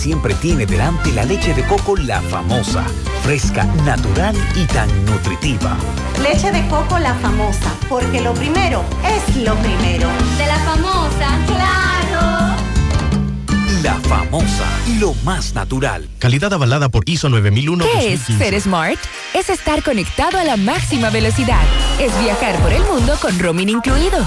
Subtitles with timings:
[0.00, 2.86] siempre tiene delante la leche de coco La Famosa,
[3.22, 5.76] fresca, natural y tan nutritiva.
[6.22, 10.08] Leche de coco La Famosa, porque lo primero es lo primero.
[10.38, 12.56] De la famosa, claro.
[13.82, 14.64] La Famosa,
[14.98, 16.08] lo más natural.
[16.18, 17.84] Calidad avalada por ISO 9001.
[17.84, 18.98] ¿Qué es ser smart?
[19.34, 21.62] Es estar conectado a la máxima velocidad.
[22.00, 24.26] Es viajar por el mundo con roaming incluido.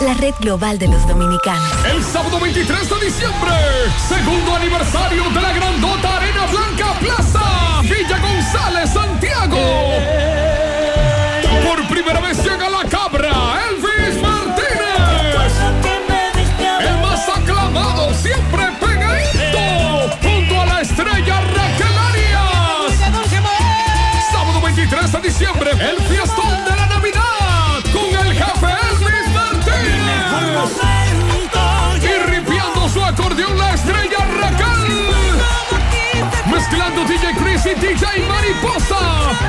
[0.00, 1.62] la red global de los dominicanos.
[1.84, 3.52] El sábado 23 de diciembre,
[4.08, 9.58] segundo aniversario de la grandota Arena Blanca Plaza, Villa González, Santiago.
[11.66, 13.49] Por primera vez llega la cabra,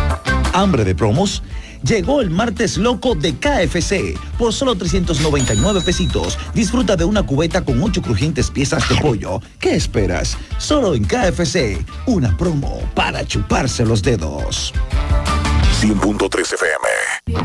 [0.53, 1.43] Hambre de promos.
[1.83, 4.17] Llegó el martes loco de KFC.
[4.37, 9.41] Por solo 399 pesitos, disfruta de una cubeta con 8 crujientes piezas de pollo.
[9.59, 10.37] ¿Qué esperas?
[10.57, 11.83] Solo en KFC.
[12.05, 14.73] Una promo para chuparse los dedos.
[15.81, 16.96] 100.3 FM.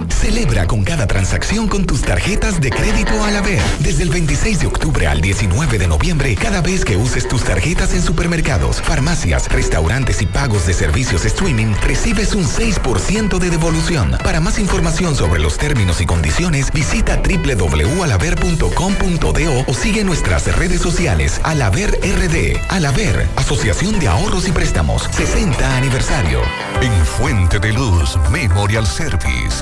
[0.08, 3.60] Celebra con cada transacción con tus tarjetas de crédito Alaber.
[3.80, 7.92] Desde el 26 de octubre al 19 de noviembre, cada vez que uses tus tarjetas
[7.92, 14.16] en supermercados, farmacias, restaurantes y pagos de servicios streaming, recibes un 6% de devolución.
[14.22, 21.40] Para más información sobre los términos y condiciones, visita www.alaber.com.do o sigue nuestras redes sociales
[21.44, 22.56] Alaber RD.
[22.68, 26.40] Alaber, Asociación de Ahorros y Préstamos, 60 aniversario.
[26.80, 29.61] En Fuente de Luz Memorial Service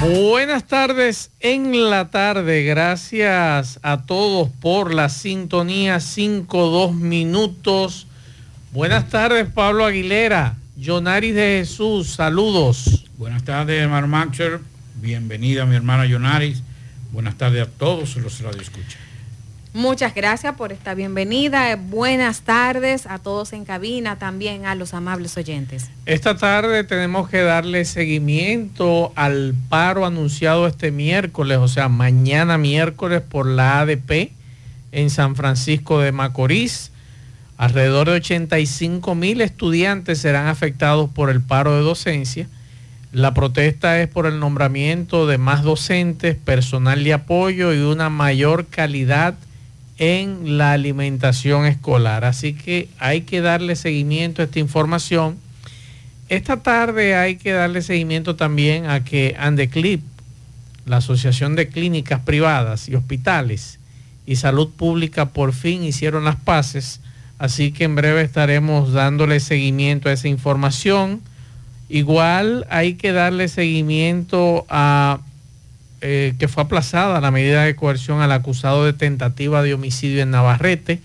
[0.00, 2.64] Buenas tardes en la tarde.
[2.64, 8.06] Gracias a todos por la sintonía 5-2 minutos.
[8.72, 10.56] Buenas tardes, Pablo Aguilera.
[10.76, 13.06] Jonaris de Jesús, saludos.
[13.16, 14.60] Buenas tardes, Mar Maxer.
[14.96, 16.62] Bienvenida, mi hermana Yonaris.
[17.10, 19.05] Buenas tardes a todos los radioescuchas.
[19.76, 21.76] Muchas gracias por esta bienvenida.
[21.76, 25.90] Buenas tardes a todos en cabina, también a los amables oyentes.
[26.06, 33.20] Esta tarde tenemos que darle seguimiento al paro anunciado este miércoles, o sea, mañana miércoles
[33.20, 34.30] por la ADP
[34.92, 36.90] en San Francisco de Macorís.
[37.58, 42.48] Alrededor de 85 mil estudiantes serán afectados por el paro de docencia.
[43.12, 48.64] La protesta es por el nombramiento de más docentes, personal de apoyo y una mayor
[48.68, 49.34] calidad
[49.98, 52.24] en la alimentación escolar.
[52.24, 55.38] Así que hay que darle seguimiento a esta información.
[56.28, 60.02] Esta tarde hay que darle seguimiento también a que Andeclip,
[60.84, 63.78] la Asociación de Clínicas Privadas y Hospitales
[64.26, 67.00] y Salud Pública por fin hicieron las paces.
[67.38, 71.20] Así que en breve estaremos dándole seguimiento a esa información.
[71.88, 75.20] Igual hay que darle seguimiento a
[76.08, 80.30] eh, que fue aplazada la medida de coerción al acusado de tentativa de homicidio en
[80.30, 81.00] Navarrete.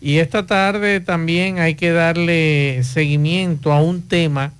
[0.00, 4.52] Y esta tarde también hay que darle seguimiento a un tema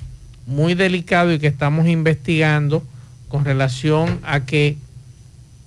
[0.48, 2.82] muy delicado y que estamos investigando
[3.28, 4.78] con relación a que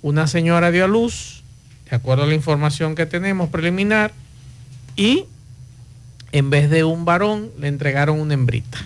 [0.02, 1.42] una señora dio a luz,
[1.88, 4.12] de acuerdo a la información que tenemos preliminar,
[4.94, 5.24] y
[6.32, 8.78] en vez de un varón le entregaron una hembrita.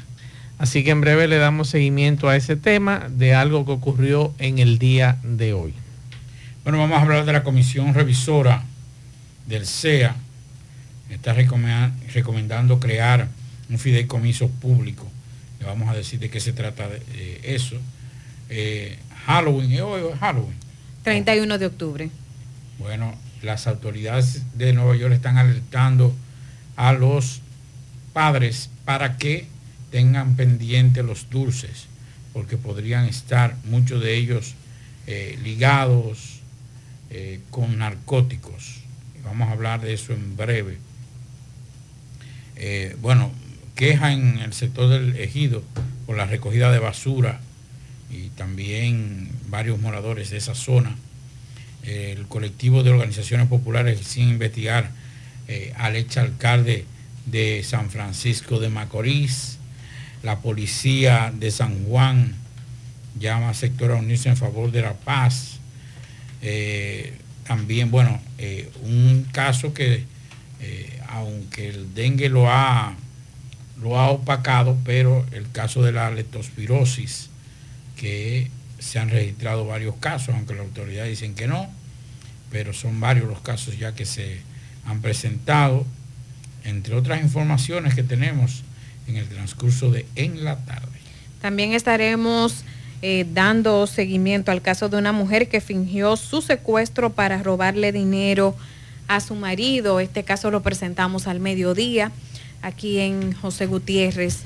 [0.61, 4.59] Así que en breve le damos seguimiento a ese tema de algo que ocurrió en
[4.59, 5.73] el día de hoy.
[6.65, 8.63] Bueno, vamos a hablar de la comisión revisora
[9.47, 10.15] del CEA.
[11.09, 13.27] Está recomendando crear
[13.71, 15.09] un fideicomiso público.
[15.61, 17.77] Le vamos a decir de qué se trata de eh, eso.
[18.51, 19.81] Eh, Halloween, ¿eh?
[19.81, 20.57] hoy Halloween.
[21.05, 22.11] 31 de octubre.
[22.79, 26.15] Bueno, las autoridades de Nueva York están alertando
[26.77, 27.41] a los
[28.13, 29.47] padres para que
[29.91, 31.87] tengan pendiente los dulces,
[32.33, 34.55] porque podrían estar muchos de ellos
[35.07, 36.41] eh, ligados
[37.11, 38.81] eh, con narcóticos.
[39.25, 40.79] Vamos a hablar de eso en breve.
[42.57, 43.33] Eh, bueno,
[43.75, 45.63] queja en el sector del ejido
[46.07, 47.41] por la recogida de basura
[48.11, 50.97] y también varios moradores de esa zona.
[51.83, 54.91] el colectivo de organizaciones populares sin investigar
[55.77, 56.85] al ex alcalde
[57.27, 59.60] de San Francisco de Macorís,
[60.23, 62.35] la policía de San Juan
[63.19, 65.59] llama a sector a unirse en favor de la paz.
[66.43, 67.15] Eh,
[67.45, 70.05] también, bueno, eh, un caso que,
[70.61, 72.95] eh, aunque el dengue lo ha,
[73.81, 77.31] lo ha opacado, pero el caso de la leptospirosis,
[77.97, 81.69] que se han registrado varios casos, aunque las autoridades dicen que no,
[82.51, 84.41] pero son varios los casos ya que se
[84.87, 85.87] han presentado,
[86.65, 88.63] entre otras informaciones que tenemos
[89.07, 90.89] en el transcurso de en la tarde.
[91.41, 92.65] También estaremos
[93.03, 98.55] eh, dando seguimiento al caso de una mujer que fingió su secuestro para robarle dinero
[99.09, 100.01] a su marido.
[100.01, 102.13] Este caso lo presentamos al mediodía
[102.63, 104.41] aquí en José Gutiérrez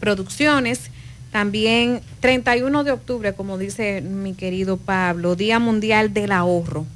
[0.00, 0.90] Producciones.
[1.32, 6.86] También 31 de octubre, como dice mi querido Pablo, Día Mundial del Ahorro.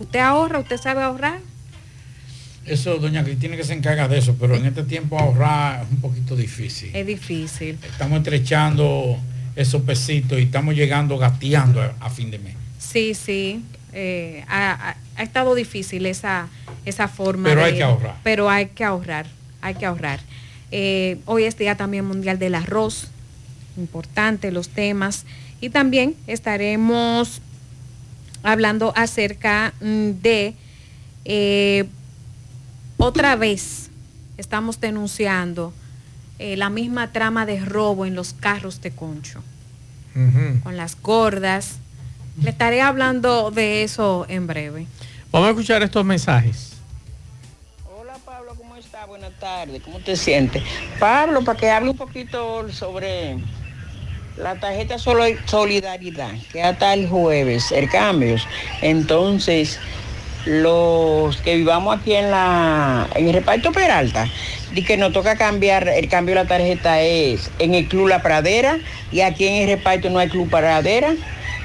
[0.00, 0.58] ¿Usted ahorra?
[0.58, 1.40] ¿Usted sabe ahorrar?
[2.66, 6.00] Eso, doña Cristina, que se encarga de eso, pero en este tiempo ahorrar es un
[6.00, 6.90] poquito difícil.
[6.94, 7.78] Es difícil.
[7.82, 9.18] Estamos estrechando
[9.54, 12.54] esos pesitos y estamos llegando gateando a, fin de mes.
[12.78, 13.62] Sí, sí.
[13.92, 16.48] Eh, ha, estado difícil esa,
[16.84, 17.48] esa forma.
[17.48, 18.16] Pero hay que ahorrar.
[18.24, 19.26] Pero hay que ahorrar,
[19.62, 20.20] hay que ahorrar.
[20.72, 23.08] Eh, hoy es Día también Mundial del Arroz.
[23.76, 25.24] Importante los temas.
[25.60, 27.40] Y también estaremos
[28.42, 30.54] hablando acerca mm, de...
[31.24, 31.84] Eh,
[32.98, 33.90] otra vez
[34.36, 35.72] estamos denunciando
[36.38, 39.42] eh, la misma trama de robo en los carros de concho,
[40.62, 41.78] con las gordas.
[42.42, 44.86] Le estaré hablando de eso en breve.
[45.32, 46.72] Vamos a escuchar estos mensajes.
[47.98, 49.06] Hola Pablo, ¿cómo está?
[49.06, 50.62] Buenas tardes, ¿cómo te sientes?
[50.98, 53.38] Pablo, para que hable un poquito sobre
[54.36, 58.36] La tarjeta solo solidaridad, que hasta el jueves, el cambio.
[58.82, 59.78] Entonces,
[60.46, 64.28] los que vivamos aquí en la en el reparto Peralta,
[64.74, 68.22] y que nos toca cambiar, el cambio de la tarjeta es en el Club La
[68.22, 68.78] Pradera
[69.12, 71.14] y aquí en el reparto no hay Club Pradera.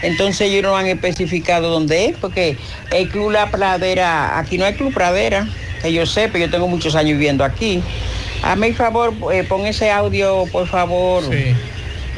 [0.01, 2.57] Entonces ellos no han especificado dónde es, porque
[2.91, 5.47] el Club La Pradera, aquí no hay Club Pradera,
[5.81, 7.83] que yo sé, pero yo tengo muchos años viviendo aquí.
[8.41, 11.23] Hazme el favor, eh, pon ese audio, por favor.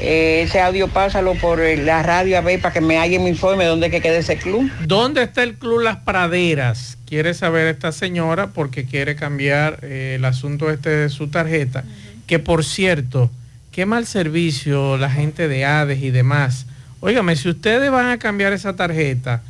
[0.06, 3.30] Eh, ese audio pásalo por eh, la radio a ver para que me alguien me
[3.30, 4.70] informe dónde que quede ese club.
[4.86, 6.98] ¿Dónde está el club Las Praderas?
[7.06, 11.86] Quiere saber esta señora porque quiere cambiar eh, el asunto este de su tarjeta.
[12.28, 13.32] Que por cierto,
[13.72, 16.66] qué mal servicio la gente de Hades y demás.
[17.00, 19.42] Óigame, si ustedes van a cambiar esa tarjeta,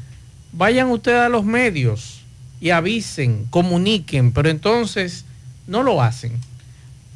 [0.52, 2.22] vayan ustedes a los medios
[2.62, 5.26] y avisen, comuniquen, pero entonces
[5.66, 6.34] no lo hacen.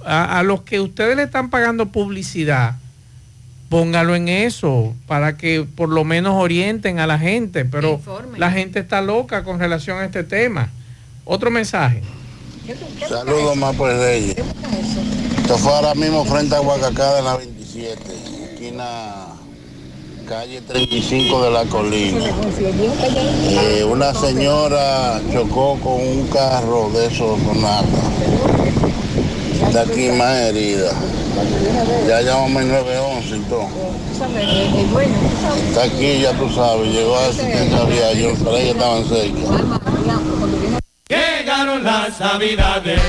[0.03, 2.77] A, a los que ustedes le están pagando publicidad,
[3.69, 7.99] póngalo en eso para que por lo menos orienten a la gente, pero
[8.37, 10.69] la gente está loca con relación a este tema.
[11.25, 12.01] Otro mensaje.
[13.07, 14.37] Saludos más por Reyes.
[15.37, 17.99] Esto fue ahora mismo frente a Huacacada en la 27,
[18.51, 19.27] esquina
[20.27, 22.25] calle 35 de la colina.
[23.49, 27.87] Eh, una señora chocó con un carro de esos sonatas.
[29.67, 30.91] Está aquí más herida.
[32.07, 33.67] Ya llamamos el 911 y todo.
[35.69, 39.41] Está aquí, ya tú sabes, llegó a asistencia vial, yo para que estaban cerca.
[41.09, 43.01] Llegaron las navidades,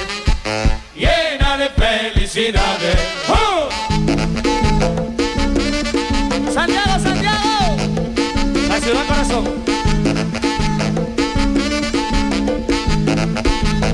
[0.94, 2.96] llenas de felicidades.
[3.28, 3.68] ¡Oh!
[6.52, 7.76] Santiago, Santiago.
[8.68, 9.44] La ciudad corazón.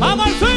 [0.00, 0.53] Vamos al swing.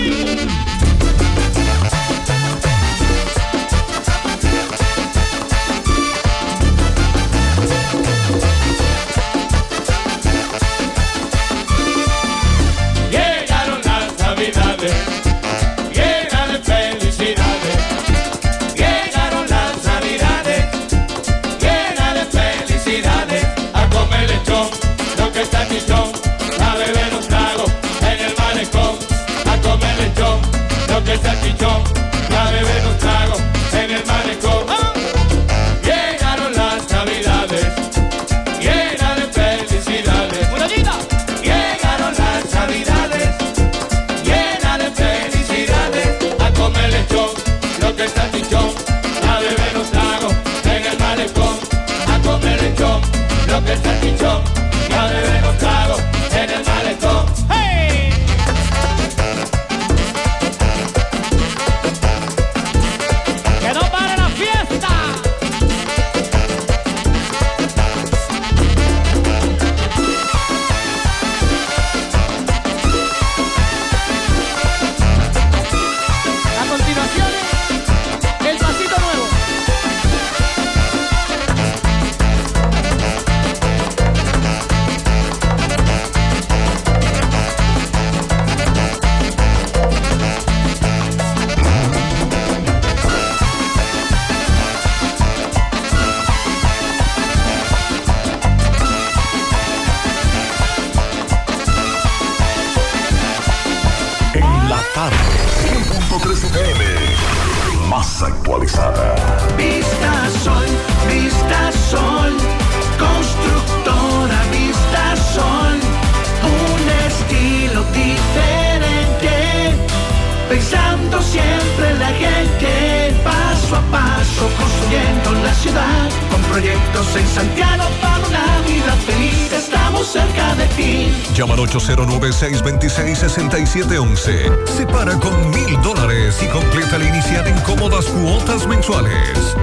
[133.83, 134.67] 809-626-6711.
[134.67, 139.55] Separa con mil dólares y completa la inicial en cómodas cuotas mensuales.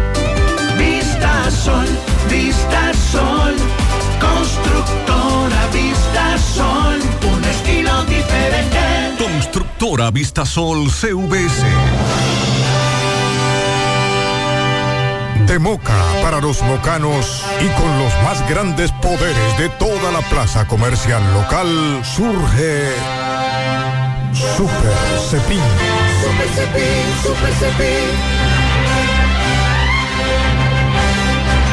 [0.79, 1.87] Vista Sol,
[2.31, 3.55] Vista Sol,
[4.21, 7.01] constructora Vista Sol,
[7.33, 8.79] un estilo diferente.
[9.19, 11.65] Constructora Vistasol CVS.
[15.47, 15.93] De Moca
[16.23, 22.03] para los mocanos y con los más grandes poderes de toda la plaza comercial local
[22.03, 23.24] surge
[24.57, 24.95] Super
[25.31, 25.61] Cepín.
[26.23, 28.45] Super Cepín, Super Cepín.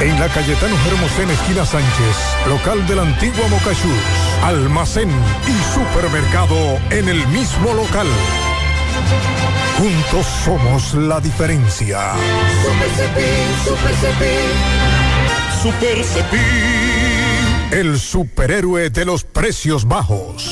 [0.01, 2.15] En la Cayetano Hermosén, esquina Sánchez,
[2.47, 3.91] local de la antigua Mocachus,
[4.43, 5.11] almacén
[5.47, 6.55] y supermercado
[6.89, 8.07] en el mismo local.
[9.77, 12.13] Juntos somos la diferencia.
[12.63, 14.51] Super Cepín, Super Cepín.
[15.61, 17.71] Super Cepín.
[17.71, 20.50] El superhéroe de los precios bajos.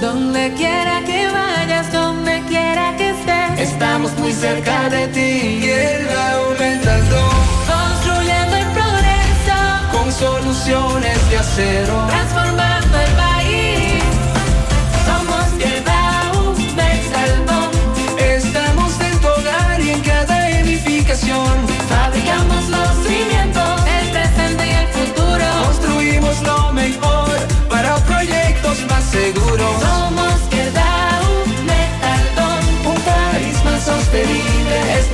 [0.00, 5.70] Donde quiera que vayas, donde quiera que estés, estamos muy cerca de ti.
[5.70, 7.30] El aumentando,
[7.66, 9.58] construyendo el progreso,
[9.92, 14.02] con soluciones de acero, transformando el país.
[15.06, 17.70] Somos Quebrao, Metalbón,
[18.18, 21.56] estamos en tu hogar y en cada edificación.
[21.88, 25.44] Fabricamos los cimientos, el presente y el futuro.
[25.64, 27.30] Construimos lo mejor
[27.70, 29.45] para proyectos más seguros.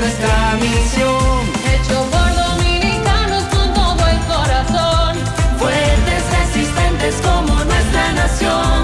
[0.02, 1.40] Nuestra misión.
[1.72, 5.12] Hecho por dominicanos con todo el corazón,
[5.60, 8.78] fuertes, resistentes como nuestra nación.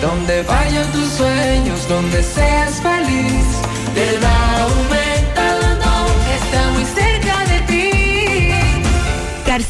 [0.00, 3.46] Donde vayan tus sueños, donde seas feliz,
[3.94, 5.92] te da aumentando,
[6.38, 7.90] está muy cerca de ti.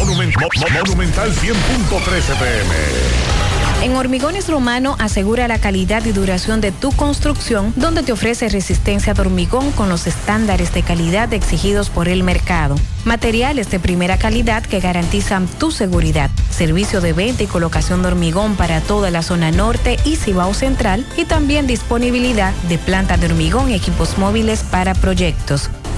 [0.00, 2.74] Monument- Mo- Mo- Monumental 100.13 pm.
[3.82, 9.14] En Hormigones Romano asegura la calidad y duración de tu construcción, donde te ofrece resistencia
[9.14, 12.76] de hormigón con los estándares de calidad exigidos por el mercado.
[13.04, 16.30] Materiales de primera calidad que garantizan tu seguridad.
[16.50, 21.06] Servicio de venta y colocación de hormigón para toda la zona norte y Cibao Central
[21.16, 25.70] y también disponibilidad de planta de hormigón y equipos móviles para proyectos.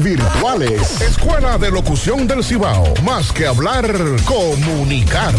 [0.00, 1.00] virtuales.
[1.00, 2.94] Escuela de Locución del Cibao.
[3.02, 3.84] Más que hablar,
[4.24, 5.34] comunicar.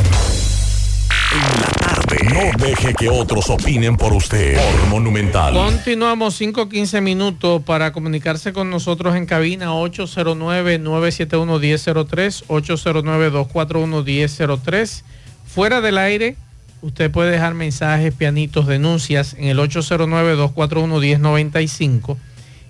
[2.33, 4.57] No deje que otros opinen por usted.
[4.57, 5.53] Por Monumental.
[5.53, 15.03] Continuamos 5-15 minutos para comunicarse con nosotros en cabina 809-971-1003, 809-241-1003.
[15.47, 16.35] Fuera del aire,
[16.81, 22.17] usted puede dejar mensajes, pianitos, denuncias en el 809-241-1095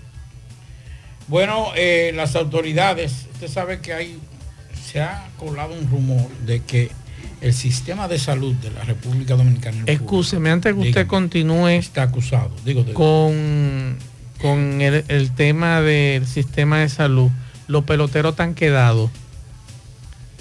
[1.28, 4.20] Bueno, eh, las autoridades, usted sabe que hay,
[4.84, 6.92] se ha colado un rumor de que
[7.42, 9.84] el sistema de salud de la República Dominicana.
[9.86, 11.08] Excúseme, antes que usted Dígame.
[11.08, 13.98] continúe Está acusado, digo, de- con,
[14.42, 17.32] con el, el tema del sistema de salud,
[17.68, 19.10] los peloteros están quedados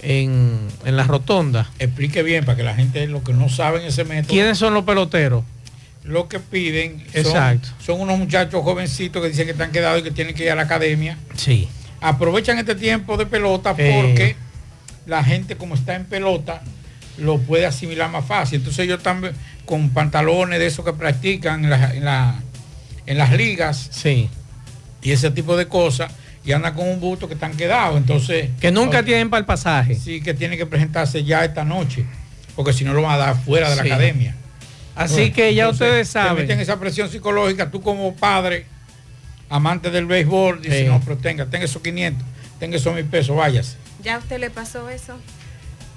[0.02, 1.70] en, en la rotonda.
[1.78, 4.30] Explique bien para que la gente lo que no saben ese método.
[4.32, 5.44] ¿Quiénes son los peloteros?
[6.04, 7.68] Lo que piden son, Exacto.
[7.84, 10.54] son unos muchachos jovencitos que dicen que están quedados y que tienen que ir a
[10.54, 11.18] la academia.
[11.36, 11.68] Sí.
[12.00, 14.00] Aprovechan este tiempo de pelota Eh.
[14.02, 14.36] porque
[15.06, 16.62] la gente como está en pelota
[17.18, 18.60] lo puede asimilar más fácil.
[18.60, 19.20] Entonces ellos están
[19.66, 22.40] con pantalones de esos que practican en, la- en la-
[23.06, 23.88] en las ligas.
[23.92, 24.28] Sí.
[25.02, 26.12] y ese tipo de cosas
[26.44, 27.96] y anda con un busto que están quedados.
[27.96, 28.50] Entonces.
[28.60, 29.94] Que nunca tienen para el pasaje.
[29.94, 32.04] Sí, que tiene que presentarse ya esta noche,
[32.56, 34.34] porque si no lo van a dar fuera de la academia.
[34.96, 36.36] Así que ya Entonces, ustedes te saben.
[36.42, 38.66] meten esa presión psicológica, tú como padre,
[39.48, 40.86] amante del béisbol, dices, Sí.
[40.86, 42.26] no, pero tenga, tenga esos 500,
[42.58, 43.76] tenga esos mil pesos, váyase.
[44.02, 45.16] ¿Ya a usted le pasó eso?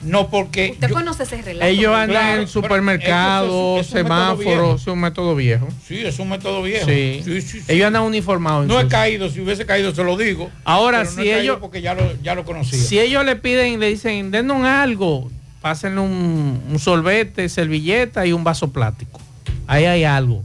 [0.06, 1.66] No porque Usted conoce ese relato.
[1.66, 5.36] Ellos andan Claro, en supermercados, eso es- eso es un método semáforos, es un método
[5.36, 5.68] viejo.
[5.88, 6.86] Sí, es un método viejo.
[6.86, 7.22] Sí.
[7.24, 7.66] Sí, sí, sí.
[7.74, 8.68] Ellos andan uniformados.
[8.68, 10.50] No he caído, si hubiese caído se lo digo.
[10.66, 12.80] Ahora, pero no si ellos- Porque ya lo, ya lo conocía.
[12.80, 18.44] Si ellos le piden, le dicen, denos algo, pásenle un, un sorbete, servilleta y un
[18.44, 19.22] vaso plástico.
[19.68, 20.44] Ahí hay algo.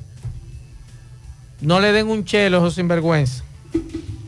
[1.61, 3.42] No le den un chelo, esos sinvergüenza.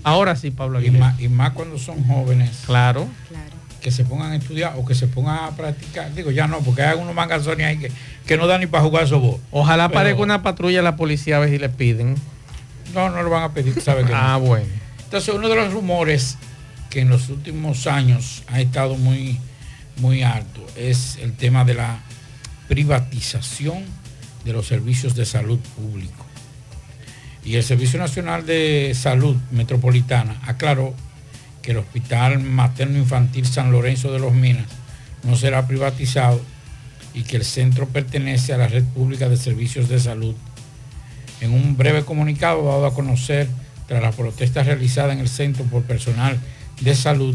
[0.02, 2.62] Ahora sí, Pablo y, más, y más cuando son jóvenes.
[2.66, 3.06] Claro.
[3.80, 6.12] Que se pongan a estudiar o que se pongan a practicar.
[6.14, 7.90] Digo, ya no, porque hay algunos mangazones ahí que,
[8.26, 9.40] que no dan ni para jugar softball.
[9.50, 12.14] Ojalá Pero- aparezca una patrulla de la policía a ver si le piden.
[12.94, 14.18] No, no lo van a pedir, sabe que no.
[14.18, 14.66] Ah, bueno.
[15.04, 16.36] Entonces, uno de los rumores
[16.90, 19.38] que en los últimos años ha estado muy,
[19.98, 22.00] muy alto es el tema de la
[22.68, 23.84] privatización
[24.44, 26.24] de los servicios de salud público.
[27.44, 30.94] Y el Servicio Nacional de Salud Metropolitana aclaró
[31.62, 34.66] que el Hospital Materno Infantil San Lorenzo de los Minas
[35.22, 36.40] no será privatizado
[37.14, 40.34] y que el centro pertenece a la red pública de servicios de salud
[41.40, 43.48] en un breve comunicado dado a conocer
[43.88, 46.38] tras las protestas realizadas en el centro por personal
[46.80, 47.34] de salud,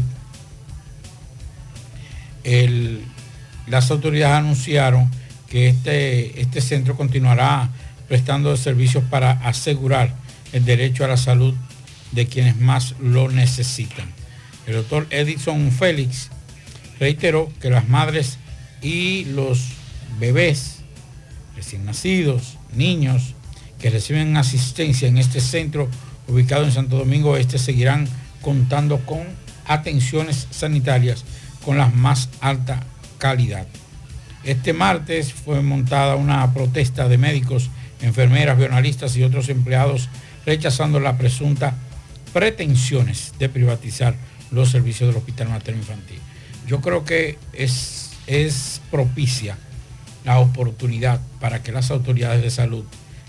[3.66, 5.10] las autoridades anunciaron
[5.48, 7.68] que este, este centro continuará
[8.08, 10.14] prestando servicios para asegurar
[10.52, 11.54] el derecho a la salud
[12.12, 14.15] de quienes más lo necesitan.
[14.66, 16.30] El doctor Edison Félix
[16.98, 18.38] reiteró que las madres
[18.82, 19.68] y los
[20.18, 20.78] bebés
[21.56, 23.34] recién nacidos, niños
[23.80, 25.88] que reciben asistencia en este centro
[26.28, 28.08] ubicado en Santo Domingo Este seguirán
[28.42, 29.20] contando con
[29.66, 31.24] atenciones sanitarias
[31.64, 32.82] con la más alta
[33.18, 33.66] calidad.
[34.44, 40.08] Este martes fue montada una protesta de médicos, enfermeras, bionalistas y otros empleados
[40.44, 41.74] rechazando la presunta
[42.32, 44.14] pretensiones de privatizar
[44.56, 46.18] los servicios del Hospital Materno Infantil.
[46.66, 49.56] Yo creo que es, es propicia
[50.24, 52.84] la oportunidad para que las autoridades de salud,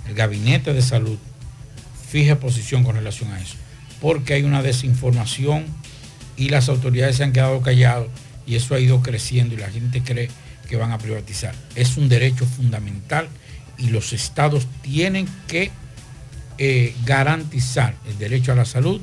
[0.07, 1.17] el gabinete de salud,
[2.09, 3.55] fije posición con relación a eso.
[4.01, 5.65] Porque hay una desinformación
[6.37, 8.07] y las autoridades se han quedado callados
[8.47, 10.29] y eso ha ido creciendo y la gente cree
[10.69, 11.53] que van a privatizar.
[11.75, 13.27] Es un derecho fundamental
[13.77, 15.71] y los estados tienen que
[16.57, 19.01] eh, garantizar el derecho a la salud,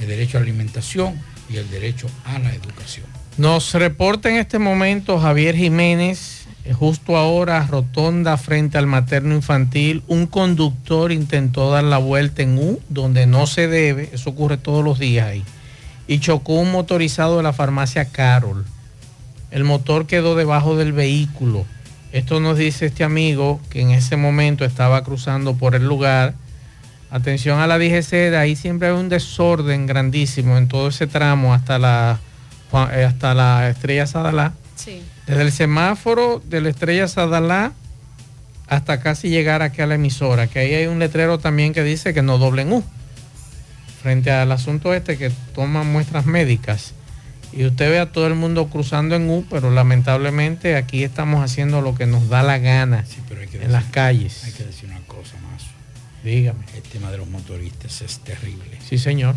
[0.00, 3.06] el derecho a la alimentación y el derecho a la educación.
[3.36, 10.02] Nos reporta en este momento Javier Jiménez, eh, justo ahora, rotonda frente al materno infantil,
[10.08, 14.84] un conductor intentó dar la vuelta en U, donde no se debe, eso ocurre todos
[14.84, 15.44] los días ahí,
[16.06, 18.64] y chocó un motorizado de la farmacia Carol.
[19.50, 21.64] El motor quedó debajo del vehículo.
[22.12, 26.34] Esto nos dice este amigo que en ese momento estaba cruzando por el lugar.
[27.10, 31.52] Atención a la DGC, de ahí siempre hay un desorden grandísimo en todo ese tramo
[31.52, 32.20] hasta la,
[32.92, 34.52] eh, hasta la Estrella Sadalá.
[34.76, 35.02] Sí.
[35.26, 37.72] Desde el semáforo de la Estrella Sadalá
[38.68, 42.14] hasta casi llegar aquí a la emisora, que ahí hay un letrero también que dice
[42.14, 42.84] que no doblen U.
[44.00, 46.94] Frente al asunto este que toman muestras médicas.
[47.52, 51.80] Y usted ve a todo el mundo cruzando en U, pero lamentablemente aquí estamos haciendo
[51.80, 53.04] lo que nos da la gana
[53.60, 54.44] en las calles.
[54.44, 55.64] Hay que decir una cosa más.
[56.22, 56.64] Dígame.
[56.92, 58.78] Tema de los motoristas es terrible.
[58.88, 59.36] Sí, señor.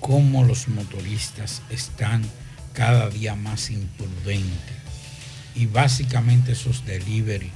[0.00, 2.22] Cómo los motoristas están
[2.72, 4.76] cada día más imprudentes.
[5.56, 7.50] Y básicamente esos delivery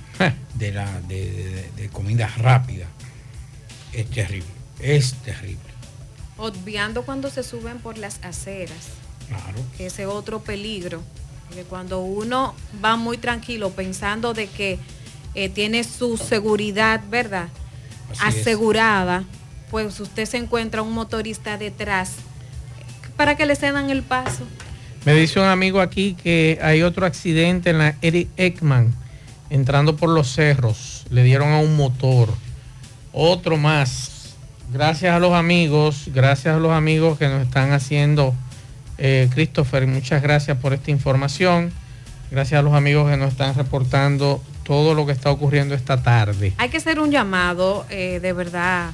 [0.55, 2.87] de, la, de, de- de comida rápida
[3.93, 4.49] es terrible.
[4.81, 5.61] Es terrible.
[6.37, 8.89] Obviando cuando se suben por las aceras,
[9.29, 9.59] Claro.
[9.77, 11.01] que ese otro peligro.
[11.55, 12.55] Que cuando uno
[12.85, 14.79] va muy tranquilo pensando de que
[15.35, 17.49] eh, tiene su seguridad, ¿verdad?
[18.21, 18.47] Así es.
[18.47, 19.25] Asegurada,
[19.71, 22.13] pues usted se encuentra un motorista detrás
[23.17, 24.45] para que le cedan el paso.
[25.05, 28.95] Me dice un amigo aquí que hay otro accidente en la Eric Ekman,
[29.51, 31.05] entrando por los cerros.
[31.11, 32.29] Le dieron a un motor.
[33.13, 34.35] Otro más.
[34.73, 38.35] Gracias a los amigos, gracias a los amigos que nos están haciendo.
[38.99, 41.73] eh, Christopher, muchas gracias por esta información.
[42.31, 46.53] Gracias a los amigos que nos están reportando todo lo que está ocurriendo esta tarde.
[46.59, 48.91] Hay que hacer un llamado eh, de verdad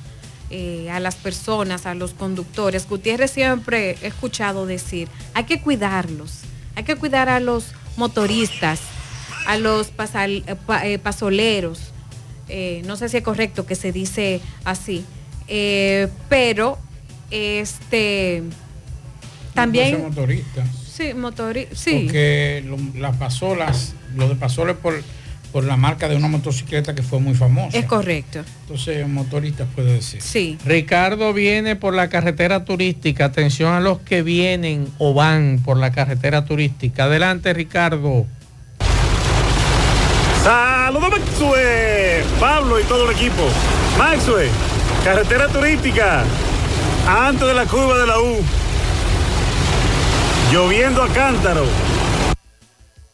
[0.51, 2.89] eh, a las personas, a los conductores.
[2.89, 6.41] Gutiérrez siempre he escuchado decir, hay que cuidarlos,
[6.75, 8.81] hay que cuidar a los motoristas,
[9.47, 11.81] a los pasal- eh, eh, pasoleros.
[12.49, 15.05] Eh, no sé si es correcto que se dice así,
[15.49, 16.79] eh, pero
[17.31, 18.43] este
[19.55, 20.65] también ser motorista.
[20.91, 22.03] sí, motori sí.
[22.05, 25.03] Porque lo- las pasolas, lo de pasolas por,
[25.53, 27.77] por la marca de una motocicleta que fue muy famosa.
[27.77, 28.41] Es correcto.
[28.63, 30.21] Entonces, motorista puede decir.
[30.23, 30.59] Sí.
[30.65, 33.27] Ricardo viene por la carretera turística.
[33.27, 37.05] Atención a los que vienen o van por la carretera turística.
[37.05, 38.27] Adelante, Ricardo.
[40.43, 43.43] Saludos Maxwell, Pablo y todo el equipo.
[43.99, 44.49] Maxwell,
[45.05, 46.25] carretera turística,
[47.07, 48.39] antes de la curva de la U.
[50.53, 51.67] Lloviendo a cántaro.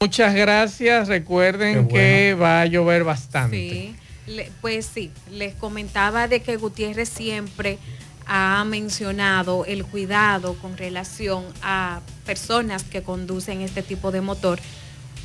[0.04, 1.08] Muchas gracias.
[1.08, 3.56] Recuerden que va a llover bastante.
[3.56, 7.78] Sí, le- pues sí, les comentaba de que Gutiérrez siempre
[8.26, 14.58] ha mencionado el cuidado con relación a personas que conducen este tipo de motor,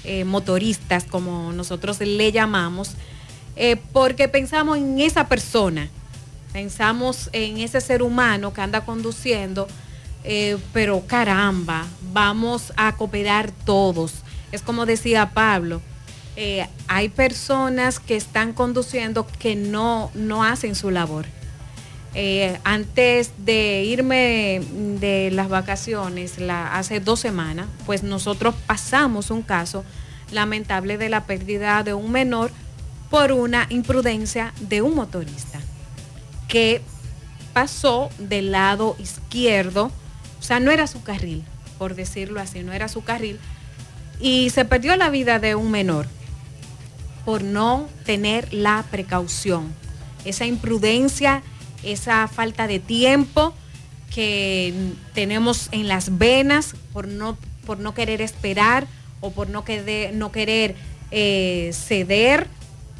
[0.06, 2.92] eh, motoristas como nosotros le llamamos,
[3.58, 5.89] eh, porque pensamos en esa persona,
[6.54, 9.68] pensamos en ese ser humano que anda conduciendo,
[10.24, 14.24] eh, pero caramba, vamos a cooperar todos.
[14.52, 15.82] Es como decía Pablo,
[16.36, 21.26] eh, hay personas que están conduciendo que no, no hacen su labor.
[22.16, 24.62] Eh, antes de irme
[25.00, 29.84] de las vacaciones, hace dos semanas, pues nosotros pasamos un caso
[30.32, 32.52] lamentable de la pérdida de un menor
[33.10, 35.60] por una imprudencia de un motorista
[36.48, 36.82] que
[37.54, 39.92] pasó del lado izquierdo,
[40.40, 41.44] o sea, no era su carril,
[41.78, 43.40] por decirlo así, no era su carril,
[44.20, 46.08] y se perdió la vida de un menor
[47.26, 49.74] por no tener la precaución,
[50.26, 51.42] esa imprudencia,
[51.84, 53.54] esa falta de tiempo
[54.14, 54.74] que
[55.14, 58.88] tenemos en las venas por no, por no querer esperar
[59.22, 60.76] o por no, quede- no querer
[61.12, 62.48] eh, ceder.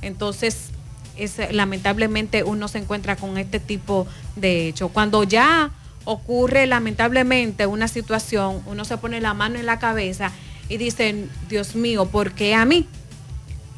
[0.02, 0.70] Entonces,
[1.18, 4.90] es, lamentablemente uno se encuentra con este tipo de hecho.
[4.90, 5.72] Cuando ya
[6.06, 10.32] ocurre lamentablemente una situación, uno se pone la mano en la cabeza
[10.70, 12.88] y dice, Dios mío, ¿por qué a mí?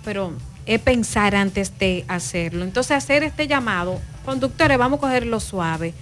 [0.03, 0.33] Pero
[0.65, 2.63] es pensar antes de hacerlo.
[2.65, 5.93] Entonces hacer este llamado, conductores, vamos a cogerlo suave.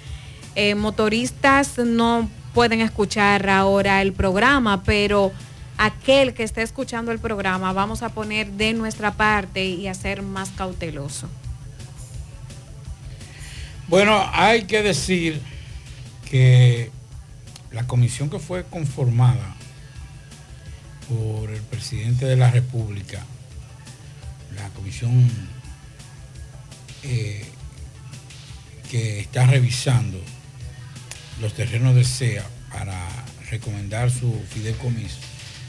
[0.56, 5.32] Eh, motoristas no pueden escuchar ahora el programa, pero
[5.78, 10.24] aquel que esté escuchando el programa vamos a poner de nuestra parte y a ser
[10.24, 11.30] más cauteloso.
[13.88, 15.40] Bueno, hay que decir
[16.30, 16.92] que
[17.72, 19.56] la comisión que fue conformada
[21.10, 23.26] por el presidente de la República,
[24.56, 25.30] la comisión
[27.04, 27.44] eh,
[28.90, 30.20] que está revisando
[31.42, 32.98] los terrenos de SEA para
[33.50, 35.18] recomendar su fideicomiso,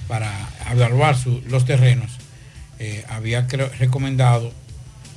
[0.09, 0.31] para
[0.71, 2.11] evaluar su- los terrenos,
[2.79, 3.47] eh, había
[3.79, 4.53] recomendado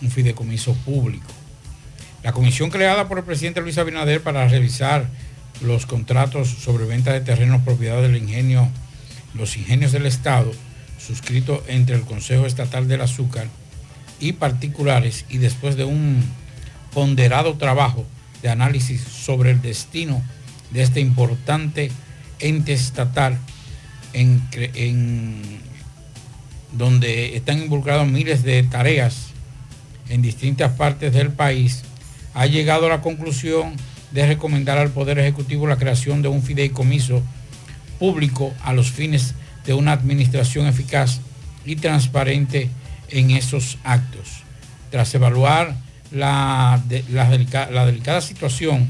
[0.02, 1.28] un fideicomiso público.
[2.24, 5.08] La comisión creada por el presidente Luis Abinader para revisar
[5.62, 8.70] los contratos sobre venta de terrenos propiedad del ingenio,
[9.34, 10.52] los ingenios del Estado,
[10.98, 13.48] suscrito entre el Consejo Estatal del Azúcar
[14.20, 16.24] y particulares, y después de un
[16.94, 18.06] ponderado trabajo
[18.42, 20.22] de análisis sobre el destino
[20.72, 21.92] de este importante
[22.40, 23.38] ente estatal
[24.14, 25.42] en, en
[26.72, 29.28] donde están involucrados miles de tareas
[30.10, 31.84] en distintas partes del país,
[32.34, 33.74] ha llegado a la conclusión
[34.12, 37.22] de recomendar al Poder Ejecutivo la creación de un fideicomiso
[38.04, 39.34] público a los fines
[39.66, 41.22] de una administración eficaz
[41.64, 42.70] y transparente
[43.08, 44.44] en esos actos.
[44.92, 45.74] Tras evaluar
[46.12, 48.90] la, la delicada situación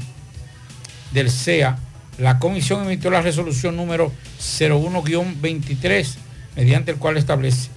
[1.12, 1.78] del CEA,
[2.18, 6.14] la comisión emitió la resolución número 01-23,
[6.56, 7.68] mediante el cual establece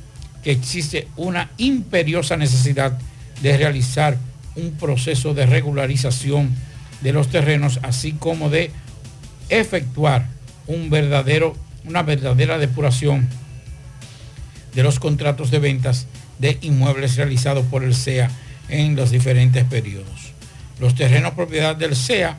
[0.44, 2.98] que existe una imperiosa necesidad
[3.44, 4.18] de realizar
[4.56, 6.50] un proceso de regularización
[7.02, 8.72] de los terrenos, así como de
[9.50, 10.36] efectuar
[10.68, 13.28] un verdadero, una verdadera depuración
[14.74, 16.08] de los contratos de ventas
[16.40, 18.30] de inmuebles realizados por el CEA
[18.70, 20.34] en los diferentes periodos.
[20.80, 22.38] Los terrenos propiedad del CEA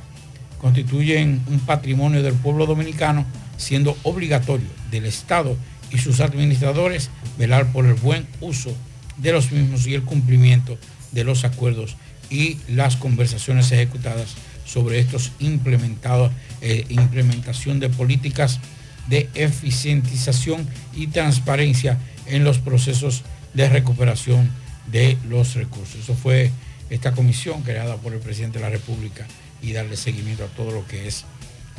[0.58, 3.24] constituyen un patrimonio del pueblo dominicano,
[3.56, 5.56] siendo obligatorio del Estado
[5.90, 8.76] y sus administradores velar por el buen uso
[9.16, 10.78] de los mismos y el cumplimiento
[11.12, 11.96] de los acuerdos
[12.30, 14.36] y las conversaciones ejecutadas
[14.68, 18.60] sobre estos implementados, eh, implementación de políticas
[19.08, 23.22] de eficientización y transparencia en los procesos
[23.54, 24.50] de recuperación
[24.90, 25.96] de los recursos.
[26.02, 26.50] Eso fue
[26.90, 29.26] esta comisión creada por el presidente de la República
[29.62, 31.24] y darle seguimiento a todo lo que es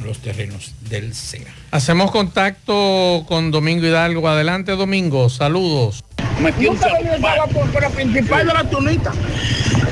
[0.03, 1.53] los terrenos del SEA.
[1.71, 4.27] Hacemos contacto con Domingo Hidalgo.
[4.27, 5.29] Adelante, Domingo.
[5.29, 6.03] Saludos.
[7.71, 9.11] por la principal de la tunita.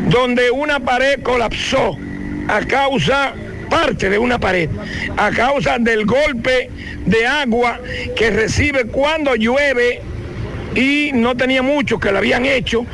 [0.09, 1.99] donde una pared colapsó
[2.49, 3.35] a causa
[3.69, 4.69] parte de una pared
[5.17, 6.71] a causa del golpe
[7.07, 7.79] de agua
[8.17, 10.03] que recibe cuando llueve
[10.75, 12.87] y no tenía mucho que lo habían hecho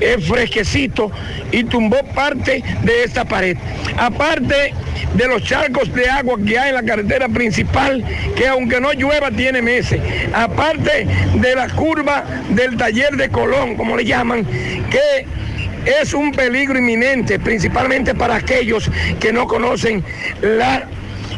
[0.00, 1.10] es fresquecito
[1.52, 3.56] y tumbó parte de esta pared.
[3.96, 4.74] Aparte
[5.14, 8.04] de los charcos de agua que hay en la carretera principal,
[8.36, 10.00] que aunque no llueva tiene meses.
[10.32, 14.44] Aparte de la curva del taller de Colón, como le llaman,
[14.90, 15.26] que
[15.84, 20.02] es un peligro inminente, principalmente para aquellos que no conocen
[20.40, 20.84] la,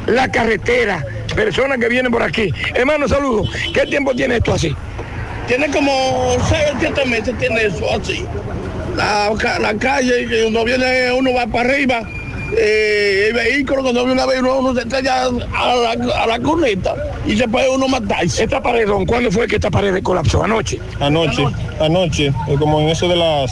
[0.06, 1.04] la carretera,
[1.34, 2.52] personas que vienen por aquí.
[2.74, 3.50] Hermano, saludos.
[3.74, 4.74] ¿Qué tiempo tiene esto así?
[5.46, 8.24] Tiene como 6 o 7 meses, tiene eso así.
[8.96, 9.30] La,
[9.60, 12.00] la calle, que cuando viene uno va para arriba,
[12.56, 16.38] eh, el vehículo cuando viene una vez uno, uno se estrella a la, a la
[16.40, 16.94] cuneta
[17.26, 18.44] y se puede uno matarse.
[18.44, 20.42] Esta paredón, ¿cuándo fue que esta pared colapsó?
[20.42, 20.80] ¿Anoche?
[21.00, 21.44] Anoche,
[21.80, 23.50] anoche, eh, como en eso de las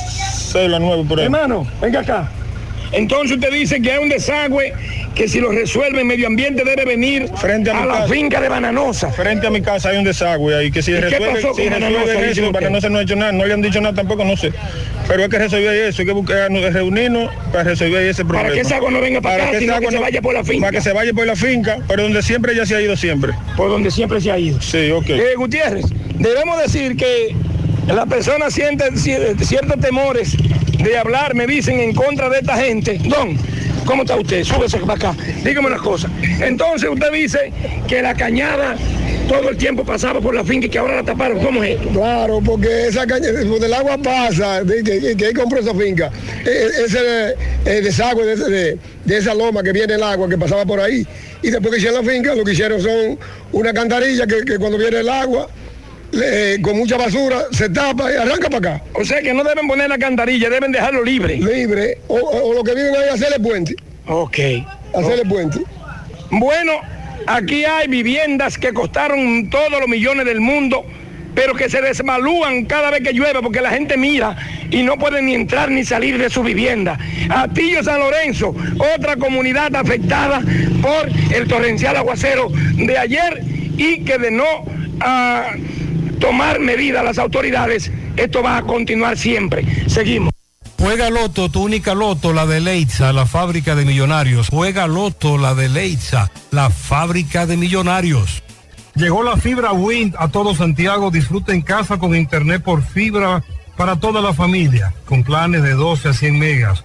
[0.53, 1.25] 6 o las 9 por ahí.
[1.27, 2.31] Hermano, venga acá.
[2.95, 4.73] Entonces usted dice que hay un desagüe
[5.15, 9.11] que si lo resuelve el medio ambiente debe venir Frente a, la finca de Bananosa.
[9.11, 11.63] Frente a mi casa hay un desagüe ahí que si ¿Y qué resuelven, pasó si
[11.63, 12.53] dice eso?
[12.53, 14.53] Bananosa no ha hecho nada, no le han dicho nada tampoco, no sé.
[15.07, 18.55] Pero hay que resolver eso, hay que buscar, reunirnos para resolver ese Para problema.
[18.55, 20.61] que esa agua no venga para acá, que sino que se vaya por la finca.
[20.67, 23.33] Para que se vaya por la finca, pero donde siempre ella se ha ido siempre.
[23.57, 24.61] Por donde siempre se ha ido.
[24.61, 25.11] Sí, ok.
[25.11, 27.35] Eh, Gutiérrez, debemos decir que
[27.89, 30.37] las personas sienten cier- ciertos temores
[30.85, 33.01] de hablar, me dicen, en contra de esta gente.
[33.05, 33.37] Don,
[33.87, 34.45] ¿cómo está usted?
[34.45, 35.17] Súbese para acá.
[35.43, 36.11] Dígame una cosa.
[36.41, 37.53] Entonces usted dice
[37.89, 38.77] que la cañada
[39.29, 41.41] todo el tiempo pasaba por la finca y que ahora la taparon.
[41.41, 41.89] ¿Cómo es esto?
[41.89, 44.83] Claro, porque esa caña, donde el agua pasa, de,
[45.17, 46.11] que, ahí compró esa finca,
[46.45, 51.07] eh, ese eh, desagüe de, esa loma que viene el agua que pasaba por ahí.
[51.43, 53.19] Y después que hicieron la finca, lo que hicieron son
[53.53, 55.49] una cantarilla que cuando viene el agua,
[56.15, 58.85] le- con mucha basura, se tapa y arranca para acá.
[58.95, 61.37] O sea que no deben poner la cantarilla, deben dejarlo libre.
[61.37, 61.99] Libre.
[62.09, 63.75] O, o- lo que viven ahí, hacerle puente.
[64.07, 64.39] Ok.
[64.95, 65.59] Hacerle puente.
[66.31, 66.73] Bueno,
[67.27, 70.85] aquí hay viviendas que costaron todos los millones del mundo,
[71.35, 74.37] pero que se desvalúan cada vez que llueve porque la gente mira
[74.71, 76.99] y no pueden ni entrar ni salir de su vivienda.
[77.29, 78.55] Atillo San Lorenzo,
[78.97, 80.41] otra comunidad afectada
[80.81, 83.43] por el torrencial aguacero de ayer
[83.77, 84.45] y que de no
[85.01, 85.53] ah,
[86.25, 89.63] tomar medidas las autoridades, esto va a continuar siempre.
[89.89, 90.33] Seguimos.
[90.79, 94.49] Juega Loto, tu única Loto, la de Leitza, la fábrica de millonarios.
[94.49, 98.43] Juega Loto, la de Leitza, la fábrica de millonarios.
[98.95, 101.11] Llegó la fibra Wind a todo Santiago.
[101.11, 103.43] Disfruta en casa con internet por fibra
[103.77, 106.85] para toda la familia, con planes de 12 a 100 megas,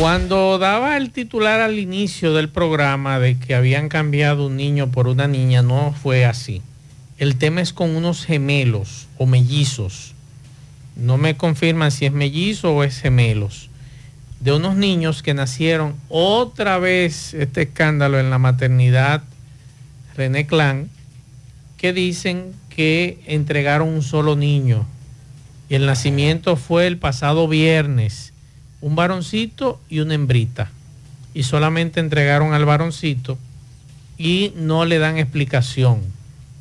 [0.00, 5.08] Cuando daba el titular al inicio del programa de que habían cambiado un niño por
[5.08, 6.62] una niña, no fue así.
[7.18, 10.14] El tema es con unos gemelos o mellizos.
[10.96, 13.68] No me confirman si es mellizo o es gemelos.
[14.40, 19.22] De unos niños que nacieron otra vez este escándalo en la maternidad
[20.16, 20.88] René Clan,
[21.76, 24.86] que dicen que entregaron un solo niño.
[25.68, 28.29] Y el nacimiento fue el pasado viernes
[28.80, 30.70] un varoncito y una hembrita.
[31.34, 33.38] Y solamente entregaron al varoncito
[34.18, 36.00] y no le dan explicación.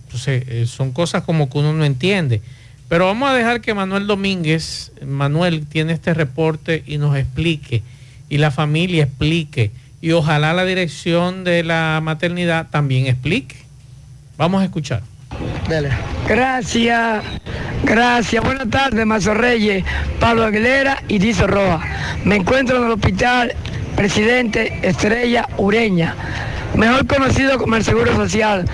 [0.05, 2.41] Entonces, eh, son cosas como que uno no entiende.
[2.87, 7.83] Pero vamos a dejar que Manuel Domínguez, Manuel tiene este reporte y nos explique,
[8.29, 13.57] y la familia explique, y ojalá la dirección de la maternidad también explique.
[14.37, 15.03] Vamos a escuchar.
[16.27, 17.23] Gracias,
[17.83, 18.43] gracias.
[18.43, 19.83] Buenas tardes, Mazo Reyes,
[20.19, 21.81] Pablo Aguilera y Dizo Roja.
[22.23, 23.53] Me encuentro en el hospital
[23.95, 26.15] Presidente Estrella Ureña,
[26.75, 28.65] mejor conocido como el Seguro Social,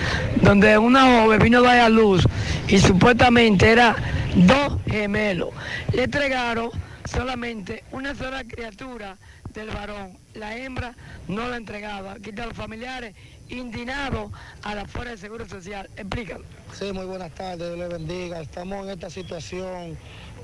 [0.42, 2.26] donde una joven vino a dar a luz
[2.68, 3.96] y supuestamente era
[4.34, 5.50] dos gemelos.
[5.92, 6.70] Le entregaron
[7.04, 9.16] solamente una sola criatura
[9.54, 10.16] del varón.
[10.34, 10.94] La hembra
[11.28, 12.12] no la entregaba.
[12.12, 13.14] Aquí están los familiares
[13.48, 14.30] indignados
[14.62, 15.88] a la fuera del Seguro Social.
[15.96, 16.44] Explícalo.
[16.72, 18.40] Sí, muy buenas tardes, Dios le bendiga.
[18.40, 19.96] Estamos en esta situación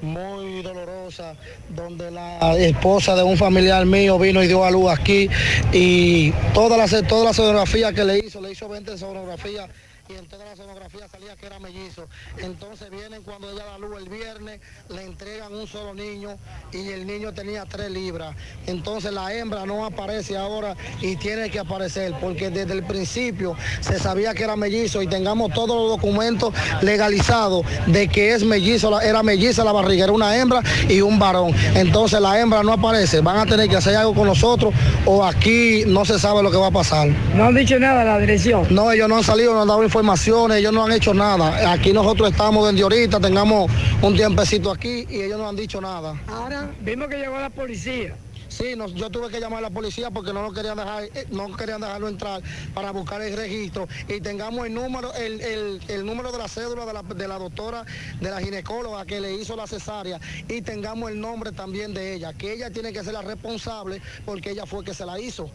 [0.03, 1.37] muy dolorosa,
[1.69, 5.29] donde la esposa de un familiar mío vino y dio a luz aquí
[5.73, 9.71] y toda la, toda la sonografía que le hizo, le hizo 20 sonografías
[10.13, 12.07] y en toda la sonografía salía que era mellizo.
[12.39, 16.37] Entonces vienen cuando ella da luz el viernes, le entregan un solo niño
[16.73, 18.35] y el niño tenía tres libras.
[18.67, 23.99] Entonces la hembra no aparece ahora y tiene que aparecer porque desde el principio se
[23.99, 26.53] sabía que era mellizo y tengamos todos los documentos
[26.83, 31.55] legalizados de que es mellizo, era melliza la barriga, era una hembra y un varón.
[31.75, 34.75] Entonces la hembra no aparece, van a tener que hacer algo con nosotros
[35.07, 37.09] o aquí no se sabe lo que va a pasar.
[37.35, 38.67] No han dicho nada la dirección.
[38.71, 41.71] No, ellos no han salido, no han dado informaciones, ellos no han hecho nada.
[41.73, 43.71] Aquí nosotros estamos desde ahorita, tengamos
[44.03, 46.21] un tiempecito aquí y ellos no han dicho nada.
[46.27, 48.17] Ahora vimos que llegó la policía.
[48.49, 51.27] Sí, nos- yo tuve que llamar a la policía porque no lo querían dejar, eh,
[51.31, 52.43] no querían dejarlo entrar
[52.75, 56.85] para buscar el registro y tengamos el número, el, el- el número de la cédula
[56.85, 57.85] de la, de la doctora,
[58.21, 62.33] de la ginecóloga que le hizo la cesárea y tengamos el nombre también de ella,
[62.35, 65.49] que ella tiene que ser la responsable porque ella fue que se la hizo.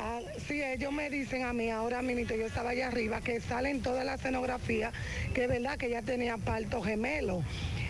[0.00, 3.82] Ah, sí, ellos me dicen a mí ahora mismo, yo estaba allá arriba, que salen
[3.82, 4.92] toda la escenografía,
[5.34, 7.42] que es verdad que ella tenía parto gemelo.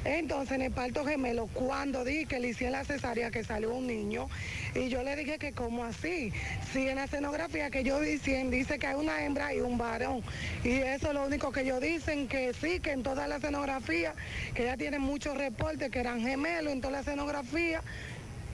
[0.04, 3.88] Entonces en el parto gemelo, cuando di que le hicieron la cesárea, que salió un
[3.88, 4.28] niño,
[4.74, 6.32] y yo le dije que como así,
[6.72, 10.22] si en la escenografía que yo dicen, dice que hay una hembra y un varón,
[10.62, 14.14] y eso es lo único que ellos dicen, que sí, que en toda la escenografía,
[14.54, 17.82] que ella tiene muchos reportes que eran gemelos en toda la escenografía,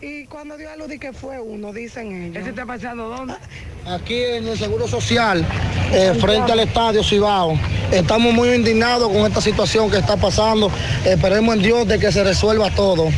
[0.02, 2.36] y cuando dio a luz di que fue uno, dicen ellos.
[2.38, 3.34] ¿Eso está pasando dónde?
[3.86, 5.46] Aquí en el Seguro Social,
[5.92, 7.56] eh, frente al Estadio Cibao.
[7.92, 10.72] Estamos muy indignados con esta situación que está pasando.
[11.04, 13.10] Esperemos en Dios de que se resuelva todo.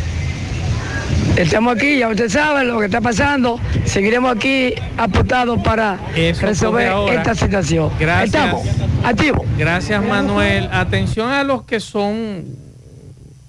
[1.37, 3.59] Estamos aquí, ya usted sabe lo que está pasando.
[3.87, 7.91] Seguiremos aquí apostados para Eso resolver esta situación.
[7.99, 8.35] Gracias.
[8.35, 8.67] Estamos
[9.05, 9.47] activos.
[9.57, 10.69] Gracias, Manuel.
[10.71, 12.45] Atención a los que son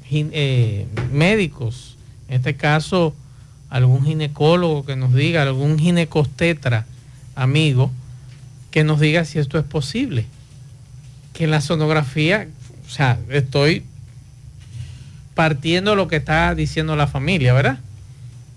[0.09, 1.97] eh, médicos.
[2.27, 3.13] En este caso,
[3.75, 6.85] algún ginecólogo que nos diga, algún ginecostetra
[7.35, 7.91] amigo,
[8.71, 10.25] que nos diga si esto es posible.
[11.33, 12.47] Que en la sonografía,
[12.87, 13.83] o sea, estoy
[15.33, 17.79] partiendo lo que está diciendo la familia, ¿verdad?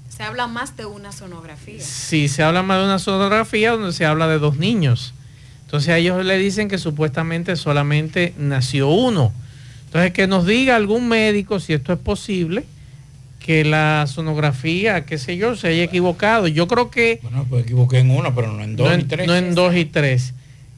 [0.08, 1.80] Se habla más de una sonografía.
[1.80, 5.14] si se habla más de una sonografía donde se habla de dos niños.
[5.64, 9.32] Entonces a ellos le dicen que supuestamente solamente nació uno.
[9.86, 12.64] Entonces que nos diga algún médico si esto es posible,
[13.38, 16.48] que la sonografía, qué sé yo, se haya equivocado.
[16.48, 19.26] Yo creo que Bueno, pues equivoqué en uno, pero no en dos no en, tres.
[19.26, 20.34] no en dos y tres.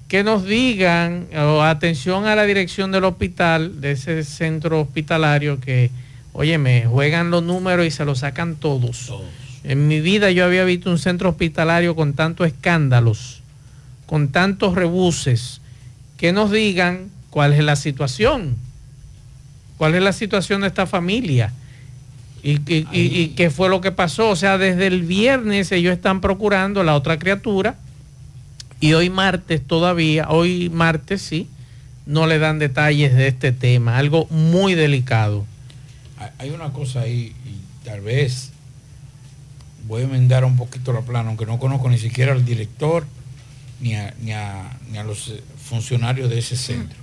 [0.09, 5.91] Que nos digan, o atención a la dirección del hospital, de ese centro hospitalario, que,
[6.33, 9.13] oye, me juegan los números y se los sacan todos.
[9.63, 13.43] En mi vida yo había visto un centro hospitalario con tantos escándalos,
[14.07, 15.61] con tantos rebuses,
[16.17, 18.57] que nos digan cuál es la situación,
[19.77, 21.53] cuál es la situación de esta familia
[22.43, 24.31] y, y- y- y qué fue lo que pasó.
[24.31, 27.77] O sea, desde el viernes ellos están procurando la otra criatura
[28.81, 31.49] y hoy martes todavía, hoy martes sí,
[32.07, 35.45] no le dan detalles de este tema, algo muy delicado.
[36.39, 38.51] Hay- una cosa ahí, y tal vez
[39.87, 43.07] voy a enmendar un poquito la plana, aunque no conozco ni siquiera al director
[43.81, 46.99] ni a, ni a- ni a los eh, funcionarios de ese centro.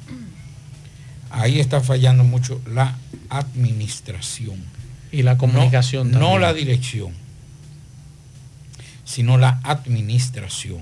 [1.29, 2.95] Ahí está fallando mucho la
[3.29, 4.63] administración.
[5.11, 7.13] Y la comunicación No, no la dirección,
[9.05, 10.81] sino la administración.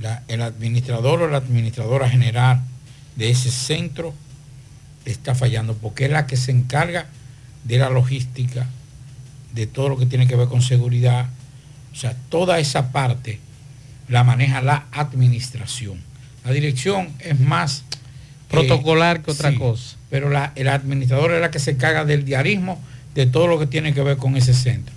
[0.00, 2.60] La- el administrador o la administradora general
[3.16, 4.14] de ese centro
[5.04, 7.06] está fallando porque es la que se encarga
[7.64, 8.66] de la logística,
[9.52, 11.26] de todo lo que tiene que ver con seguridad.
[11.92, 13.40] O sea, toda esa parte
[14.08, 16.00] la maneja la administración.
[16.44, 17.84] La dirección es más
[18.48, 19.96] Protocolar que otra sí, cosa.
[20.08, 22.80] Pero la, el administrador es la que se encarga del diarismo
[23.14, 24.94] de todo lo que tiene que ver con ese centro.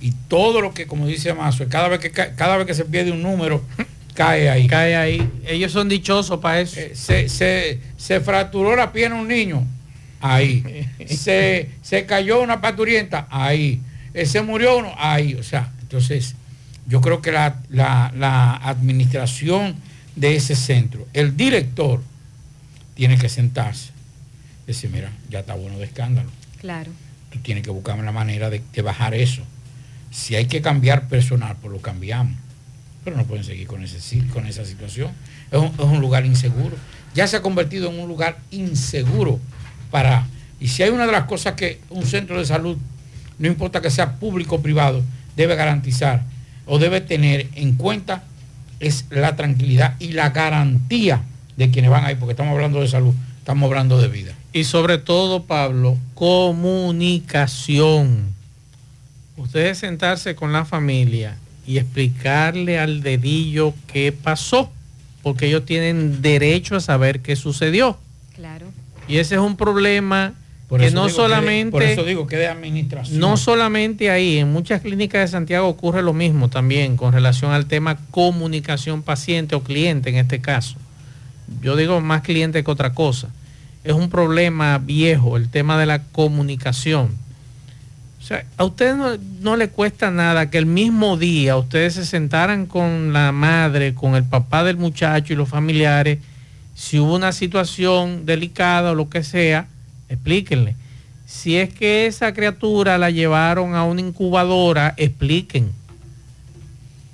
[0.00, 2.84] Y todo lo que, como dice Mazo, cada vez que ca- cada vez que se
[2.84, 3.62] pierde un número,
[4.14, 4.66] cae ahí.
[4.66, 5.30] Cae ahí.
[5.46, 6.80] Ellos son dichosos para eso.
[6.80, 9.66] Eh, se, se- se fracturó la pierna un niño,
[10.20, 10.86] ahí.
[11.06, 13.80] se, se cayó una paturienta, ahí.
[14.14, 15.34] Eh, se murió uno, ahí.
[15.34, 16.34] O sea, entonces,
[16.86, 19.76] yo creo que la, la- la administración
[20.16, 22.02] de ese centro, el director,
[22.94, 23.90] tiene que sentarse.
[24.66, 26.30] Decir, mira, ya está bueno de escándalo.
[26.60, 26.90] Claro.
[27.30, 29.42] Tú tienes que buscar la manera de, de bajar eso.
[30.10, 32.36] Si hay que cambiar personal, pues lo cambiamos.
[33.04, 35.12] Pero no pueden seguir con, ese, con esa situación.
[35.50, 36.76] Es un, es un lugar inseguro.
[37.14, 39.40] Ya se ha convertido en un lugar inseguro
[39.90, 40.26] para...
[40.60, 42.76] Y si hay una de las cosas que un centro de salud,
[43.38, 45.02] no importa que sea público o privado,
[45.36, 46.22] debe garantizar
[46.66, 48.24] o debe tener en cuenta,
[48.78, 51.22] es la tranquilidad y la garantía
[51.56, 54.32] de quienes van ahí, porque estamos hablando de salud, estamos hablando de vida.
[54.52, 58.34] Y sobre todo, Pablo, comunicación.
[59.36, 61.36] Ustedes sentarse con la familia
[61.66, 64.70] y explicarle al dedillo qué pasó.
[65.22, 67.98] porque ellos tienen derecho a saber qué sucedió.
[68.34, 68.68] Claro.
[69.06, 70.32] Y ese es un problema
[70.66, 71.70] Por que no digo que de- solamente...
[71.72, 73.18] por eso digo que de administración.
[73.18, 77.66] No solamente ahí, en muchas clínicas de Santiago ocurre lo mismo también con relación al
[77.66, 80.76] tema comunicación paciente o cliente en este caso.
[81.60, 83.28] Yo digo más cliente que otra cosa.
[83.84, 87.10] Es un problema viejo el tema de la comunicación.
[88.20, 92.04] O sea, a ustedes no, no le cuesta nada que el mismo día ustedes se
[92.04, 96.18] sentaran con la madre, con el papá del muchacho y los familiares,
[96.80, 99.68] si hubo una situación delicada o lo que sea,
[100.08, 100.76] explíquenle.
[101.26, 105.70] Si es que esa criatura la llevaron a una incubadora, expliquen.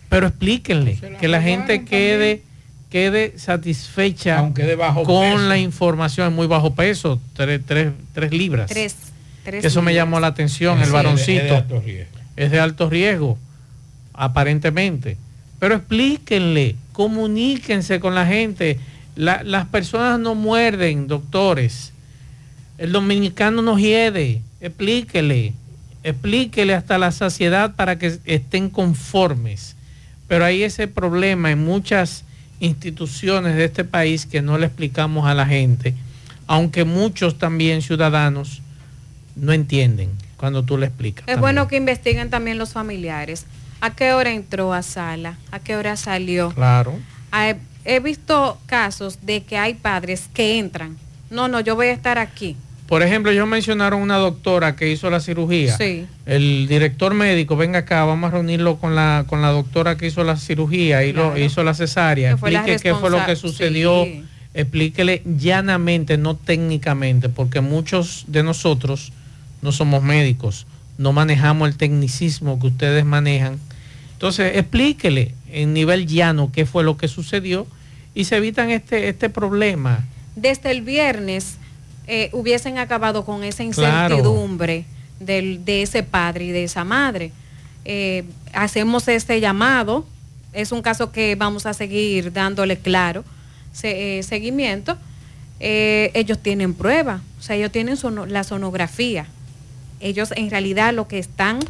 [0.09, 2.43] Pero explíquenle, que la gente quede,
[2.91, 5.49] quede satisfecha Aunque de bajo con peso.
[5.49, 8.69] la información, es muy bajo peso, tres, tres- tres libras.
[8.69, 8.95] Tres.
[9.45, 11.43] tres eso me llamó la atención, Sí, el varoncito.
[11.43, 12.19] es de alto riesgo.
[12.37, 13.39] Es de alto riesgo,
[14.15, 15.17] aparentemente.
[15.59, 18.79] Pero explíquenle, comuníquense con la gente.
[19.15, 21.93] La- las personas no muerden, doctores.
[22.79, 24.43] El dominicano no hiede.
[24.61, 25.55] Explíquele,
[26.03, 29.77] explíquele hasta la saciedad para que estén conformes.
[30.29, 32.25] Pero hay ese problema en muchas
[32.61, 35.95] instituciones de este país que no le explicamos a la gente,
[36.47, 38.63] aunque muchos también ciudadanos
[39.35, 41.25] no entienden cuando tú le explicas.
[41.29, 43.47] Es bueno que investiguen también los familiares.
[43.81, 45.39] ¿A qué hora entró a sala?
[45.51, 46.51] ¿A qué hora salió?
[46.53, 46.95] Claro.
[47.31, 50.97] Ah, He, he visto casos de que hay padres que entran.
[51.31, 52.57] No, no, yo voy a estar aquí.
[52.87, 55.77] Por ejemplo, ellos mencionaron una doctora que hizo la cirugía.
[55.77, 56.07] Sí.
[56.25, 60.23] El director médico, venga acá, vamos a reunirlo con la, con la doctora que hizo
[60.23, 62.31] la cirugía y lo hizo la cesárea.
[62.31, 64.05] La Explique qué fue lo que sucedió.
[64.05, 64.25] Sí.
[64.55, 69.13] Explíquele llanamente, no técnicamente, porque muchos de nosotros
[69.61, 70.67] no somos médicos,
[70.97, 73.59] no manejamos el tecnicismo que ustedes manejan.
[74.13, 77.67] Entonces, explíquele en nivel llano qué fue lo que sucedió
[78.15, 80.07] y se evitan este, este problema.
[80.37, 81.59] Desde el viernes
[82.07, 84.15] eh, hubiesen acabado con esa Claro.
[84.15, 84.85] incertidumbre
[85.21, 87.33] del- de ese padre y de esa madre.
[87.85, 90.07] Eh, hacemos este llamado.
[90.53, 93.25] Es un caso que vamos a seguir dándole claro
[93.73, 94.97] se- eh, seguimiento.
[95.59, 97.97] Ellos tienen prueba, o sea, ellos tienen
[98.29, 99.27] la sonografía.
[100.01, 101.61] Ellos en realidad lo que están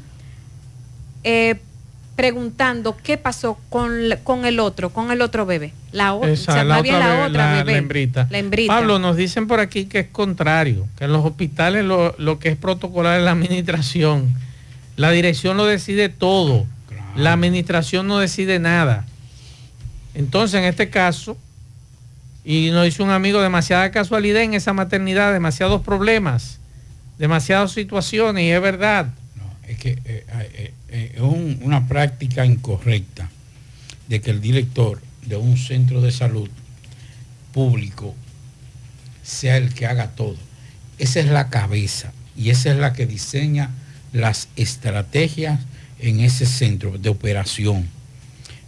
[2.16, 3.92] preguntando qué pasó con,
[4.24, 5.72] con el otro, con el otro bebé.
[5.92, 7.72] La, o- Esa, o sea, la otra la be- otra la- bebé.
[7.72, 8.26] la hembrita.
[8.30, 8.72] La hembrita.
[8.74, 12.48] Pablo, nos dicen por aquí que es contrario, que en los hospitales lo, lo que
[12.48, 14.34] es protocolar es la administración.
[14.96, 16.66] La dirección lo decide todo.
[17.16, 19.04] La administración no decide nada.
[20.14, 21.36] Entonces, en este caso,
[22.44, 26.58] y nos dice un amigo, demasiada casualidad en esa maternidad, demasiados problemas,
[27.18, 29.08] demasiadas situaciones, y es verdad.
[29.68, 33.28] Es que eh, eh, eh, es un- una práctica incorrecta
[34.08, 36.48] de que el director de un centro de salud
[37.52, 38.14] público
[39.22, 40.36] sea el que haga todo.
[40.98, 43.70] Esa es la cabeza y esa es la que diseña
[44.12, 45.60] las estrategias
[45.98, 47.88] en ese centro de operación.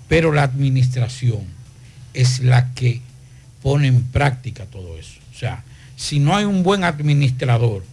[0.08, 1.42] Pero la administración
[2.14, 3.00] es la que
[3.62, 5.20] pone en práctica todo eso.
[5.34, 5.62] O sea,
[5.96, 7.84] si no hay un buen administrador,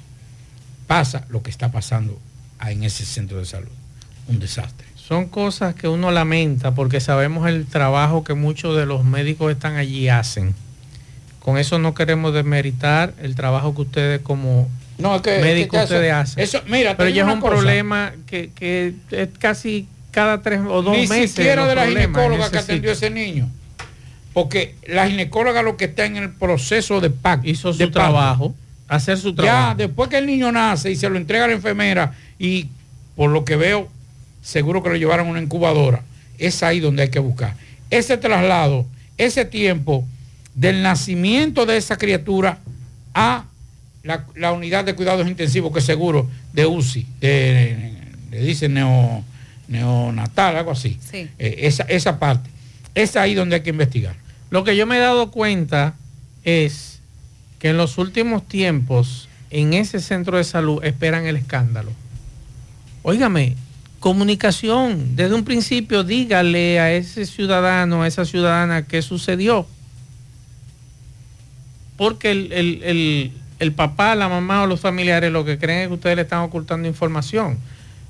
[0.88, 2.20] pasa lo que está pasando
[2.66, 3.70] en ese centro de salud.
[4.28, 4.86] Un desastre.
[4.96, 9.76] Son cosas que uno lamenta porque sabemos el trabajo que muchos de los médicos están
[9.76, 10.56] allí hacen.
[11.40, 14.68] Con eso no queremos demeritar el trabajo que ustedes como
[14.98, 16.44] No, es que- médicos es que ustedes hacen.
[16.44, 17.54] eso- mira, Pero ya es un cosa.
[17.56, 21.32] problema que, que es casi cada tres o dos Ni meses.
[21.34, 23.48] siquiera los de la ginecóloga que atendió ese niño.
[24.34, 27.46] Porque la ginecóloga lo que está en el proceso de PAC.
[27.46, 28.56] Hizo su trabajo,
[28.88, 29.76] hacer su Ya, trabajo.
[29.78, 32.70] después que el niño nace y se lo entrega a la enfermera y
[33.16, 33.88] por lo que veo,
[34.46, 36.04] seguro que lo llevaron a una incubadora,
[36.38, 37.56] es ahí donde hay que buscar.
[37.90, 38.86] Ese traslado,
[39.18, 40.06] ese tiempo
[40.54, 42.60] del nacimiento de esa criatura
[43.14, 43.46] a
[44.04, 47.92] la, la unidad de cuidados intensivos, que seguro de UCI, de-
[48.32, 49.24] le dicen neo,
[49.68, 51.00] neonatal, algo así.
[51.10, 51.28] Sí.
[51.40, 52.50] Eh, esa, esa parte,
[52.94, 54.16] es ahí donde hay que investigar.
[54.52, 55.96] Lo que yo me he dado cuenta
[56.44, 57.00] es
[57.60, 61.92] que en los últimos tiempos en ese centro de salud esperan el escándalo.
[63.04, 63.56] Óigame,
[64.06, 69.66] comunicación, desde un principio dígale a ese ciudadano, a esa ciudadana qué sucedió.
[71.98, 75.88] Porque el, el- el- el papá, la mamá o los familiares lo que creen es
[75.88, 77.58] que ustedes le están ocultando información.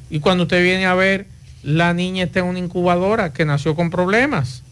[0.09, 1.27] Y cuando usted viene a ver,
[1.63, 4.63] la niña está en una incubadora que nació con problemas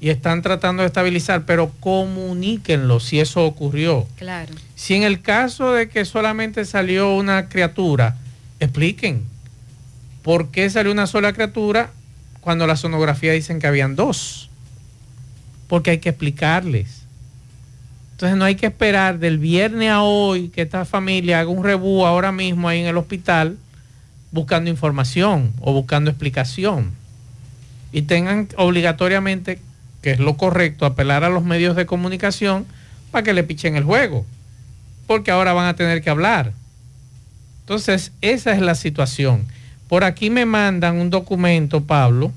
[0.00, 4.06] y están tratando de estabilizar, pero comuníquenlo si eso ocurrió.
[4.16, 4.54] Claro.
[4.76, 8.16] Si en el caso de que solamente salió una criatura,
[8.60, 9.30] expliquen
[10.22, 11.90] por qué salió una sola criatura
[12.40, 14.48] cuando la sonografía dicen que habían dos.
[15.68, 17.02] porque hay que explicarles.
[18.12, 22.04] Entonces no hay que esperar del viernes a hoy que esta familia haga un rebú
[22.04, 23.56] ahora mismo ahí en el hospital
[24.32, 26.92] buscando información o buscando explicación.
[27.90, 29.60] Y tengan obligatoriamente,
[30.02, 32.66] que es lo correcto, apelar a los medios de comunicación
[33.10, 34.26] para que le pichen el juego.
[35.06, 36.52] Porque ahora van a tener que hablar.
[37.60, 39.46] Entonces, esa es la situación.
[39.92, 42.32] Por aquí me mandan un documento, Pablo,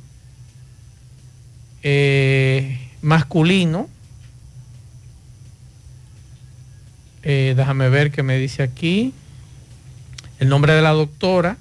[1.83, 3.87] eh, masculino.
[7.23, 9.13] Eh, déjame ver qué me dice aquí.
[10.37, 11.55] El nombre de la doctora.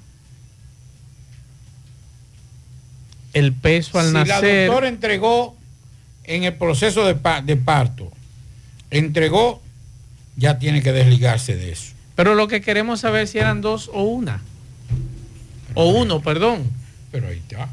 [3.31, 4.43] El peso al si nacer.
[4.43, 5.55] la doctora entregó
[6.25, 8.11] en el proceso de, pa- de parto,
[8.91, 9.61] entregó,
[10.35, 11.93] ya tiene que desligarse de eso.
[12.17, 14.41] Pero lo que queremos saber si eran dos o una.
[15.75, 16.63] O uno, perdón.
[17.11, 17.69] Pero ahí está.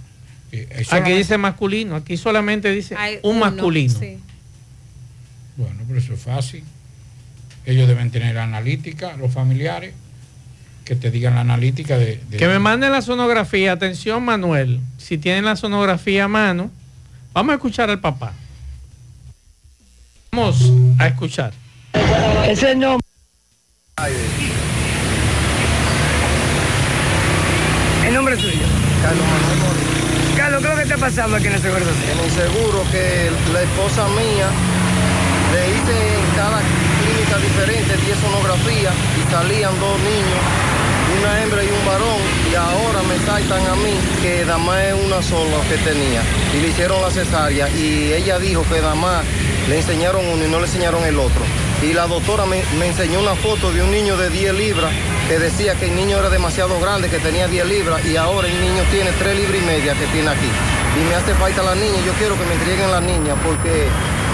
[0.52, 3.98] Eh, Aquí dice masculino, aquí solamente dice Hay un uno, masculino.
[3.98, 4.18] sí.
[5.56, 6.62] Bueno, pero eso es fácil.
[7.64, 9.94] Ellos deben tener analítica, los familiares,
[10.84, 12.20] que te digan la analítica de...
[12.28, 13.72] de- Que me manden la sonografía.
[13.72, 14.80] Atención, Manuel.
[14.98, 16.70] Si tienen la sonografía a mano,
[17.32, 18.32] vamos a escuchar al papá.
[20.32, 21.52] Vamos a escuchar.
[22.48, 23.00] Ese nombre.
[28.06, 28.66] El nombre suyo.
[29.02, 30.36] Carlos Manuel.
[30.36, 32.10] Carlos, ¿qué es lo que está pasando aquí en el Seguro Social?
[32.12, 34.46] En el seguro que la esposa mía
[35.50, 36.62] le hice en cada
[37.02, 40.40] clínica diferente 10 sonografías y salían dos niños,
[41.18, 44.94] una hembra y un varón, y ahora me saltan a mí que nada más es
[45.04, 46.22] una sola que tenía.
[46.54, 49.24] Y le hicieron la cesárea y ella dijo que nada más
[49.68, 51.42] le enseñaron uno y no le enseñaron el otro.
[51.82, 54.92] Y la doctora me, me enseñó una foto de un niño de 10 libras
[55.32, 58.60] que decía que el niño era demasiado grande, que tenía 10 libras, y ahora el
[58.60, 60.50] niño tiene 3 libras y media que tiene aquí.
[61.00, 63.88] Y me hace falta la niña, yo quiero que me entreguen la niña porque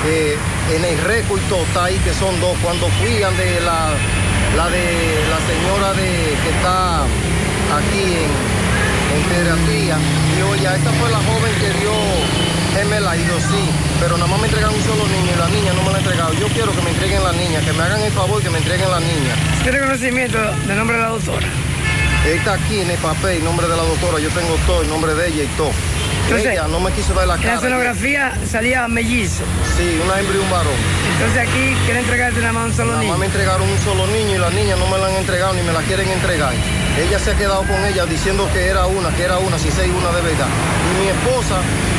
[0.09, 0.37] eh,
[0.75, 2.57] en el récord está ahí que son dos.
[2.65, 3.95] Cuando fui de la,
[4.57, 7.05] la de la señora de que está
[7.79, 8.31] aquí en,
[9.15, 9.99] en pediatría,
[10.35, 11.95] dijo ya, esta fue la joven que dio
[12.79, 13.63] gemela y yo sí,
[14.01, 16.01] pero nada más me entregan un solo niño y la niña no me la ha
[16.01, 16.33] entregado.
[16.35, 18.59] Yo quiero que me entreguen la niña, que me hagan el favor y que me
[18.59, 19.35] entreguen la niña.
[19.65, 21.47] ¿Tiene conocimiento del nombre de la doctora?
[22.25, 25.15] Está aquí en el papel, el nombre de la doctora, yo tengo todo, el nombre
[25.15, 25.73] de ella y todo.
[26.25, 27.55] Entonces, ella no me quiso dar la En cara.
[27.55, 29.43] la sonografía salía mellizo.
[29.77, 30.77] Sí, una hembra y un varón.
[31.17, 33.13] Entonces aquí quiere entregarte nada más un solo Nada niño.
[33.13, 35.63] más me entregaron un solo niño y la niña no me la han entregado ni
[35.63, 36.53] me la quieren entregar.
[36.99, 39.89] Ella se ha quedado con ella diciendo que era una, que era una, si sé
[39.89, 40.49] una de verdad.
[40.49, 41.57] Y mi esposa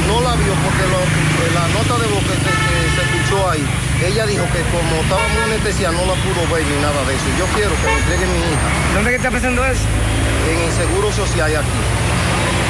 [0.08, 1.10] no la vio porque lo-
[1.56, 3.64] la nota de voz que, que- que se escuchó ahí,
[4.06, 7.28] ella dijo que como estaba muy anestesiada no la pudo ver ni nada de eso.
[7.40, 8.68] Yo quiero que me entregue mi hija.
[8.94, 9.82] ¿Dónde que está pasando eso?
[10.52, 11.80] En el Seguro Social aquí.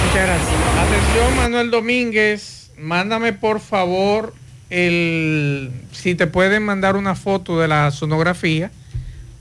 [0.10, 0.56] Muchas gracias.
[0.88, 4.34] Atención, Manuel Domínguez, mándame por favor
[4.72, 8.72] el si te pueden mandar una foto de la sonografía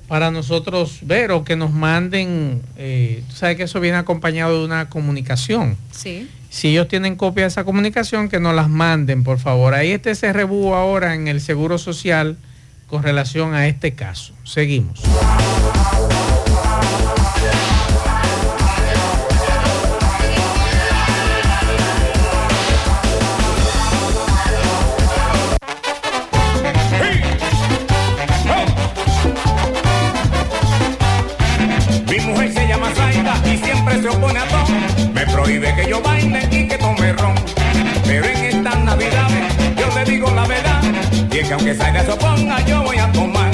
[0.08, 4.66] para nosotros ver o que nos manden, eh, tú sabes que eso viene acompañado de
[4.66, 5.78] una comunicación.
[5.90, 6.28] Sí.
[6.50, 9.72] Si ellos tienen copia de esa comunicación, que nos las manden, por favor.
[9.72, 12.36] Ahí está ese rebú ahora en el Seguro Social
[12.88, 14.34] con relación a este caso.
[14.44, 15.00] Seguimos.
[34.03, 34.66] Se opone a todo.
[35.12, 37.34] Me prohíbe que yo baile y que tome ron.
[38.07, 40.82] Pero en estas navidades yo le digo la verdad.
[41.32, 43.51] Y es que aunque Zaida se oponga, yo voy a tomar.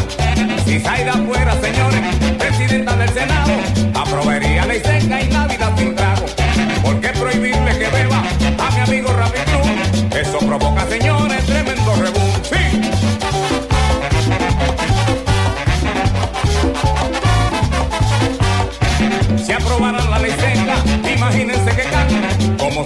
[0.64, 2.01] Si Zaida fuera, señores,
[2.38, 3.53] presidenta del Senado,
[3.95, 5.95] aprobaría ley seca y Navidad sin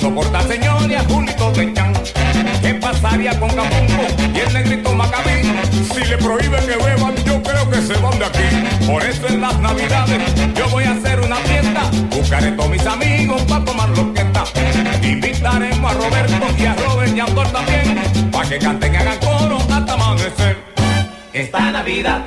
[0.01, 1.93] soporta señoría Julito de Chan.
[2.63, 5.43] ¿Qué pasaría con Capumbo y el negrito Macabí?
[5.93, 8.87] Si le prohíben que beban, yo creo que se van de aquí.
[8.87, 10.23] Por eso en las navidades
[10.55, 11.91] yo voy a hacer una fiesta.
[12.11, 14.45] Buscaré todos mis amigos para tomar lo que está.
[15.03, 19.19] Invitaremos a Roberto y a Robert y a Andor también, para que canten y hagan
[19.19, 20.57] coro hasta amanecer.
[21.33, 22.25] Esta Navidad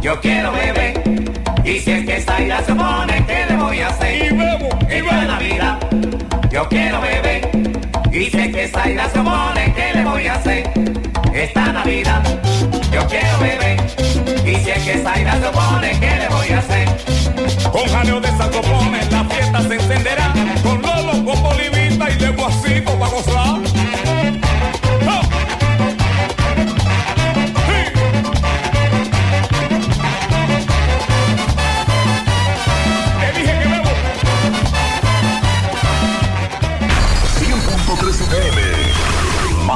[0.00, 1.02] yo quiero beber.
[1.64, 4.26] Y si es que Zaira se pone, ¿qué le voy a hacer?
[4.26, 5.93] Y bebo, y Esta Navidad
[6.54, 7.50] yo quiero beber.
[8.12, 10.70] Y es que Zaira se pone, ¿qué le voy a hacer?
[11.34, 12.22] Esta Navidad
[12.92, 13.80] yo quiero beber.
[14.46, 16.88] Y es que Zaira se pone, ¿qué le voy a hacer?
[17.72, 20.32] Con jaleo de saxofones la fiesta se encenderá.
[20.62, 23.73] Con Lolo, con Bolivita y de Guasico para gozar.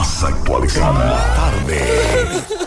[0.09, 1.35] Más actualizada.
[1.35, 1.85] Tarde.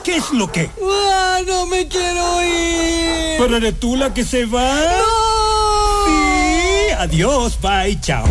[0.04, 0.70] ¿Qué es lo que?
[0.84, 3.40] ¡Ah, no me quiero ir!
[3.40, 4.76] ¿Pero eres tú la que se va?
[4.76, 6.06] ¡No!
[6.06, 8.26] Sí, adiós, bye, chao.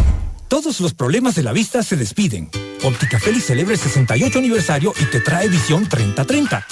[0.47, 2.51] Todos los problemas de la vista se despiden.
[2.85, 6.65] Óptica Félix celebra el 68 aniversario y te trae visión 30-30.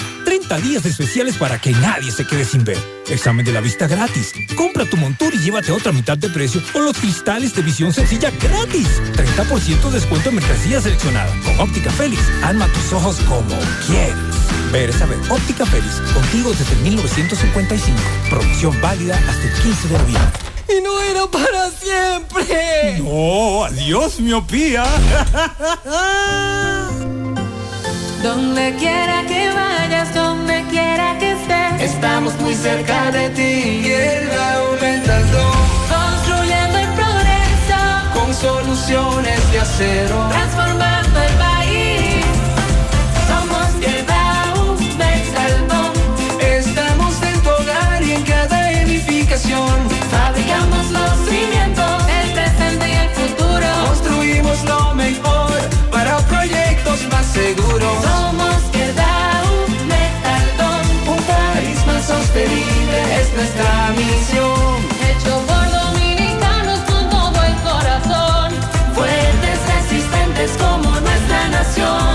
[0.48, 2.78] 30 días especiales para que nadie se quede sin ver.
[3.08, 4.32] Examen de la vista gratis.
[4.56, 8.30] Compra tu montura y llévate otra mitad de precio o los cristales de visión sencilla
[8.30, 8.88] gratis.
[9.12, 11.30] 30% descuento en mercancía seleccionada.
[11.44, 14.14] Con Óptica Félix, alma tus ojos como quieres.
[14.72, 15.18] Ver es saber.
[15.28, 17.98] Óptica Félix, contigo desde 1955.
[18.30, 20.32] Promoción válida hasta el 15 de noviembre.
[20.68, 23.00] Y no era para siempre.
[23.00, 24.84] No, adiós, miopía.
[28.22, 33.80] Donde quiera que vayas, donde quiera que estés, estamos muy cerca de ti.
[33.84, 35.52] Tierra aumentando,
[35.88, 37.80] construyendo el progreso,
[38.14, 41.47] con soluciones de acero, transformando el país.
[63.38, 64.76] Nuestra misión.
[65.08, 68.52] Hecho por dominicanos con todo el corazón,
[68.94, 72.14] fuertes, resistentes como nuestra nación.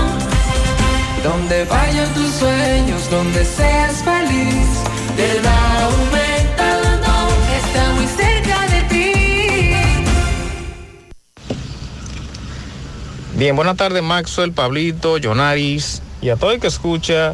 [1.22, 4.68] Donde vayan tus sueños, donde seas feliz,
[5.16, 9.12] Quedao Metaldón está muy cerca de ti.
[13.34, 17.32] Bien, buenas tardes Maxwell, Pablito, Jonaris y a todo el que escucha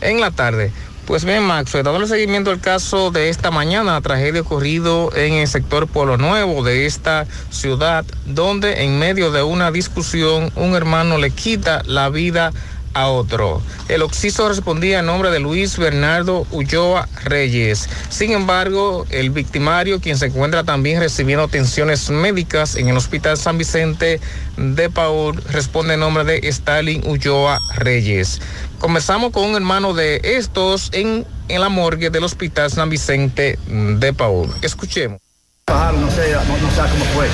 [0.00, 0.70] en la tarde.
[1.12, 5.86] Pues bien, Maxwell, dándole seguimiento al caso de esta mañana, tragedia ocurrido en el sector
[5.86, 11.82] Pueblo Nuevo de esta ciudad, donde en medio de una discusión un hermano le quita
[11.84, 12.52] la vida a
[12.94, 13.62] otro.
[13.88, 17.88] El occiso respondía en nombre de Luis Bernardo Ulloa Reyes.
[18.08, 23.58] Sin embargo, el victimario, quien se encuentra también recibiendo atenciones médicas en el Hospital San
[23.58, 24.20] Vicente
[24.56, 28.40] de Paul, responde en nombre de Stalin Ulloa Reyes.
[28.78, 34.12] Comenzamos con un hermano de estos en, en la morgue del Hospital San Vicente de
[34.12, 34.52] Paul.
[34.62, 35.20] Escuchemos.
[35.68, 37.28] Bajaron, no sé, no, no sé cómo fue.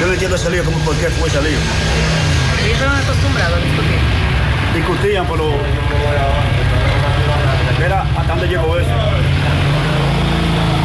[0.00, 1.58] Yo no entiendo ese lío, cómo por qué fue ese lío.
[2.66, 4.11] ¿Y estaban acostumbrados a discutir?
[4.74, 5.44] Discutían, pero.
[7.78, 8.88] Mira, ¿hasta dónde llegó eso?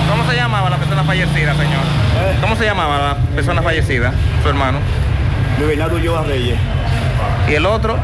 [0.09, 1.83] ¿Cómo se llamaba la persona fallecida, señor?
[2.41, 4.11] ¿Cómo se llamaba la persona fallecida,
[4.43, 4.79] su hermano?
[5.57, 6.57] Luis Bernardo Ulloa Reyes.
[7.49, 7.97] ¿Y el otro?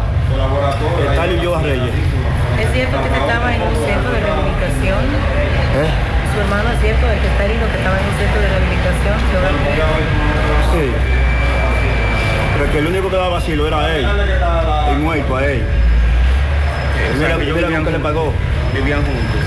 [1.12, 1.94] Stalin Ulloa Reyes.
[2.60, 5.04] ¿Es cierto que estaba en un centro de rehabilitación?
[5.74, 5.90] ¿Eh?
[6.34, 9.18] ¿Su hermano es cierto, el que está herido, que estaba en un centro de rehabilitación?
[10.74, 11.13] Sí.
[12.64, 14.06] Pero que el único que daba vacilo era él.
[14.90, 15.64] El muerto a él.
[17.14, 18.34] O sea, Mira, que ellos mira vivían lo que le pagó.
[18.74, 19.42] Vivían juntos.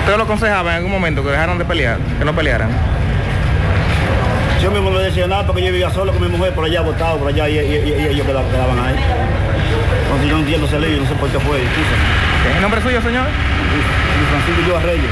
[0.00, 2.70] ¿Usted lo aconsejaba en algún momento que dejaron de pelear, que no pelearan?
[4.60, 7.18] Yo mismo no decía nada porque yo vivía solo con mi mujer por allá, botado
[7.18, 8.96] por allá y, y- y- y ellos quedaban, quedaban ahí.
[10.04, 11.58] Entonces yo no entiendo ese lío, no sé por qué fue.
[11.58, 13.26] ¿Es el nombre suyo, señor?
[14.30, 15.10] Francisco Ulloa Reyes.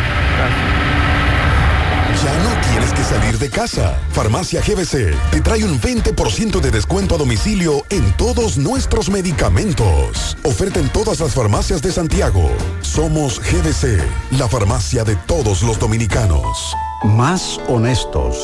[2.20, 3.98] Ya no tienes que salir de casa.
[4.12, 10.36] Farmacia GBC te trae un 20% de descuento a domicilio en todos nuestros medicamentos.
[10.44, 12.50] Oferta en todas las farmacias de Santiago.
[12.80, 14.02] Somos GBC,
[14.38, 16.74] la farmacia de todos los dominicanos.
[17.04, 18.36] Más honestos.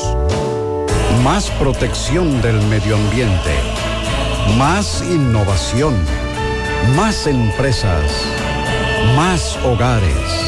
[1.22, 3.54] Más protección del medio ambiente.
[4.56, 5.94] Más innovación.
[6.96, 8.10] Más empresas.
[9.14, 10.47] Más hogares.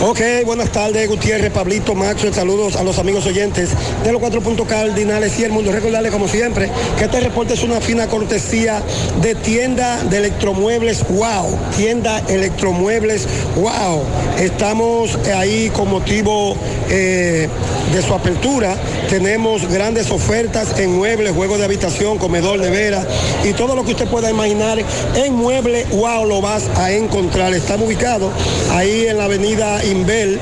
[0.00, 3.70] Ok, buenas tardes, Gutiérrez, Pablito, Maxwell, saludos a los amigos oyentes
[4.04, 5.72] de los cuatro puntos cardinales y el mundo.
[5.72, 8.80] Recordarles, como siempre, que este reporte es una fina cortesía
[9.20, 13.26] de tienda de electromuebles Wow, tienda electromuebles
[13.56, 14.04] Wow.
[14.38, 16.56] Estamos ahí con motivo
[16.88, 17.48] eh,
[17.92, 18.76] de su apertura.
[19.10, 23.04] Tenemos grandes ofertas en muebles, juegos de habitación, comedor, nevera
[23.42, 24.78] y todo lo que usted pueda imaginar
[25.16, 27.52] en Mueble Wow lo vas a encontrar.
[27.52, 28.30] Estamos ubicados
[28.70, 30.38] ahí en la avenida Inbel,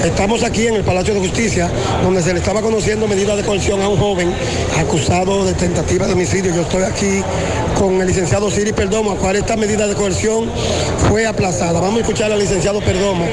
[0.06, 1.72] estamos aquí en el Palacio de Justicia,
[2.04, 4.32] donde se le estaba conociendo medida de coerción a un joven
[4.80, 6.56] acusado de tentativa de homicidio.
[6.56, 7.24] Yo estoy aquí
[7.80, 10.50] con el licenciado Siri Perdomo, a cual esta medida de coerción
[11.10, 11.80] fue aplazada.
[11.80, 13.26] Vamos a escuchar al licenciado Perdomo,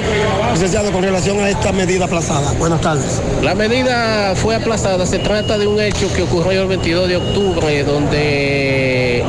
[0.53, 2.53] licenciado, con relación a esta medida aplazada.
[2.53, 3.21] Buenas tardes.
[3.43, 5.07] La medida fue aplazada.
[5.07, 9.25] Se trata de un hecho que ocurrió el 22 de octubre, donde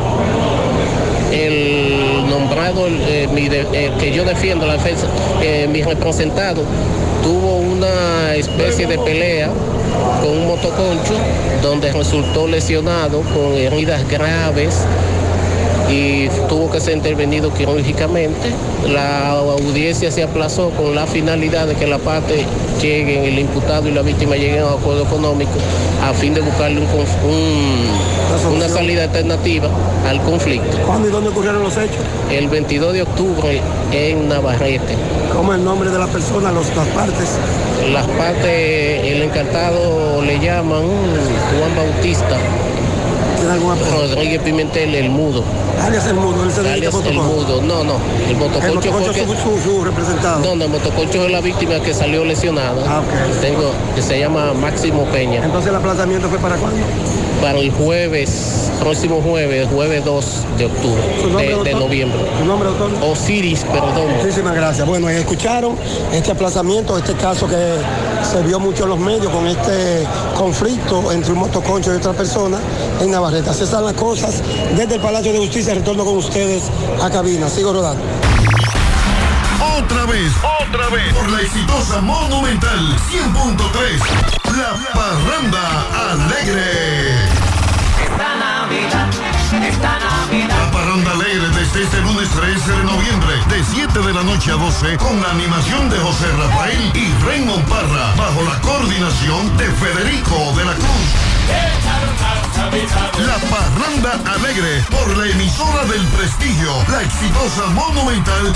[1.33, 3.27] el nombrado, eh,
[3.73, 5.07] eh, que yo defiendo la defensa,
[5.41, 6.61] eh, mi representado,
[7.23, 9.49] tuvo una especie de pelea
[10.21, 11.15] con un motoconcho
[11.63, 14.85] donde resultó lesionado con heridas graves
[15.89, 18.51] y tuvo que ser intervenido quirúrgicamente.
[18.91, 22.45] La audiencia se aplazó con la finalidad de que la parte
[22.81, 25.51] lleguen, el imputado y la víctima lleguen a un acuerdo económico
[26.03, 29.69] a fin de buscarle un un- una salida alternativa
[30.07, 30.77] al conflicto.
[30.85, 31.97] ¿Cuándo y dónde ocurrieron los hechos?
[32.31, 33.61] El 22 de octubre
[33.91, 34.95] en Navarrete.
[35.33, 37.29] ¿Cómo es el nombre de la persona, los, las partes?
[37.91, 42.37] Las partes, el encantado le llaman Juan Bautista.
[43.49, 45.43] Rodríguez Pimentel, el mudo.
[45.81, 47.61] Alias el mudo, dedica Alias el mudo.
[47.61, 47.97] No, no.
[48.27, 50.39] El motoconcho, El motoconcho fue que- es su, su- su representado.
[50.39, 53.03] No, no, el motoconcho es la víctima que salió lesionada.
[53.41, 55.43] Tengo, que se llama Máximo Peña.
[55.45, 56.79] Entonces el aplazamiento fue para cuándo?
[57.41, 60.25] Para el jueves, próximo jueves, jueves 2
[60.57, 62.19] de octubre, ¿Su nombre, de, de noviembre.
[62.39, 62.91] ¿Su nombre, doctor?
[63.01, 64.17] Osiris, perdón.
[64.17, 64.87] Muchísimas gracias.
[64.87, 65.75] Bueno, escucharon
[66.13, 67.55] este aplazamiento, este caso que
[68.29, 70.05] se vio mucho en los medios con este
[70.37, 72.57] conflicto entre un motoconcho y otra persona
[73.01, 73.49] en Navarrete.
[73.49, 74.41] Así están las cosas
[74.75, 75.73] desde el Palacio de Justicia.
[75.73, 76.63] Retorno con ustedes
[77.01, 77.49] a cabina.
[77.49, 78.03] Sigo rodando.
[79.77, 87.44] Otra vez, otra vez, por la exitosa Monumental 100.3, La Parranda Alegre.
[89.85, 90.57] Esta Navidad.
[90.65, 94.55] La Parranda Alegre desde este lunes 13 de noviembre, de 7 de la noche a
[94.55, 100.53] 12, con la animación de José Rafael y Raymond Parra, bajo la coordinación de Federico
[100.57, 101.13] de la Cruz.
[103.27, 108.55] La Parranda Alegre, por la emisora del prestigio, la exitosa Monumental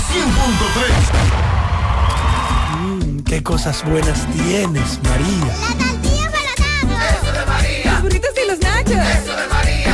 [2.80, 5.54] Mm, qué cosas buenas tienes, María.
[7.22, 7.92] Eso de María.
[7.92, 8.90] Los burritos y los nachos.
[8.90, 9.49] Eso de María.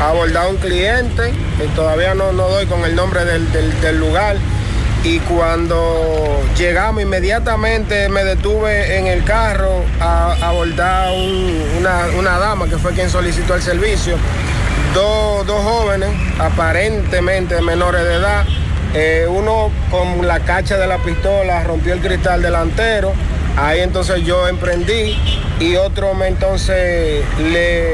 [0.00, 4.00] a abordar a un cliente, que todavía no, no doy con el nombre del, del-
[4.00, 4.36] lugar.
[5.04, 12.38] Y cuando llegamos inmediatamente me detuve en el carro a, a abordar un- una, una
[12.38, 14.16] dama que fue quien solicitó el servicio.
[14.94, 16.08] Dos, dos jóvenes,
[16.38, 18.46] aparentemente menores de edad.
[18.94, 23.12] Eh, uno con la cacha de la pistola rompió el cristal delantero.
[23.56, 25.18] Ahí entonces yo emprendí
[25.60, 27.86] y otro me entonces le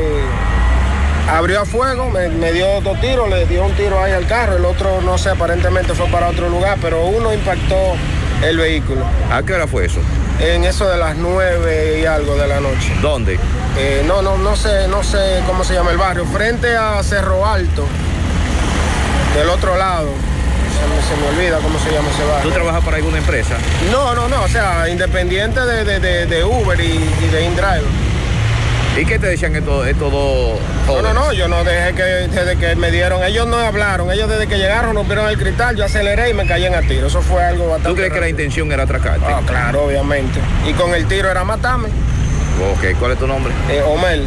[1.31, 4.57] abrió a fuego, me, me dio dos tiros, le dio un tiro ahí al carro,
[4.57, 7.95] el otro no sé, aparentemente fue para otro lugar, pero uno impactó
[8.43, 9.05] el vehículo.
[9.31, 10.01] ¿A qué hora fue eso?
[10.41, 12.93] En eso de las nueve y algo de la noche.
[13.01, 13.39] ¿Dónde?
[13.79, 17.47] Eh, no, no, no sé, no sé cómo se llama el barrio, frente a Cerro
[17.47, 17.87] Alto,
[19.37, 20.09] del otro lado.
[20.83, 22.43] Se me, se me olvida cómo se llama ese barrio.
[22.43, 23.55] ¿Tú trabajas para alguna empresa?
[23.91, 26.85] No, no, no, o sea, independiente de, de- de- de Uber y,
[27.25, 27.83] y de InDrive.
[28.95, 31.15] ¿Y qué te decían estos, estos dos No, jóvenes?
[31.15, 34.47] no, no, yo no dejé que desde que me dieron, ellos no hablaron, ellos desde
[34.47, 37.07] que llegaron rompieron el cristal, yo aceleré y me caí en a tiro.
[37.07, 37.89] Eso fue algo bastante.
[37.89, 39.25] ¿Tú crees que la intención era atracarte?
[39.27, 40.39] Ah, claro, obviamente.
[40.69, 41.89] Y con el tiro era matarme.
[42.75, 43.51] Ok, ¿cuál es tu nombre?
[43.71, 44.27] Eh, Omel.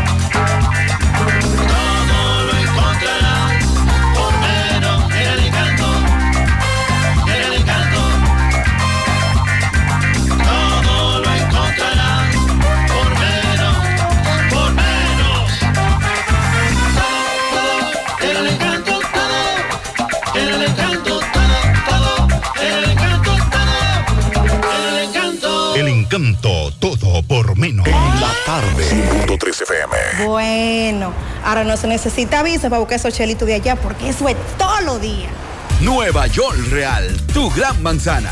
[26.11, 27.87] Encanto todo por menos.
[27.87, 28.83] La tarde.
[28.83, 30.25] 103 FM.
[30.27, 31.13] Bueno,
[31.45, 34.83] ahora no se necesita visa para buscar esos chelitos de allá porque eso es todos
[34.83, 35.31] los días.
[35.79, 38.31] Nueva York Real, tu gran manzana.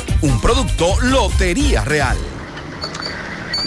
[0.21, 2.15] Un producto Lotería Real.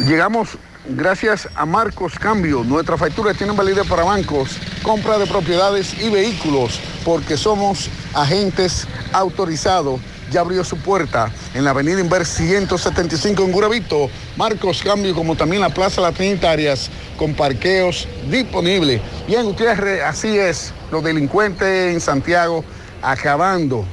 [0.06, 0.50] Llegamos
[0.88, 2.62] gracias a Marcos Cambio.
[2.62, 10.00] Nuestras facturas tienen validez para bancos, compra de propiedades y vehículos, porque somos agentes autorizados.
[10.30, 14.08] Ya abrió su puerta en la avenida Inver 175 en Guravito.
[14.36, 19.00] Marcos Cambio, como también la Plaza Las Trinitarias, con parqueos disponibles.
[19.26, 20.72] Bien, Gutiérrez, así es.
[20.92, 22.64] Los delincuentes en Santiago
[23.02, 23.84] acabando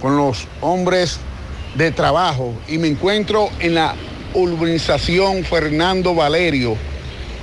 [0.00, 1.18] con los hombres
[1.74, 3.94] de trabajo y me encuentro en la
[4.34, 6.76] urbanización Fernando Valerio.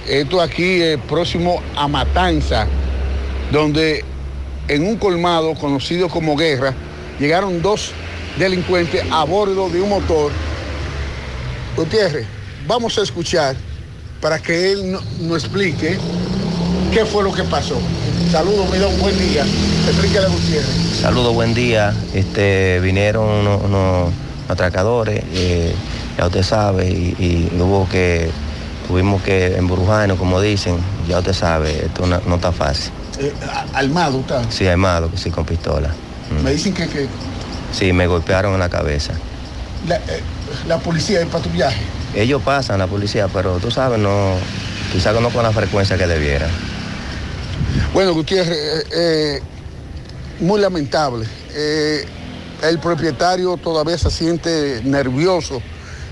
[0.08, 2.68] Esto aquí es próximo a Matanza,
[3.52, 4.04] donde
[4.68, 6.74] en un colmado conocido como Guerra
[7.20, 7.92] llegaron dos
[8.38, 10.32] delincuentes a bordo de un motor.
[11.76, 12.26] Gutiérrez,
[12.68, 13.56] vamos a escuchar
[14.22, 15.98] para que él no- nos explique
[16.94, 17.80] qué fue lo que pasó.
[18.32, 19.44] Saludos, mi don, buen día.
[19.88, 21.00] Explícale a Gutiérrez.
[21.02, 21.94] Saludos, buen día.
[22.14, 24.10] Este, vinieron unos, unos
[24.48, 25.74] atracadores, eh,
[26.18, 28.30] ya usted sabe, y, y hubo que,
[28.88, 30.78] tuvimos que embrujarnos, como dicen,
[31.08, 32.92] ya usted sabe, esto no, no está fácil.
[33.20, 33.34] Eh,
[33.74, 34.50] armado, está.
[34.50, 35.90] Sí, armado, sí, con pistola.
[36.30, 36.44] Mm.
[36.44, 37.08] Me dicen que, que
[37.74, 39.14] Sí, me golpearon en la cabeza.
[39.88, 40.22] la, eh,
[40.68, 41.82] la policía de patrullaje.
[42.16, 44.36] Ellos pasan, la policía, pero tú sabes, no,
[44.94, 46.48] quizás no con la frecuencia que debiera.
[47.94, 49.42] Bueno, Gutiérrez, eh, eh,
[50.40, 51.26] muy lamentable.
[51.54, 52.06] Eh,
[52.64, 55.62] el propietario todavía se siente nervioso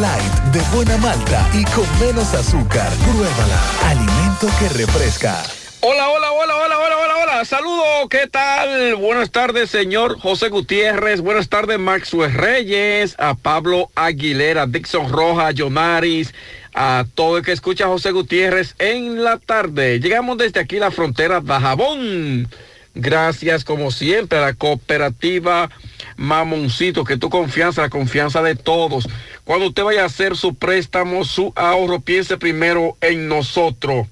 [0.00, 2.90] Light, de buena malta y con menos azúcar.
[3.04, 3.60] Pruébala.
[3.84, 5.42] Alimento que refresca.
[5.80, 7.44] Hola, hola, hola, hola, hola, hola, hola.
[7.44, 8.96] Saludos, ¿qué tal?
[8.96, 11.20] Buenas tardes, señor José Gutiérrez.
[11.20, 16.34] Buenas tardes, Maxwell Reyes, a Pablo Aguilera, Dixon Roja, Jonaris,
[16.74, 20.00] a todo el que escucha José Gutiérrez en la tarde.
[20.00, 22.48] Llegamos desde aquí la frontera de Jabón.
[22.94, 25.70] Gracias, como siempre, a la cooperativa
[26.16, 29.08] Mamoncito, que tu confianza, la confianza de todos.
[29.48, 34.06] Cuando usted vaya a hacer su préstamo, su ahorro, piense primero en nosotros.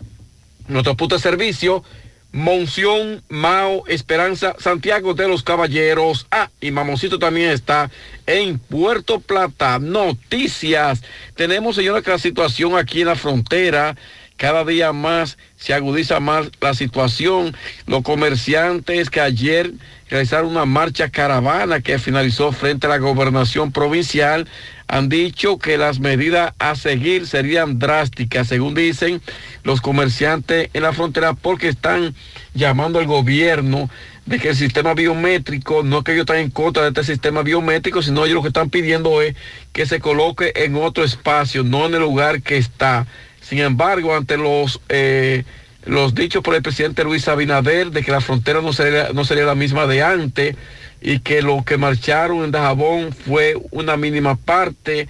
[0.67, 1.85] Nuestro punto de servicio,
[2.33, 6.27] Monción, Mao, Esperanza, Santiago de los Caballeros.
[6.31, 7.91] Ah, y Mamoncito también está
[8.27, 9.79] en Puerto Plata.
[9.79, 11.03] Noticias.
[11.35, 13.95] Tenemos, señora, que la situación aquí en la frontera
[14.39, 17.55] cada día más se agudiza más la situación.
[17.87, 19.73] Los comerciantes que ayer
[20.09, 24.47] realizaron una marcha caravana que finalizó frente a la gobernación provincial
[24.89, 29.21] han dicho que las medidas a seguir serían drásticas, según dicen
[29.65, 32.15] los comerciantes en la frontera, porque están
[32.55, 33.91] llamando al gobierno
[34.27, 38.03] de que el sistema biométrico, no que ellos están en contra de este sistema biométrico,
[38.03, 39.35] sino ellos lo que están pidiendo es
[39.73, 43.07] que se coloque en otro espacio, no en el lugar que está.
[43.41, 44.81] Sin embargo, ante los...
[44.89, 45.45] Eh,
[45.87, 49.45] los dichos por el presidente Luis Abinader de que la frontera no sería, no sería
[49.45, 50.57] la misma de antes
[51.01, 55.09] y que lo que marcharon en Dajabón fue una mínima parte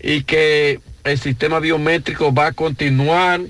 [0.00, 3.40] y que el sistema biométrico va a continuar.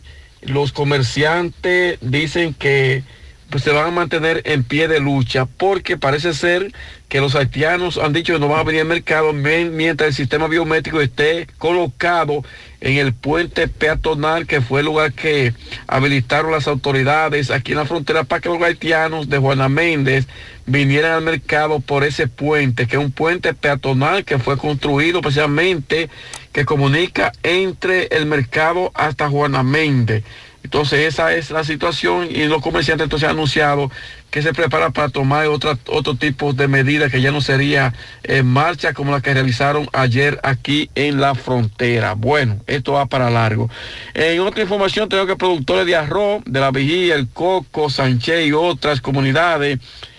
[0.43, 3.03] Los comerciantes dicen que
[3.51, 6.73] pues, se van a mantener en pie de lucha porque parece ser
[7.09, 10.47] que los haitianos han dicho que no van a venir al mercado mientras el sistema
[10.47, 12.45] biométrico esté colocado
[12.81, 15.55] en el puente peatonal, que fue el lugar que
[15.87, 20.27] habilitaron las autoridades aquí en la frontera para que los haitianos de Juana Méndez
[20.67, 26.11] vinieran al mercado por ese puente, que es un puente peatonal que fue construido precisamente
[26.53, 30.25] que comunica entre el mercado hasta Juana Méndez.
[30.69, 33.91] Entonces esa es la situación y los comerciantes entonces han anunciado
[34.31, 38.45] que se prepara para tomar otra, otro tipo de medidas que ya no sería en
[38.45, 42.13] marcha como la que realizaron ayer aquí en la frontera.
[42.13, 43.71] Bueno, esto va para largo.
[44.13, 48.53] En otra información tengo que productores de arroz, de la Vigía, el Coco, Sánchez y
[48.53, 49.79] otras comunidades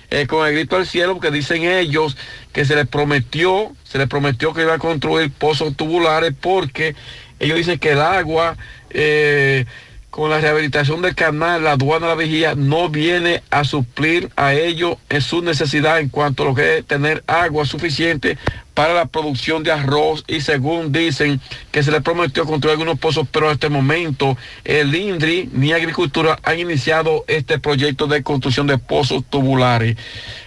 [0.09, 2.17] eh, con el grito al cielo porque dicen ellos
[2.53, 6.95] que se les prometió, se les prometió que iba a construir pozos tubulares porque
[7.39, 8.57] ellos dicen que el agua...
[8.89, 9.67] Eh,
[10.09, 14.53] con la rehabilitación del canal, la aduana de la vigía no viene a suplir a
[14.53, 18.37] ellos en su necesidad en cuanto a lo que es tener agua suficiente
[18.73, 21.41] para la producción de arroz y según dicen
[21.71, 26.39] que se les prometió construir algunos pozos, pero en este momento el INDRI ni Agricultura
[26.43, 29.97] han iniciado este proyecto de construcción de pozos tubulares.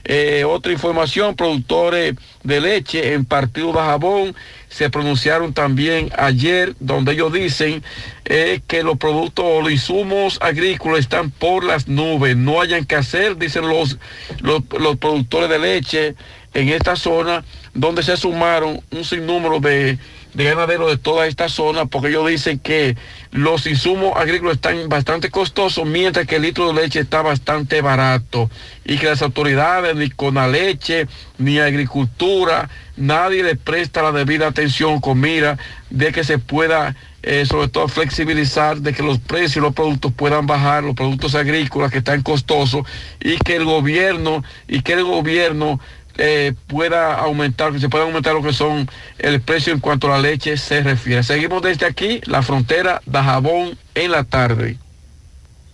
[0.05, 4.35] Eh, otra información, productores de leche en Partido de Jabón
[4.73, 7.83] se pronunciaron también ayer, donde ellos dicen
[8.25, 12.97] eh, que los productos o los insumos agrícolas están por las nubes, no hayan que
[12.97, 13.99] hacer, dicen los,
[14.41, 16.15] los, los productores de leche
[16.55, 17.45] en esta zona,
[17.75, 19.99] donde se sumaron un sinnúmero de
[20.35, 22.97] de ganaderos de toda esta zona, porque ellos dicen que
[23.31, 28.51] los insumos agrícolas están bastante costosos, mientras que el litro de leche está bastante barato,
[28.85, 31.07] y que las autoridades, ni con la leche,
[31.39, 35.59] ni agricultura, nadie le presta la debida atención con mira
[35.91, 40.13] de que se pueda, eh, sobre todo, flexibilizar, de que los precios de los productos
[40.15, 42.87] puedan bajar, los productos agrícolas que están costosos,
[43.21, 45.79] y que el gobierno, y que el gobierno
[46.19, 50.11] eh, pueda aumentar, que se pueda aumentar lo que son el precio en cuanto a
[50.11, 51.23] la leche se refiere.
[51.23, 54.77] Seguimos desde aquí, la frontera de Jabón en la tarde.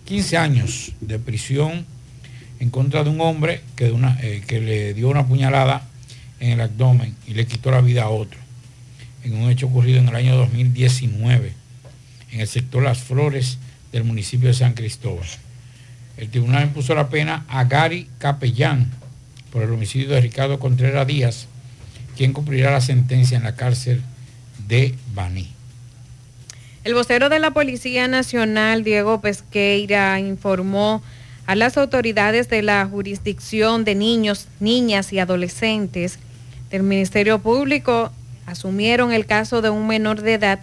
[0.04, 1.93] 15 años de prisión
[2.64, 5.84] en contra de un hombre eh, que le dio una puñalada
[6.40, 8.40] en el abdomen y le quitó la vida a otro,
[9.26, 11.52] en un hecho ocurrido en el año 2019,
[12.32, 13.58] en el sector Las Flores
[13.92, 15.28] del municipio de San Cristóbal.
[16.16, 18.90] El tribunal impuso la pena a Gary Capellán
[19.52, 21.48] por el homicidio de Ricardo Contreras Díaz,
[22.16, 24.02] quien cumplirá la sentencia en la cárcel
[24.70, 25.52] de Baní.
[26.86, 31.04] El vocero de la Policía Nacional, Diego Pesqueira, informó
[31.46, 36.20] a las autoridades de la jurisdicción de niños, niñas y adolescentes
[36.70, 38.12] del Ministerio Público
[38.46, 40.60] asumieron el caso de un menor de edad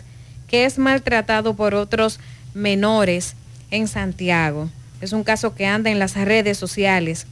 [0.48, 2.18] que es maltratado por otros
[2.54, 3.34] menores
[3.70, 4.68] en Santiago.
[5.00, 7.26] Es un caso que anda en las redes sociales.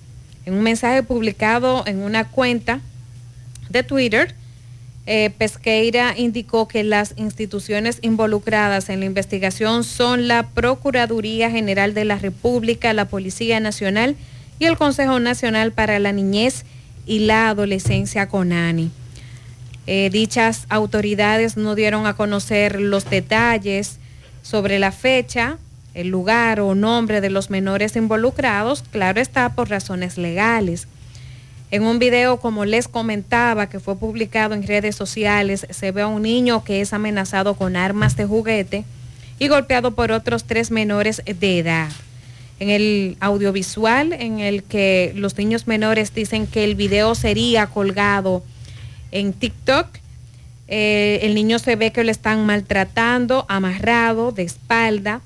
[0.46, 2.80] En un mensaje publicado en una cuenta
[3.68, 4.34] de Twitter,
[5.10, 12.04] eh, Pesqueira indicó que las instituciones involucradas en la investigación son la Procuraduría General de
[12.04, 14.16] la República, la Policía Nacional
[14.58, 16.66] y el Consejo Nacional para la Niñez
[17.06, 18.90] y la Adolescencia CONANI.
[19.86, 24.00] Eh, dichas autoridades no dieron a conocer los detalles
[24.42, 25.56] sobre la fecha,
[25.94, 30.86] el lugar o nombre de los menores involucrados, claro está por razones legales.
[31.70, 36.06] En un video, como les comentaba, que fue publicado en redes sociales, se ve a
[36.06, 38.84] un niño que es amenazado con armas de juguete
[39.38, 41.90] y golpeado por otros tres menores de edad.
[42.58, 48.42] En el audiovisual en el que los niños menores dicen que el video sería colgado
[49.12, 49.86] en TikTok,
[50.68, 55.20] eh, el niño se ve que lo están maltratando, amarrado de espalda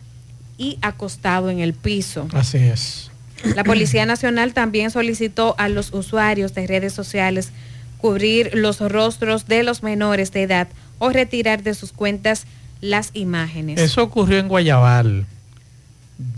[0.58, 2.28] y acostado en el piso.
[2.32, 3.11] Así es.
[3.54, 7.50] La Policía Nacional también solicitó a los usuarios de redes sociales
[7.98, 12.46] cubrir los rostros de los menores de edad o retirar de sus cuentas
[12.80, 13.80] las imágenes.
[13.80, 15.26] Eso ocurrió en Guayabal.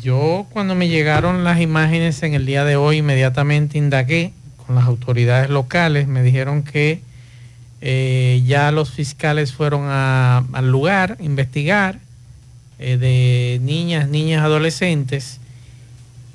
[0.01, 4.33] Yo cuando me llegaron las imágenes en el día de hoy inmediatamente indagué
[4.67, 6.07] con las autoridades locales.
[6.07, 7.01] Me dijeron que
[7.81, 11.99] eh, ya los fiscales fueron al lugar a investigar
[12.79, 15.41] eh, de niñas, niñas, adolescentes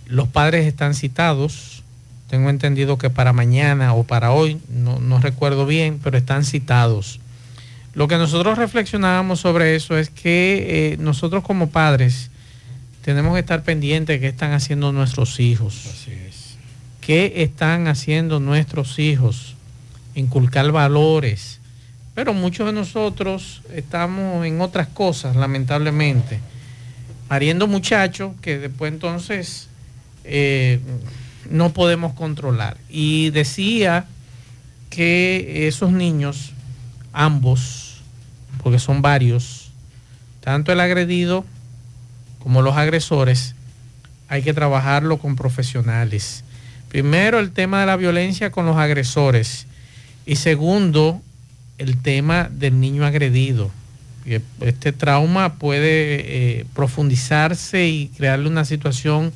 [0.09, 1.83] los padres están citados.
[2.29, 7.19] Tengo entendido que para mañana o para hoy, no, recuerdo bien, pero están citados.
[7.93, 12.29] Lo que nosotros reflexionábamos sobre eso es que eh, nosotros como padres
[13.03, 15.87] tenemos que estar pendientes de qué están haciendo nuestros hijos.
[15.87, 16.57] Así es.
[17.01, 19.55] ¿Qué están haciendo nuestros hijos?
[20.13, 21.59] Inculcar valores.
[22.13, 26.39] Pero muchos de nosotros estamos en otras cosas, lamentablemente.
[27.27, 29.68] Pariendo muchachos que después entonces
[30.23, 30.79] eh,
[31.49, 32.77] no podemos controlar.
[32.89, 34.05] Y decía
[34.89, 36.53] que esos niños,
[37.13, 38.01] ambos,
[38.63, 39.71] porque son varios,
[40.41, 41.45] tanto el agredido
[42.39, 43.55] como los agresores,
[44.27, 46.43] hay que trabajarlo con profesionales.
[46.89, 49.67] Primero, el tema de la violencia con los agresores.
[50.25, 51.21] Y segundo,
[51.77, 53.71] el tema del niño agredido.
[54.61, 59.33] Este trauma puede eh, profundizarse y crearle una situación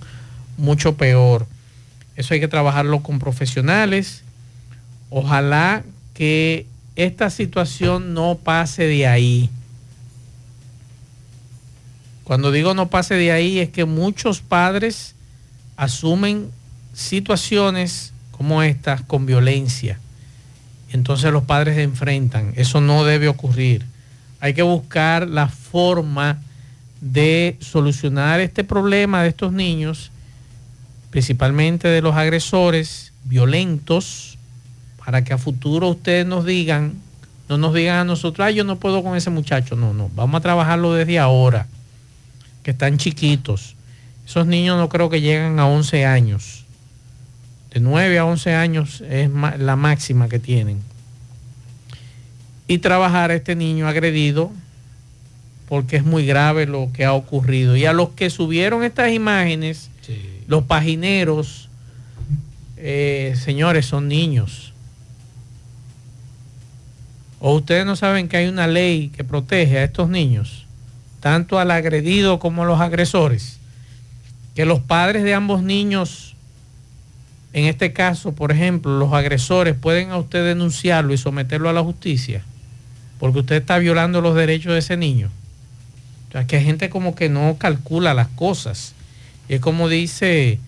[0.58, 1.48] mucho peor.
[2.16, 4.24] Eso hay que trabajarlo con profesionales.
[5.10, 9.50] Ojalá que esta situación no pase de ahí.
[12.24, 15.16] Cuando digo no pase de ahí es que muchos padres
[15.76, 16.50] asumen
[16.94, 20.00] situaciones como estas con violencia.
[20.92, 22.54] Entonces los padres se enfrentan.
[22.56, 23.86] Eso no debe ocurrir.
[24.40, 26.42] Hay que buscar la forma
[27.02, 30.12] de solucionar este problema de estos niños
[31.14, 34.40] principalmente de los agresores violentos,
[35.06, 36.96] para que a futuro ustedes nos digan,
[37.48, 39.76] no nos digan a nosotros, ay, yo no puedo con ese muchacho.
[39.76, 41.68] No, no, vamos a trabajarlo desde ahora,
[42.64, 43.76] que están chiquitos.
[44.26, 46.66] Esos niños no creo que llegan a 11 años.
[47.72, 49.30] De 9 a 11 años es
[49.60, 50.80] la máxima que tienen.
[52.68, 54.52] Y trabajar a este niño agredido
[55.70, 57.76] porque es muy grave lo que ha ocurrido.
[57.78, 59.92] Y a los que subieron estas imágenes,
[60.48, 61.70] los pagineros,
[62.78, 64.74] eh, señores, son niños.
[67.40, 70.66] ¿O ustedes no saben que hay una ley que protege a estos niños,
[71.20, 73.60] tanto al agredido como a los agresores?
[74.56, 76.36] Que los padres de ambos niños,
[77.52, 81.84] en este caso, por ejemplo, los agresores, pueden a usted denunciarlo y someterlo a la
[81.84, 82.44] justicia,
[83.20, 85.30] porque usted está violando los derechos de ese niño.
[86.30, 88.94] O sea, que hay gente como que no calcula las cosas.
[89.50, 90.60] Y es como dice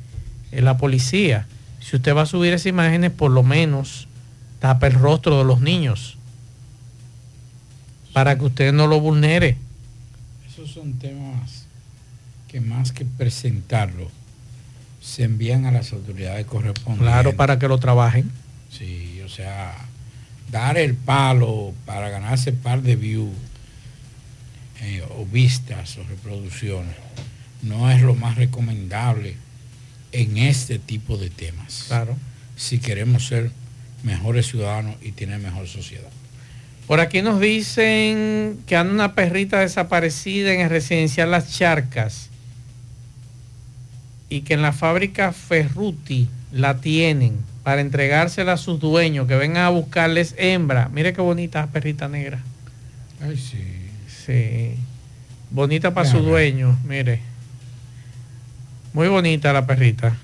[0.52, 1.48] eh, la policía,
[1.80, 4.08] si usted va a subir esas imágenes, por lo menos
[4.60, 6.18] tapa el rostro de los niños
[8.14, 9.58] para que usted no lo vulnere.
[10.48, 11.66] Esos son temas
[12.48, 14.10] que más que presentarlo,
[15.02, 17.12] se envían a las autoridades correspondientes.
[17.12, 18.32] Claro, para que lo trabajen.
[18.72, 19.76] Sí, o sea,
[20.50, 23.34] dar el palo para ganarse par de views
[24.82, 26.96] eh, o vistas o reproducciones
[27.66, 29.36] no es lo más recomendable
[30.12, 31.86] en este tipo de temas.
[31.88, 32.16] Claro.
[32.56, 33.52] Si queremos ser
[34.04, 36.10] mejores ciudadanos y tener mejor sociedad.
[36.88, 42.30] Por aquí nos dicen que anda una perrita desaparecida en el residencial Las Charcas
[44.30, 49.64] y que en la fábrica Ferruti la tienen para entregársela a sus dueños, que vengan
[49.64, 50.90] a buscarles hembra.
[50.90, 52.44] Mire qué bonita perrita negra.
[53.20, 53.64] Ay, sí.
[54.26, 54.76] Sí.
[55.50, 57.22] Bonita para su dueño, mire.
[58.96, 60.16] Muy bonita la perrita.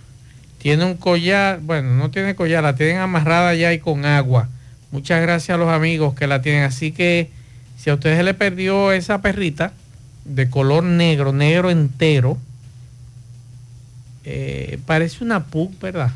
[0.60, 4.48] Tiene un collar, bueno, no tiene collar, la tienen amarrada ya y con agua.
[4.91, 6.64] Muchas gracias a los amigos que la tienen.
[6.64, 7.30] Así que
[7.77, 9.73] si a ustedes se le perdió esa perrita
[10.23, 12.38] de color negro, negro entero,
[14.23, 16.11] eh, parece una pug, ¿verdad?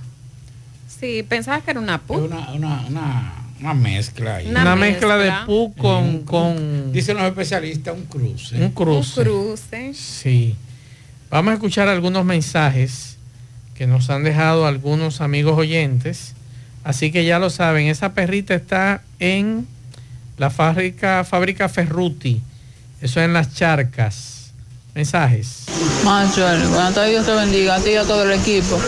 [0.87, 2.13] Sí, pensaba que era una pu.
[2.13, 4.47] Una, una, una, una mezcla ahí.
[4.47, 5.45] Una Una, mezcla, de mezcla.
[5.45, 8.55] pug con, un- con Dicen los especialistas, un cruce.
[8.63, 9.19] un cruce.
[9.19, 9.93] Un cruce.
[9.93, 10.55] Sí.
[11.35, 13.17] Vamos a escuchar algunos mensajes
[13.77, 16.31] que nos han dejado algunos amigos oyentes.
[16.85, 19.67] Así que ya lo saben, esa perrita está en
[20.37, 22.41] la fábrica, fábrica Ferruti.
[23.01, 24.53] Eso es en las charcas.
[24.93, 25.65] Mensajes.
[26.05, 28.79] Maxwell, buenas tardes, Dios te bendiga a ti y a todo el equipo.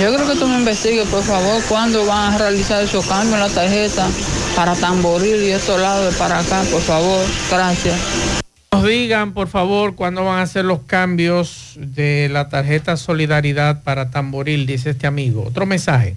[0.00, 3.40] Yo creo que tú me investigues, por favor, cuándo van a realizar esos cambios en
[3.40, 4.06] la tarjeta
[4.54, 7.26] para Tamboril y estos lados de para acá, por favor.
[7.50, 8.45] Gracias.
[8.72, 14.10] Nos digan, por favor, cuándo van a hacer los cambios de la tarjeta Solidaridad para
[14.10, 15.44] Tamboril, dice este amigo.
[15.46, 16.16] Otro mensaje.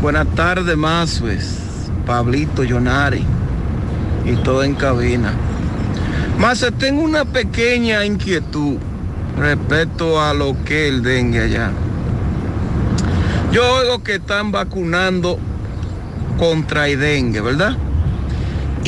[0.00, 1.58] Buenas tardes, Mazues,
[2.04, 3.24] Pablito Yonari
[4.24, 5.32] y todo en cabina.
[6.38, 8.76] Más tengo una pequeña inquietud
[9.38, 11.70] respecto a lo que el dengue allá.
[13.52, 15.38] Yo oigo que están vacunando
[16.38, 17.76] contra el dengue, ¿verdad?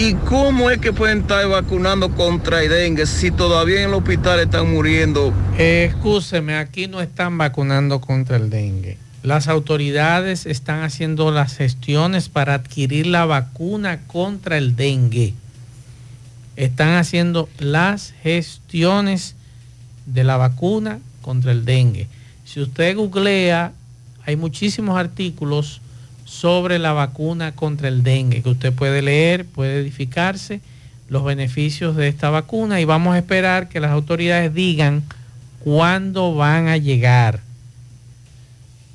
[0.01, 4.39] ¿Y cómo es que pueden estar vacunando contra el dengue si todavía en el hospital
[4.39, 5.35] están muriendo?
[5.59, 8.97] Eh, excúseme, aquí no están vacunando contra el dengue.
[9.25, 15.35] Las autoridades están haciendo las gestiones para adquirir la vacuna contra el dengue.
[16.55, 19.35] Están haciendo las gestiones
[20.07, 22.07] de la vacuna contra el dengue.
[22.45, 23.73] Si usted googlea,
[24.25, 25.81] hay muchísimos artículos
[26.29, 30.61] sobre la vacuna contra el dengue que usted puede leer, puede edificarse
[31.09, 35.03] los beneficios de esta vacuna y vamos a esperar que las autoridades digan
[35.65, 37.41] cuándo van a llegar.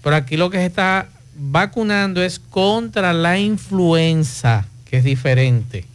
[0.04, 5.86] Pero aquí lo que se está vacunando es contra la influenza, que es diferente.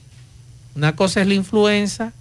[0.75, 2.13] Una cosa es la influenza,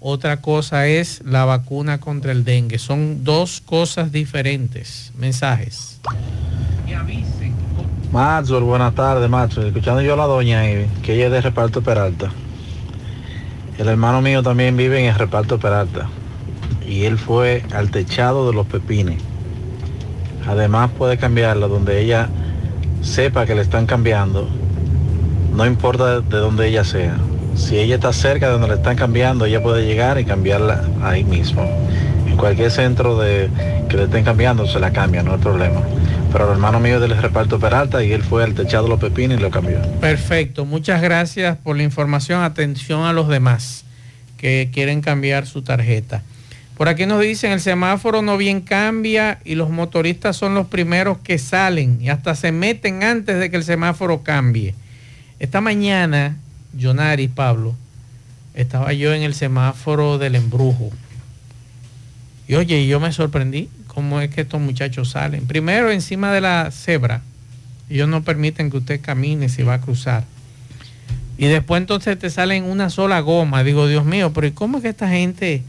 [0.00, 2.78] otra cosa es la vacuna contra el dengue.
[2.78, 5.12] Son dos cosas diferentes.
[5.18, 6.00] Mensajes.
[8.12, 9.68] Maxwell, buenas tardes, Maxwell.
[9.68, 10.62] Escuchando yo a la doña
[11.02, 12.30] que ella es de reparto Peralta.
[13.78, 16.08] El hermano mío también vive en el reparto Peralta.
[16.86, 19.20] Y él fue al techado de los pepines.
[20.46, 22.28] Además puede cambiarla donde ella
[23.02, 24.48] sepa que le están cambiando.
[25.54, 27.16] No importa de dónde ella sea.
[27.54, 31.24] Si ella está cerca de donde le están cambiando, ella puede llegar y cambiarla ahí
[31.24, 31.62] mismo.
[32.26, 33.48] En cualquier centro de
[33.88, 35.80] que le estén cambiando se la cambia, no hay problema.
[36.34, 39.38] Pero el hermano mío del reparto Peralta y él fue al techado de los pepines
[39.38, 39.80] y lo cambió.
[40.00, 42.42] Perfecto, muchas gracias por la información.
[42.42, 43.84] Atención a los demás
[44.36, 46.24] que quieren cambiar su tarjeta.
[46.76, 51.18] Por aquí nos dicen, el semáforo no bien cambia y los motoristas son los primeros
[51.18, 54.74] que salen y hasta se meten antes de que el semáforo cambie.
[55.38, 56.36] Esta mañana,
[56.76, 57.76] Jonari, Pablo,
[58.54, 60.90] estaba yo en el semáforo del embrujo.
[62.48, 65.46] Y oye, yo me sorprendí cómo es que estos muchachos salen.
[65.46, 67.22] Primero encima de la cebra.
[67.88, 70.24] Ellos no permiten que usted camine si va a cruzar.
[71.36, 73.62] Y después entonces te salen una sola goma.
[73.64, 75.62] Digo, Dios mío, pero ¿y cómo es que esta gente,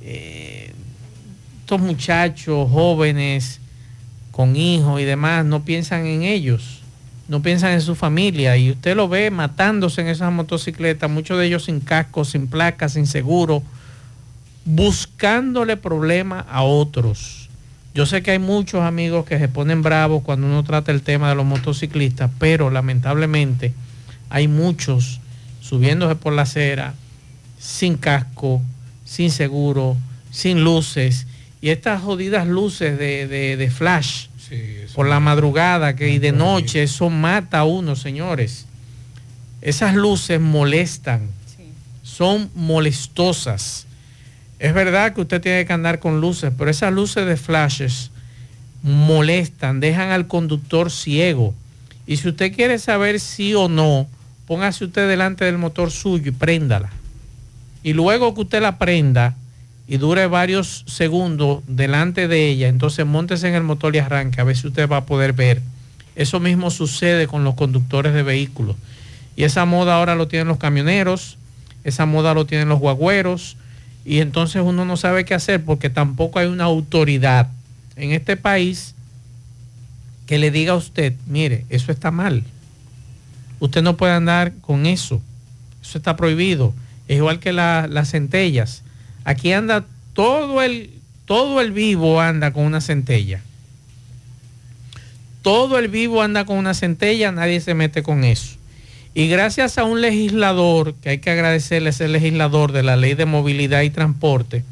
[0.00, 0.72] eh,
[1.60, 3.60] estos muchachos jóvenes
[4.30, 6.80] con hijos y demás, no piensan en ellos?
[7.28, 8.56] No piensan en su familia.
[8.56, 12.92] Y usted lo ve matándose en esas motocicletas, muchos de ellos sin casco, sin placas,
[12.92, 13.62] sin seguro,
[14.64, 17.41] buscándole problemas a otros.
[17.94, 21.28] Yo sé que hay muchos amigos que se ponen bravos cuando uno trata el tema
[21.28, 23.72] de los motociclistas, pero lamentablemente
[24.30, 25.20] hay muchos
[25.60, 26.94] subiéndose por la acera
[27.58, 28.62] sin casco,
[29.04, 29.96] sin seguro,
[30.30, 31.26] sin luces.
[31.60, 34.26] Y estas jodidas luces de, de- de flash
[34.94, 38.66] por la madrugada que, y de noche, eso mata a uno, señores.
[39.60, 41.28] Esas luces molestan,
[42.02, 43.86] son molestosas.
[44.62, 48.12] Es verdad que usted tiene que andar con luces, pero esas luces de flashes
[48.84, 51.52] molestan, dejan al conductor ciego.
[52.06, 54.06] Y si usted quiere saber sí o no,
[54.46, 56.90] póngase usted delante del motor suyo y préndala.
[57.82, 59.34] Y luego que usted la prenda
[59.88, 64.44] y dure varios segundos delante de ella, entonces montese en el motor y arranque, a
[64.44, 65.60] ver si usted va a poder ver.
[66.14, 68.76] Eso mismo sucede con los conductores de vehículos.
[69.34, 71.36] Y esa moda ahora lo tienen los camioneros,
[71.82, 73.56] esa moda lo tienen los guagüeros,
[74.04, 77.48] y entonces uno no sabe qué hacer porque tampoco hay una autoridad
[77.96, 78.94] en este país
[80.26, 82.42] que le diga a usted, mire, eso está mal.
[83.60, 85.20] Usted no puede andar con eso.
[85.82, 86.74] Eso está prohibido.
[87.06, 88.82] Es igual que la- las centellas.
[89.24, 89.84] Aquí anda
[90.14, 90.90] todo el,
[91.26, 93.40] todo el vivo anda con una centella.
[95.42, 98.56] Todo el vivo anda con una centella, nadie se mete con eso.
[99.14, 103.26] Y gracias a un legislador, que hay que agradecerle ese legislador de la ley de
[103.26, 104.64] movilidad y transporte,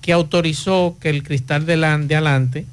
[0.00, 2.64] que autorizó que el cristal de adelante,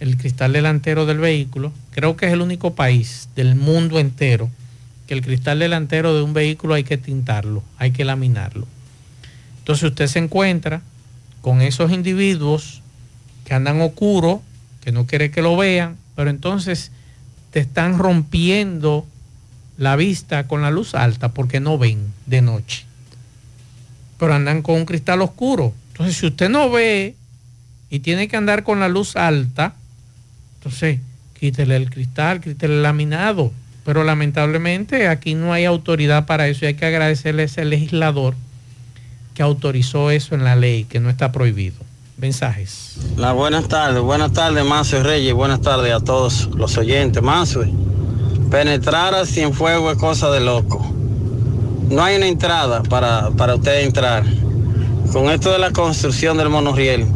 [0.00, 4.50] el cristal delantero del vehículo, creo que es el único país del mundo entero
[5.06, 8.66] que el cristal delantero de un vehículo hay que tintarlo, hay que laminarlo.
[9.58, 10.82] Entonces usted se encuentra
[11.40, 12.82] con esos individuos
[13.44, 14.40] que andan oscuros,
[14.82, 16.92] que no quiere que lo vean, pero entonces
[17.50, 19.06] te están rompiendo
[19.80, 22.84] la vista con la luz alta porque no ven de noche.
[24.18, 25.72] Pero andan con un cristal oscuro.
[25.92, 27.14] Entonces si usted no ve
[27.88, 29.72] y tiene que andar con la luz alta,
[30.58, 31.00] entonces
[31.32, 33.54] quítele el cristal, quítele el laminado.
[33.86, 38.34] Pero lamentablemente aquí no hay autoridad para eso y hay que agradecerle a ese legislador
[39.32, 41.78] que autorizó eso en la ley, que no está prohibido.
[42.18, 42.98] Mensajes.
[43.16, 47.22] La buenas tardes, buenas tardes, Mazo Reyes, buenas tardes a todos los oyentes.
[47.22, 47.64] Mazo,
[48.50, 50.84] penetrar a Cienfuegos es cosa de loco.
[51.88, 54.24] No hay una entrada para, para usted entrar.
[55.12, 57.06] Con esto de la construcción del monorriel.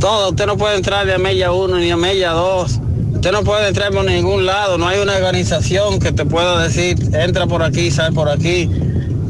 [0.00, 2.80] Todo, usted no puede entrar de a Mella 1 ni a Mella 2.
[3.14, 4.76] Usted no puede entrar por ningún lado.
[4.78, 8.68] No hay una organización que te pueda decir, entra por aquí, sale por aquí.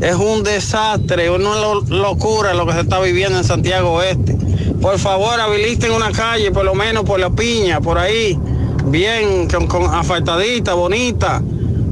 [0.00, 4.36] Es un desastre, una lo- locura lo que se está viviendo en Santiago Oeste.
[4.80, 8.36] Por favor, habiliten una calle, por lo menos por la piña, por ahí,
[8.92, 11.42] bien, con, con afeitadita, bonita,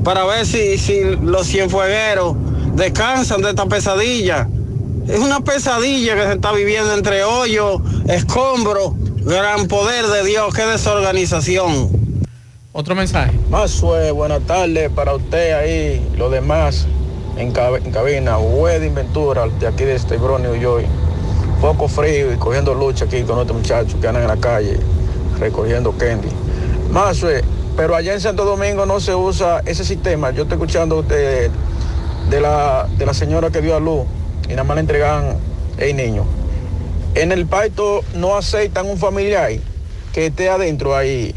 [0.04, 2.36] para ver si, si los cienfuegueros
[2.74, 4.48] descansan de esta pesadilla.
[5.08, 8.92] Es una pesadilla que se está viviendo entre hoyos, escombros,
[9.24, 11.90] gran poder de Dios, qué desorganización.
[12.72, 13.32] Otro mensaje.
[13.50, 16.86] Mazue, buenas tardes para usted ahí, los demás
[17.36, 18.38] en, cab- en cabina.
[18.38, 20.84] Wedding Ventura, de aquí de este New York.
[21.60, 24.78] Poco frío y cogiendo lucha aquí con otros muchachos que andan en la calle
[25.38, 26.28] recogiendo candy.
[26.90, 27.42] Mazue,
[27.76, 30.30] pero allá en Santo Domingo no se usa ese sistema.
[30.30, 31.50] Yo estoy escuchando de,
[32.30, 34.04] de, la, de la señora que dio a luz
[34.46, 35.36] y nada más le entregan
[35.78, 36.24] el niño.
[37.14, 39.50] En el paito no aceptan un familiar
[40.12, 41.34] que esté adentro ahí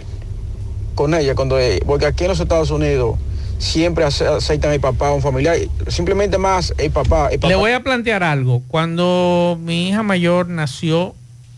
[0.96, 3.18] con ella cuando porque aquí en los Estados Unidos
[3.58, 5.58] siempre ace- aceitan el papá un familiar
[5.88, 7.30] simplemente más el papá.
[7.48, 8.62] Le voy a plantear algo.
[8.68, 11.16] Cuando mi hija mayor nació,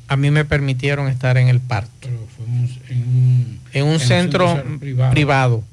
[0.07, 1.89] a mí me permitieron estar en el parto.
[2.89, 5.11] En un, centro, centro privado.
[5.11, 5.63] privado.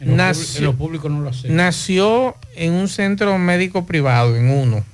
[0.00, 1.48] En lo, Nació- en lo público no lo hace.
[1.48, 4.84] Nació en un centro médico privado, en uno.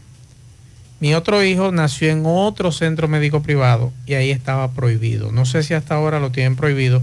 [1.01, 5.33] Mi otro hijo nació en otro centro médico privado y ahí estaba prohibido.
[5.33, 7.03] No sé si hasta ahora lo tienen prohibido,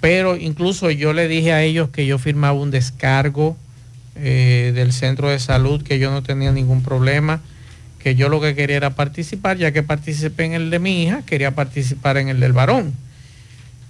[0.00, 3.56] pero incluso yo le dije a ellos que yo firmaba un descargo
[4.16, 7.40] eh, del centro de salud, que yo no tenía ningún problema,
[7.98, 11.20] que yo lo que quería era participar, ya que participé en el de mi hija,
[11.26, 12.94] quería participar en el del varón,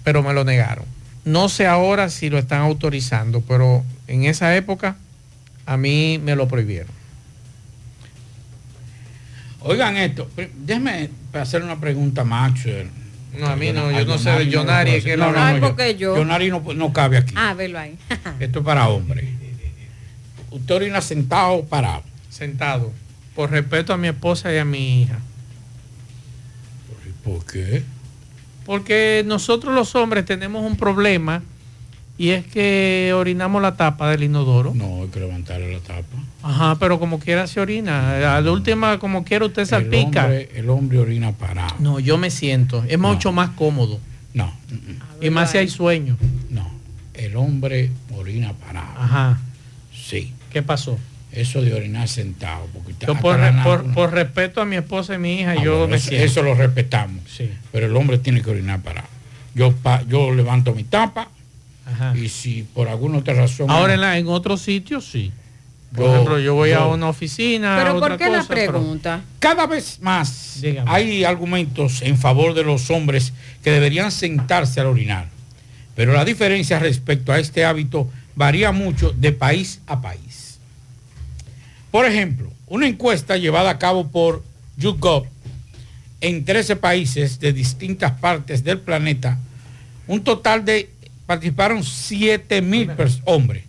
[0.09, 0.85] pero me lo negaron.
[1.23, 4.95] No sé ahora si lo están autorizando, pero en esa época
[5.67, 6.89] a mí me lo prohibieron.
[9.59, 10.27] Oigan esto,
[10.65, 12.89] déjeme hacer una pregunta a Maxwell.
[13.37, 15.61] No, a mí no, yo no sé de Yonari, es que no, no- no, Ay,
[15.61, 16.25] no, ¿por yo- yo?
[16.25, 17.35] No, no cabe aquí.
[17.37, 17.95] Ah, velo ahí.
[18.39, 19.25] Esto es para hombres.
[20.49, 22.01] Usted orina sentado o parado.
[22.31, 22.91] Sentado.
[23.35, 25.19] Por respeto a mi esposa y a mi hija.
[27.23, 27.83] ¿Por qué?
[28.69, 31.41] Porque nosotros los hombres tenemos un problema
[32.19, 34.75] y es que orinamos la tapa del inodoro.
[34.75, 36.17] No, hay que levantarle la tapa.
[36.43, 38.35] Ajá, pero como quiera se orina.
[38.35, 40.25] A la última, como quiera, usted salpica.
[40.27, 41.77] El hombre, el hombre orina parado.
[41.79, 42.83] No, yo me siento.
[42.87, 43.99] Es mucho más cómodo.
[44.35, 44.53] No.
[45.19, 46.15] Y más si hay sueño.
[46.51, 46.69] No.
[47.15, 48.99] El hombre orina parado.
[48.99, 49.39] Ajá.
[49.91, 50.31] Sí.
[50.53, 50.99] ¿Qué pasó?
[51.31, 52.67] Eso de orinar sentado.
[52.73, 55.39] Porque Yo hasta por, la re- na- por- por respeto a mi esposa y mi
[55.41, 56.25] hija, Ah, yo bueno, me eso, siento.
[56.25, 57.23] eso lo respetamos.
[57.29, 57.49] Sí.
[57.71, 59.07] Pero el hombre tiene que orinar parado.
[59.53, 61.29] Yo, pa- yo levanto mi tapa
[61.85, 62.15] Ajá.
[62.17, 63.69] y si por alguna otra razón...
[63.69, 65.31] Ahora en, la- en otros sitios sí.
[65.95, 67.75] Por Yo- ejemplo, yo voy a una oficina.
[67.79, 69.21] Pero otra ¿por qué la cosa, pero- pregunta?
[69.39, 73.33] Cada vez más hay argumentos en favor de los hombres
[73.63, 75.27] que deberían sentarse al orinar.
[75.95, 80.38] Pero la diferencia respecto a este hábito varía mucho de país a país.
[81.91, 84.43] Por ejemplo, una encuesta llevada a cabo por
[84.77, 85.25] YouGov
[86.21, 89.37] en 13 países de distintas partes del planeta,
[90.07, 90.89] un total de
[91.25, 92.87] participaron 7 mil
[93.25, 93.63] hombres.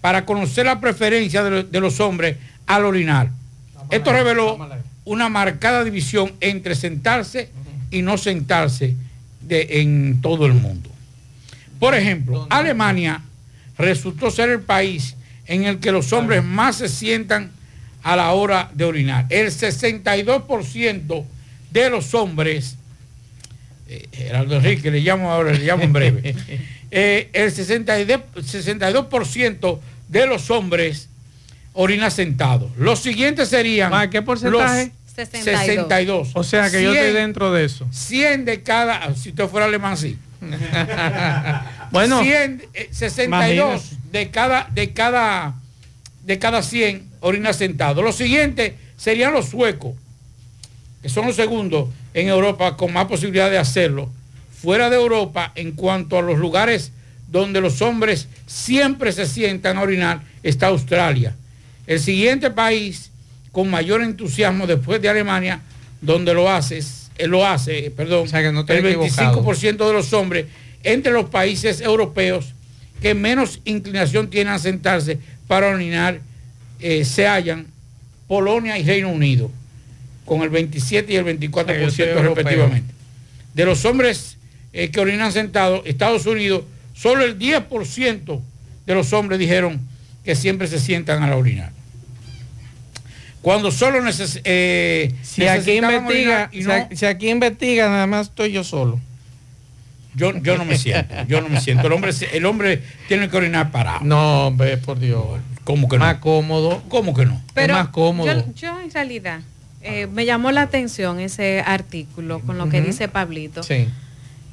[0.00, 3.28] para conocer la preferencia de, lo- de los hombres al orinar.
[3.90, 4.56] Esto reveló
[5.04, 7.50] una marcada división entre sentarse
[7.90, 8.96] y no sentarse
[9.42, 10.88] de- en todo el mundo.
[11.78, 13.20] Por ejemplo, Alemania
[13.76, 15.16] resultó ser el país
[15.50, 17.50] en el que los hombres más se sientan
[18.04, 19.26] a la hora de orinar.
[19.30, 21.24] El 62%
[21.72, 22.76] de los hombres,
[23.88, 26.36] eh, Gerardo Enrique, le llamo ahora, le llamo en breve,
[26.92, 31.08] eh, el 62%, 62% de los hombres
[31.72, 32.70] orina sentado.
[32.78, 34.08] Los siguientes serían...
[34.08, 34.92] ¿Qué porcentaje?
[35.16, 36.30] Los 62.
[36.34, 37.88] O sea que yo estoy 100 dentro de eso.
[37.90, 40.16] 100 de cada, si usted fuera alemán, sí.
[41.90, 43.96] Bueno, 100, eh, 62 imagínese.
[44.12, 45.54] de cada, de cada,
[46.24, 48.02] de cada 100 orina sentado.
[48.02, 49.94] Los siguientes serían los suecos,
[51.02, 54.08] que son los segundos en Europa con más posibilidad de hacerlo.
[54.62, 56.92] Fuera de Europa, en cuanto a los lugares
[57.28, 61.34] donde los hombres siempre se sientan a orinar, está Australia.
[61.86, 63.10] El siguiente país
[63.52, 65.60] con mayor entusiasmo después de Alemania,
[66.00, 66.78] donde lo hace,
[67.20, 69.44] eh, lo hace, eh, perdón, el equivocado.
[69.44, 70.46] 25% de los hombres
[70.82, 72.54] entre los países europeos
[73.00, 76.20] que menos inclinación tienen a sentarse para orinar
[76.80, 77.66] eh, se hallan
[78.26, 79.50] Polonia y Reino Unido,
[80.24, 82.34] con el 27 y el 24% yo soy europeo.
[82.34, 82.94] respectivamente.
[83.54, 84.36] De los hombres
[84.72, 86.62] eh, que orinan sentados, Estados Unidos,
[86.94, 88.40] solo el 10%
[88.86, 89.80] de los hombres dijeron
[90.24, 91.72] que siempre se sientan a la orinar.
[93.42, 97.88] Cuando solo neces eh, Si aquí investiga, orinar y si, no- a- si aquí investiga,
[97.88, 99.00] nada más estoy yo solo.
[100.14, 101.86] yo, yo no me siento, yo no me siento.
[101.86, 104.00] El hombre, el hombre tiene que orinar parado.
[104.04, 105.24] No, hombre, por Dios.
[105.64, 106.04] ¿Cómo que no?
[106.04, 106.82] Más cómodo.
[106.88, 107.40] ¿Cómo que no?
[107.54, 108.26] Pero es más cómodo.
[108.32, 109.40] Yo, yo en realidad
[109.82, 113.62] eh, me llamó la atención ese artículo con lo que dice Pablito.
[113.62, 113.88] Sí.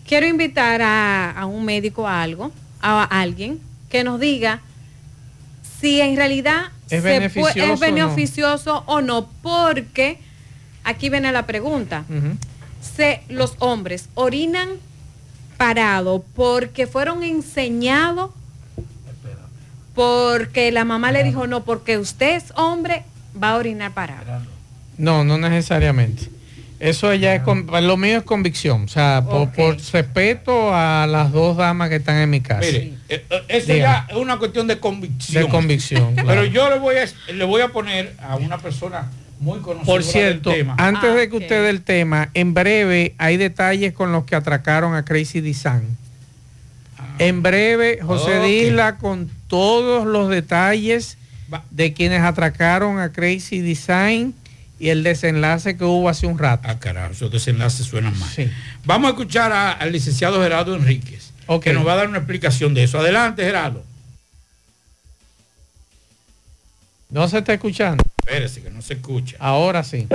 [0.08, 2.52] Quiero invitar a, a un médico a algo,
[2.82, 3.60] a alguien
[3.90, 4.62] que nos diga
[5.82, 7.78] si en realidad ¿Es beneficioso o no?
[7.78, 10.20] beneficioso o no, porque
[10.84, 12.06] aquí viene la pregunta.
[12.82, 14.70] Se, los hombres orinan
[15.58, 18.32] parado porque fueron enseñados
[19.98, 23.04] porque la mamá le dijo no, porque usted es hombre,
[23.42, 24.44] va a orinar parado.
[25.00, 26.37] No, no necesariamente.
[26.80, 29.49] Eso ya es, con- lo mío es convicción, o sea, por,
[29.91, 32.62] respeto a las dos damas que están en mi casa.
[32.62, 34.06] Mire, eh, eh, eso Diga.
[34.08, 35.44] ya es una cuestión de convicción.
[35.44, 36.28] De convicción, claro.
[36.30, 39.10] Pero yo le voy a le voy a poner a una persona
[39.40, 40.76] muy conocida Por cierto, del tema.
[40.78, 44.36] antes Ah, de que usted dé el tema, en breve hay detalles con los que
[44.36, 45.98] atracaron a Crazy Design.
[47.20, 48.40] En breve, José Ah.
[48.41, 48.45] Ok.
[48.45, 51.18] Disla con todos los detalles
[51.72, 54.36] de quienes atracaron a Crazy Design
[54.80, 56.68] y el desenlace que hubo hace un rato.
[56.70, 58.30] Ah, carajo, esos desenlaces suenan mal.
[58.86, 62.74] Vamos a escuchar a- al licenciado Gerardo Enríquez, que nos va a dar una explicación
[62.74, 62.99] de eso.
[62.99, 63.84] Adelante, Gerardo.
[67.10, 68.04] No se está escuchando.
[68.20, 69.38] Espérese, que no se escucha.
[69.40, 70.08] Ahora sí.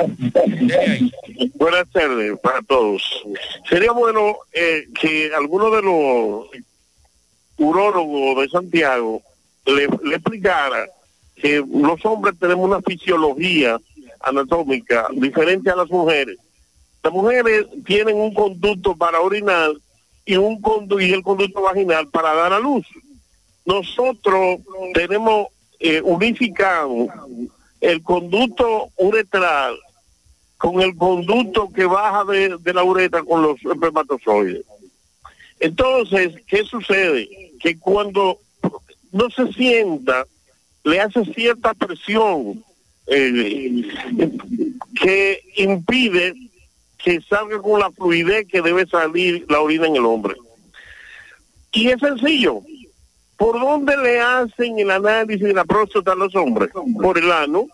[1.54, 3.02] Buenas tardes para todos.
[3.68, 6.46] Sería bueno eh, que alguno de los
[7.56, 9.22] urólogos de Santiago
[9.64, 10.86] le, le explicara
[11.36, 13.78] que los hombres tenemos una fisiología
[14.22, 16.38] anatómica diferente a las mujeres.
[17.02, 19.72] Las mujeres tienen un conducto para orinar
[20.24, 22.86] y un condu y el conducto vaginal para dar a luz.
[23.64, 24.60] Nosotros
[24.94, 25.48] tenemos
[25.80, 27.08] eh, unificado
[27.80, 29.76] el conducto uretral
[30.56, 34.64] con el conducto que baja de, la uretra con los espermatozoides.
[35.58, 37.28] Entonces, ¿qué sucede?
[37.58, 38.38] Que cuando
[39.10, 40.24] no se sienta,
[40.84, 42.64] le hace cierta presión
[43.06, 43.82] eh,
[45.00, 46.34] que impide
[46.98, 50.36] que salga con la fluidez que debe salir la orina en el hombre.
[51.72, 52.60] Y es sencillo.
[53.36, 56.70] ¿Por dónde le hacen el análisis de la próstata a los hombres?
[57.00, 57.66] Por el ano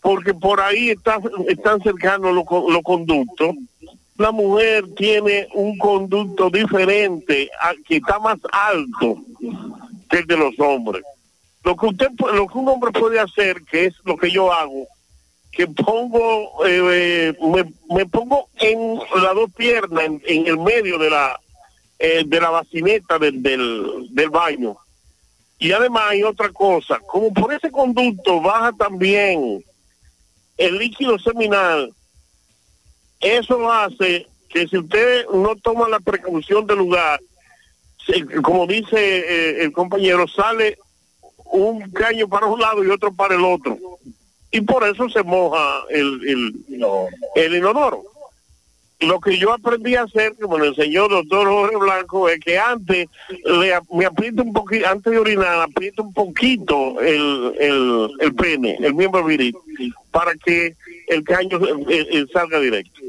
[0.00, 3.54] porque por ahí está, están cercanos los, los conductos.
[4.16, 7.50] La mujer tiene un conducto diferente,
[7.86, 9.16] que está más alto
[10.08, 11.02] que el de los hombres.
[11.62, 14.86] Lo que usted, lo que un hombre puede hacer, que es lo que yo hago,
[15.52, 17.64] que pongo, eh, me,
[17.94, 21.38] me pongo en las dos piernas, en, en el medio de la,
[21.98, 24.76] eh, de la bacineta del, del, del baño.
[25.58, 29.62] Y además hay otra cosa, como por ese conducto baja también
[30.56, 31.92] el líquido seminal,
[33.20, 37.20] eso hace que si usted no toma la precaución del lugar,
[38.42, 40.78] como dice eh, el compañero, sale
[41.52, 43.78] un caño para un lado y otro para el otro.
[44.52, 46.64] Y por eso se moja el, el,
[47.36, 48.02] el inodoro.
[49.00, 52.58] lo que yo aprendí a hacer, como me enseñó el doctor Jorge Blanco, es que
[52.58, 53.08] antes
[53.44, 58.76] le, me aprieto un poquito, antes de orinar, aprieto un poquito el, el, el pene,
[58.80, 59.54] el miembro viril,
[60.10, 60.74] para que
[61.08, 61.58] el caño
[61.88, 63.00] eh, eh, salga directo.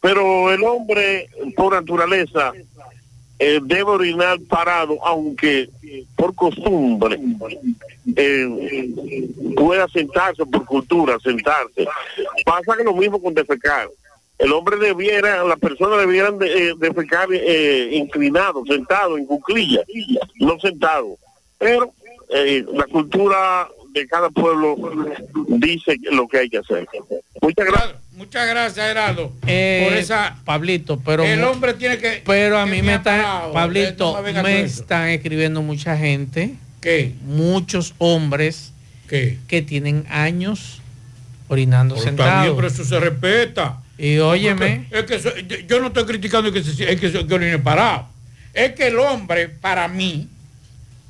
[0.00, 2.52] Pero el hombre, por naturaleza,
[3.38, 5.68] eh, debe orinar parado, aunque
[6.16, 7.18] por costumbre
[8.16, 8.90] eh,
[9.56, 11.86] pueda sentarse, por cultura, sentarse.
[12.44, 13.88] Pasa lo mismo con defecar.
[14.38, 19.82] El hombre debiera, las personas debieran de, eh, defecar eh, inclinado, sentado, en cuclilla,
[20.38, 21.16] no sentado.
[21.58, 21.92] Pero
[22.30, 24.76] eh, la cultura de cada pueblo
[25.48, 26.86] dice lo que hay que hacer.
[27.40, 27.94] Muchas gracias.
[28.16, 30.36] Muchas gracias, Gerardo, Eh, por esa...
[30.44, 32.20] Pablito, pero el hombre tiene que...
[32.26, 35.62] Pero a que mí me me ha está, parado, Pablito, eh, no me están escribiendo
[35.62, 36.56] mucha gente.
[36.80, 37.14] ¿Qué?
[37.22, 38.72] Muchos hombres
[39.08, 39.38] ¿Qué?
[39.46, 40.82] que tienen años
[41.46, 42.56] orinando está sentados.
[42.56, 43.80] pero eso se respeta.
[43.96, 44.88] Y óyeme.
[44.90, 48.08] Es que eso- yo, yo no estoy criticando que, se, es que orine parado.
[48.52, 50.28] Es que el hombre, para mí,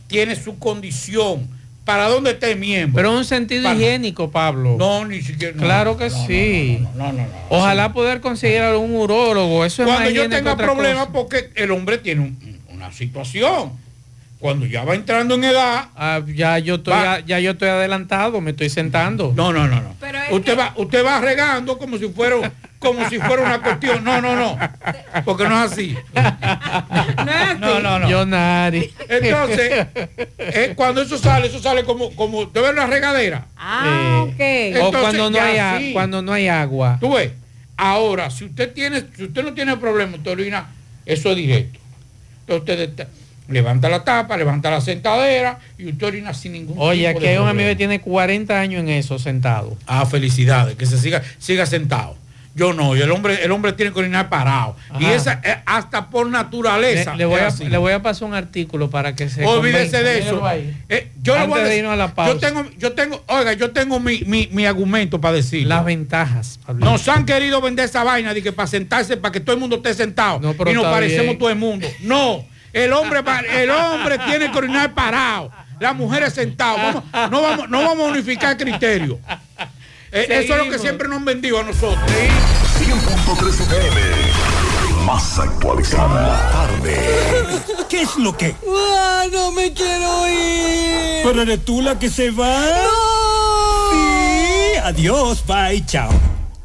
[0.09, 1.49] tiene su condición.
[1.89, 2.95] ¿Para dónde está el miembro?
[2.97, 4.77] Pero un sentido Para- higiénico, Pablo.
[4.79, 5.55] No, ni siquiera.
[5.57, 6.79] no, claro que no, no, sí.
[6.95, 7.19] No, no, no.
[7.23, 7.29] no.
[7.49, 9.65] Ojalá poder conseguir algún urólogo.
[9.65, 11.13] Eso es Cuando más yo tenga problemas, cosa.
[11.13, 13.73] porque el hombre tiene un- una situación.
[14.39, 15.87] Cuando ya va entrando en edad.
[15.97, 17.15] Ah, ya yo estoy Va.
[17.15, 19.33] a- ya yo estoy adelantado, me estoy sentando.
[19.35, 19.95] No, no, no, no.
[20.35, 22.37] Usted va, usted va regando como si fuera,
[22.79, 24.03] como si fuera una cuestión.
[24.05, 24.59] No, no, no.
[25.25, 25.97] Porque no es así.
[27.61, 28.09] No, no, no.
[28.09, 28.93] Yo nari.
[29.09, 29.87] Entonces,
[30.39, 33.47] eh, cuando eso sale, eso sale como, como, ¿te ves una regadera?
[33.57, 34.31] Ah, ok.
[34.39, 35.93] o Entonces, cuando no hay a- sí.
[35.93, 36.99] cuando no hay agua.
[37.01, 37.33] Tú ves.
[37.77, 40.67] Ahora, si usted tiene, si usted no tiene problema, usted orina,
[41.07, 41.79] eso es directo.
[42.47, 43.07] Entonces usted te-
[43.49, 47.29] levanta la tapa, levanta la sentadera y usted orina sin ningún Oye, tipo aquí de
[47.33, 47.51] hay un problema.
[47.51, 49.77] amigo que tiene 40 años en eso sentado.
[49.87, 52.17] Ah, felicidades, que se siga, siga sentado.
[52.55, 54.75] Yo no, y el hombre, el hombre tiene que orinar parado.
[54.99, 57.13] Y esa es hasta por naturaleza.
[57.13, 57.65] Le, le voy a, así.
[57.67, 60.43] le voy a pasar un artículo para que se Olvídese de eso.
[60.89, 62.33] Eh, yo le Antes voy a de decir- irnos a la pausa.
[62.33, 65.69] yo tengo, yo tengo, oiga, yo tengo mi, mi, mi argumento para decir.
[65.69, 66.59] Las ventajas.
[66.75, 69.77] Nos han querido vender esa vaina de que para sentarse, para que todo el mundo
[69.77, 71.39] esté sentado pero y nos parecemos bien.
[71.39, 71.87] todo el mundo.
[72.01, 72.45] No,
[72.85, 73.21] el hombre,
[73.63, 75.51] el hombre tiene que orinar parado,
[75.81, 76.95] las mujeres sentadas.
[77.13, 79.19] Vamos- no, vamos, no vamos a unificar criterio.
[80.11, 82.01] Eh, eso es lo que siempre nos han vendido a nosotros.
[82.79, 84.01] 100.3 FM.
[85.05, 86.51] Más actualizada.
[86.51, 87.19] Tarde.
[87.89, 88.55] ¿Qué es lo que?
[88.69, 91.23] Ah, no me quiero ir.
[91.25, 92.63] ¿Pero eres tú la que se va?
[93.93, 96.11] Sí, adiós, bye, chao.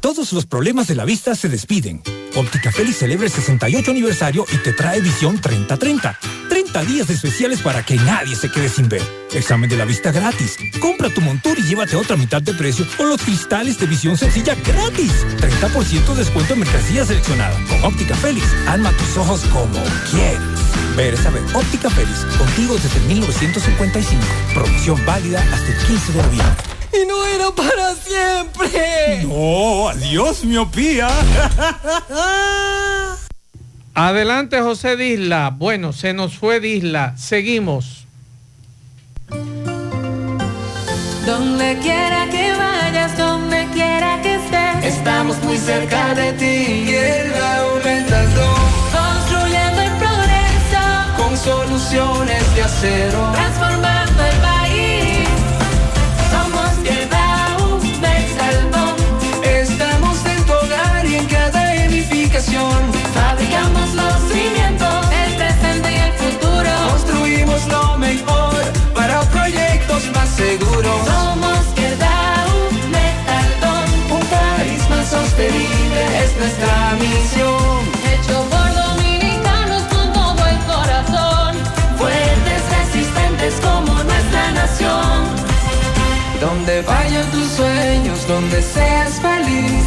[0.04, 2.02] Todos los problemas de la vista se despiden.
[2.34, 6.18] Óptica Félix celebra el 68 aniversario y te trae visión 30-30.
[6.50, 9.00] 30 días especiales para que nadie se quede sin ver.
[9.32, 10.58] Examen de la vista gratis.
[10.78, 14.54] Compra tu montura y llévate otra mitad de precio con los cristales de visión sencilla
[14.56, 15.24] gratis.
[15.38, 17.58] 30% de descuento en mercancía seleccionada.
[17.66, 20.38] Con Óptica Félix, alma tus ojos como quieres.
[20.98, 21.42] Ver saber.
[21.54, 24.22] Óptica Félix, contigo desde 1955.
[24.52, 26.73] Promoción válida hasta el 15 de noviembre.
[26.94, 29.24] Y no era para siempre.
[29.24, 31.08] No, adiós, miopía.
[33.94, 35.50] Adelante, José Disla.
[35.50, 37.16] Bueno, se nos fue Disla.
[37.16, 38.06] Seguimos.
[41.26, 46.44] Donde quiera que vayas, donde quiera que estés, estamos muy cerca de ti.
[46.44, 48.54] Y el aumentando,
[48.92, 50.82] construyendo el progreso,
[51.16, 54.03] con soluciones de acero, transformando
[76.34, 77.84] es nuestra misión.
[78.12, 81.56] Hecho por dominicanos con todo el corazón.
[81.96, 85.44] Fuertes, resistentes como nuestra nación.
[86.40, 89.84] Donde vayan tus sueños, donde seas feliz,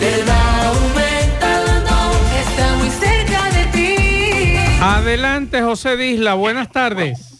[0.00, 4.56] te va aumentando, está muy cerca de ti.
[4.80, 6.34] Adelante, José Disla.
[6.34, 7.30] Buenas tardes.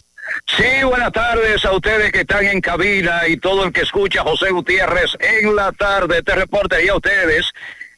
[0.57, 4.23] Sí, buenas tardes a ustedes que están en cabina y todo el que escucha a
[4.23, 6.19] José Gutiérrez en la tarde.
[6.19, 7.51] Este reporte y a ustedes,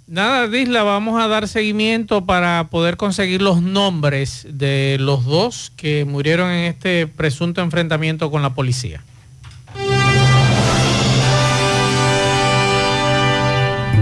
[0.08, 6.06] Nada, Disla, vamos a dar seguimiento para poder conseguir los nombres de los dos que
[6.06, 9.02] murieron en este presunto enfrentamiento con la policía.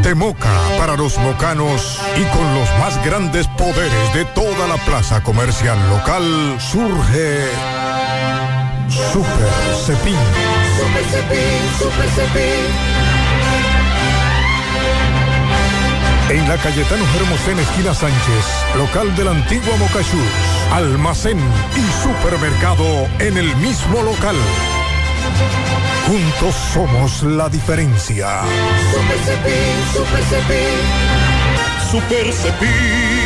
[0.00, 5.24] De Moca para los mocanos y con los más grandes poderes de toda la plaza
[5.24, 6.22] comercial local
[6.60, 7.46] surge
[9.12, 9.50] Super
[9.84, 10.14] Cepín.
[10.78, 13.15] Super Cepín, Super Cepín.
[16.28, 18.44] En la Cayetano Hermosén, esquina Sánchez,
[18.76, 20.32] local de la antigua Mocachús,
[20.72, 21.38] almacén
[21.76, 22.84] y supermercado
[23.20, 24.34] en el mismo local.
[26.08, 28.40] Juntos somos la diferencia.
[28.92, 31.90] Super Cepín, Super Cepín.
[31.90, 33.25] Super Cepín.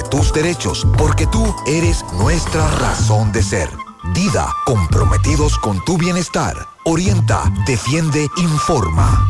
[0.09, 3.69] tus derechos, porque tú eres nuestra razón de ser.
[4.13, 6.55] Dida, comprometidos con tu bienestar.
[6.85, 9.27] Orienta, defiende, informa.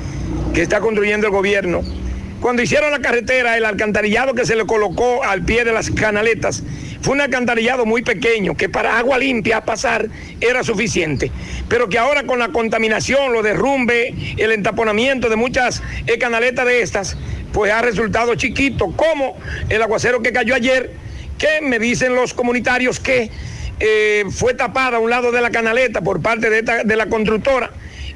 [0.53, 2.02] que está construyendo el gobierno.
[2.43, 6.65] Cuando hicieron la carretera, el alcantarillado que se le colocó al pie de las canaletas
[7.01, 10.09] fue un alcantarillado muy pequeño que para agua limpia pasar
[10.41, 11.31] era suficiente,
[11.69, 16.83] pero que ahora con la contaminación, lo derrumbe, el entaponamiento de muchas eh, canaletas de
[16.83, 17.17] estas,
[17.53, 19.37] pues ha resultado chiquito, como
[19.69, 20.91] el aguacero que cayó ayer,
[21.39, 23.31] que me dicen los comunitarios que
[23.79, 27.71] eh, fue tapada a un lado de la canaleta por parte de la constructora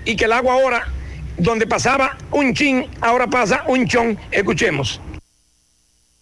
[0.05, 0.89] y que el agua ahora,
[1.39, 4.19] donde pasaba un chin, ahora pasa un chón.
[4.31, 5.01] Escuchemos.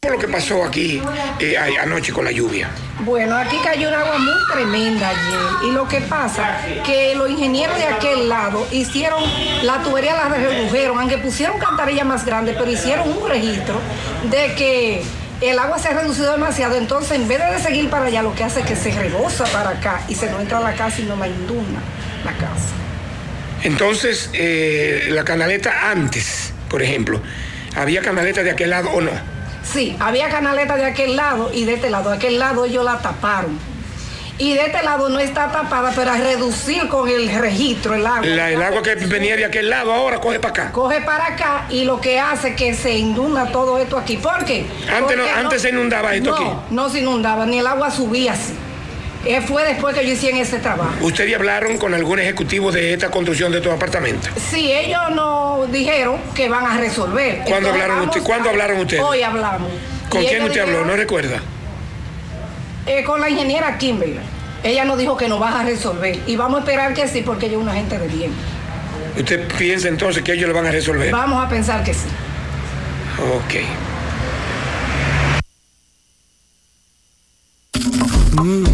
[0.08, 1.00] lo que pasó aquí
[1.40, 2.68] eh, anoche con la lluvia?
[3.00, 7.76] Bueno, aquí cayó un agua muy tremenda ayer y lo que pasa que los ingenieros
[7.78, 9.22] de aquel lado hicieron
[9.62, 13.80] la tubería la redujeron, aunque pusieron cantarilla más grande, pero hicieron un registro
[14.30, 15.02] de que
[15.40, 18.44] el agua se ha reducido demasiado, entonces en vez de seguir para allá lo que
[18.44, 21.04] hace es que se rebosa para acá y se no entra a la casa y
[21.04, 21.80] no la inunda
[22.24, 22.83] la casa.
[23.64, 27.20] Entonces, eh, la canaleta antes, por ejemplo,
[27.76, 29.10] ¿había canaleta de aquel lado o no?
[29.62, 32.10] Sí, había canaleta de aquel lado y de este lado.
[32.10, 33.58] De aquel lado ellos la taparon.
[34.36, 38.26] y de este lado no está tapada, pero a reducir con el registro el agua.
[38.26, 40.72] La- el agua que venía de aquel lado ahora coge para acá.
[40.72, 44.16] Coge para acá y lo que hace que se inunda todo esto aquí.
[44.16, 44.66] ¿Por qué?
[44.92, 46.46] Antes no- Porque antes se inundaba esto no, aquí.
[46.70, 48.54] No se inundaba, ni el agua subía así.
[49.26, 50.92] Eh, fue después que yo hice en ese trabajo.
[51.00, 54.30] ¿Ustedes hablaron con algún ejecutivo de esta construcción de estos apartamentos?
[54.50, 57.36] Sí, ellos nos dijeron que van a resolver.
[57.38, 59.02] ¿Cuándo Entonces, hablaron vamos usted- cuándo a- hablaron ustedes?
[59.02, 59.70] Hoy hablamos.
[60.10, 60.84] ¿Con Y quién usted habló?
[60.84, 61.40] ¿No recuerda?
[62.86, 64.18] eh, con la ingeniera Kimberly.
[64.62, 66.18] Ella nos dijo que nos va a resolver.
[66.26, 68.30] Y vamos a esperar que sí, porque ella es una gente de bien.
[69.16, 71.10] ¿Usted piensa entonces que ellos lo van a resolver?
[71.10, 72.06] Vamos a pensar que sí.
[73.34, 73.54] Ok.
[78.42, 78.73] Mmm,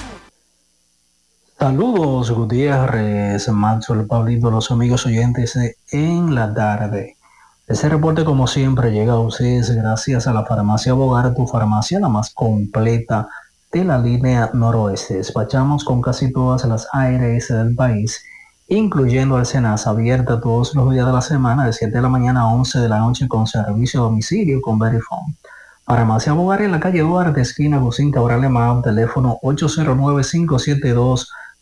[1.61, 5.55] Saludos Gutiérrez, Maxwell, Pablito, los amigos oyentes
[5.91, 7.17] en la tarde.
[7.67, 12.09] Este reporte como siempre llega a ustedes gracias a la farmacia Bogar, tu farmacia la
[12.09, 13.27] más completa
[13.71, 15.17] de la línea noroeste.
[15.17, 18.25] Despachamos con casi todas las ARS del país,
[18.67, 22.41] incluyendo el Senasa, abierta todos los días de la semana de 7 de la mañana
[22.41, 25.35] a 11 de la noche con servicio a domicilio con Verifone.
[25.85, 29.37] Farmacia Bogar en la calle Duarte, esquina Gusín Cabral Alemán, teléfono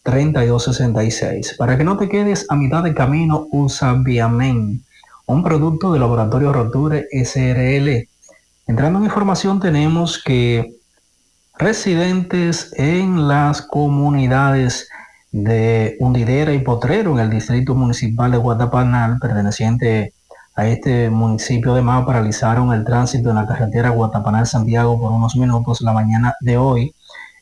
[0.05, 1.57] 809-572-3266.
[1.57, 4.83] Para que no te quedes a mitad de camino, usa Viamen,
[5.25, 8.07] un producto de Laboratorio Roture SRL.
[8.67, 10.75] Entrando en información, tenemos que
[11.57, 14.87] residentes en las comunidades
[15.31, 20.13] de Hundidera y Potrero, en el distrito municipal de Guatapanal, perteneciente
[20.55, 25.81] a este municipio de Mao, paralizaron el tránsito en la carretera Guatapanal-Santiago por unos minutos
[25.81, 26.93] la mañana de hoy,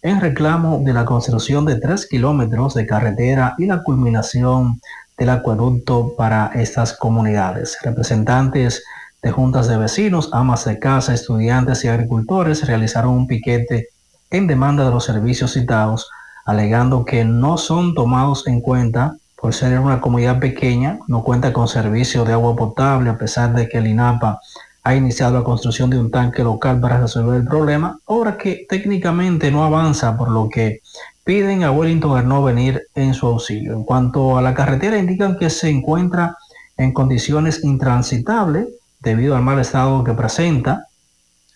[0.07, 4.79] en reclamo de la construcción de tres kilómetros de carretera y la culminación
[5.17, 7.77] del acueducto para estas comunidades.
[7.83, 8.85] Representantes
[9.21, 13.89] de juntas de vecinos, amas de casa, estudiantes y agricultores realizaron un piquete
[14.29, 16.09] en demanda de los servicios citados,
[16.45, 21.67] alegando que no son tomados en cuenta por ser una comunidad pequeña, no cuenta con
[21.67, 24.39] servicio de agua potable, a pesar de que el INAPA
[24.87, 29.51] ha iniciado la construcción de un tanque local para resolver el problema, obra que técnicamente
[29.51, 30.79] no avanza, por lo que
[31.25, 33.73] piden a Wellington no venir en su auxilio.
[33.73, 36.37] En cuanto a la carretera, indican que se encuentra
[36.77, 38.69] en condiciones intransitables
[39.01, 40.87] debido al mal estado que presenta.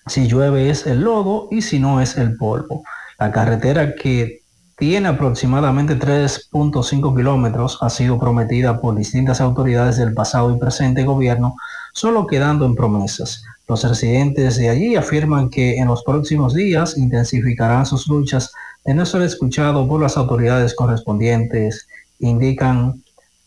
[0.08, 2.84] Si llueve es el lodo y si no es el polvo.
[3.18, 4.41] La carretera que
[4.82, 11.56] tiene aproximadamente 3.5 kilómetros ha sido prometida por distintas autoridades del pasado y presente gobierno,
[11.94, 13.44] solo quedando en promesas.
[13.68, 18.54] Los residentes de allí afirman que en los próximos días intensificarán sus luchas
[18.84, 21.88] de no ser escuchado por las autoridades correspondientes,
[22.18, 23.04] indican,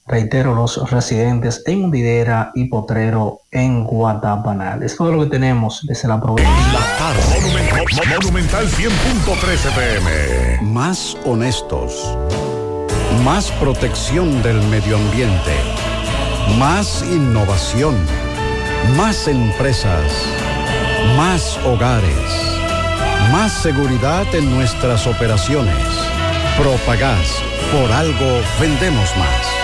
[0.07, 4.83] reitero, los residentes en Hundidera y Potrero en Guatapanal.
[4.83, 6.53] Es todo lo que tenemos desde la provincia.
[7.95, 10.61] Mo- Monumental 100.13 pm.
[10.73, 12.17] Más honestos.
[13.25, 15.53] Más protección del medio ambiente.
[16.59, 17.95] Más innovación.
[18.97, 20.13] Más empresas.
[21.17, 22.59] Más hogares.
[23.33, 25.75] Más seguridad en nuestras operaciones.
[26.59, 27.39] Propagás.
[27.73, 29.64] Por algo vendemos más.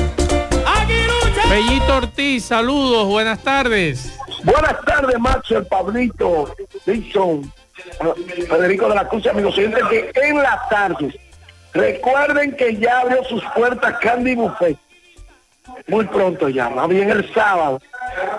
[1.51, 4.17] Bellito Ortiz, saludos, buenas tardes.
[4.41, 6.55] Buenas tardes, Macho, el Pablito,
[6.85, 7.51] Dixon,
[8.47, 11.13] Federico de la Cruz, amigos oyentes, que en las tardes,
[11.73, 14.77] recuerden que ya abrió sus puertas Candy Buffet.
[15.87, 17.81] Muy pronto ya, más bien el sábado.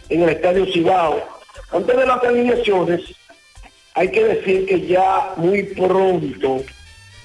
[0.10, 1.24] en el Estadio Cibao.
[1.72, 3.02] Antes de las alineaciones,
[3.94, 6.64] hay que decir que ya muy pronto,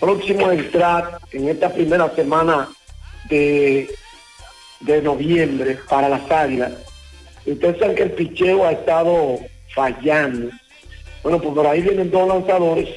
[0.00, 2.68] próximo a entrar en esta primera semana
[3.28, 3.90] de,
[4.80, 6.72] de noviembre para las águilas,
[7.44, 9.38] ustedes saben que el picheo ha estado
[9.74, 10.50] fallando.
[11.22, 12.88] Bueno, pues por ahí vienen dos lanzadores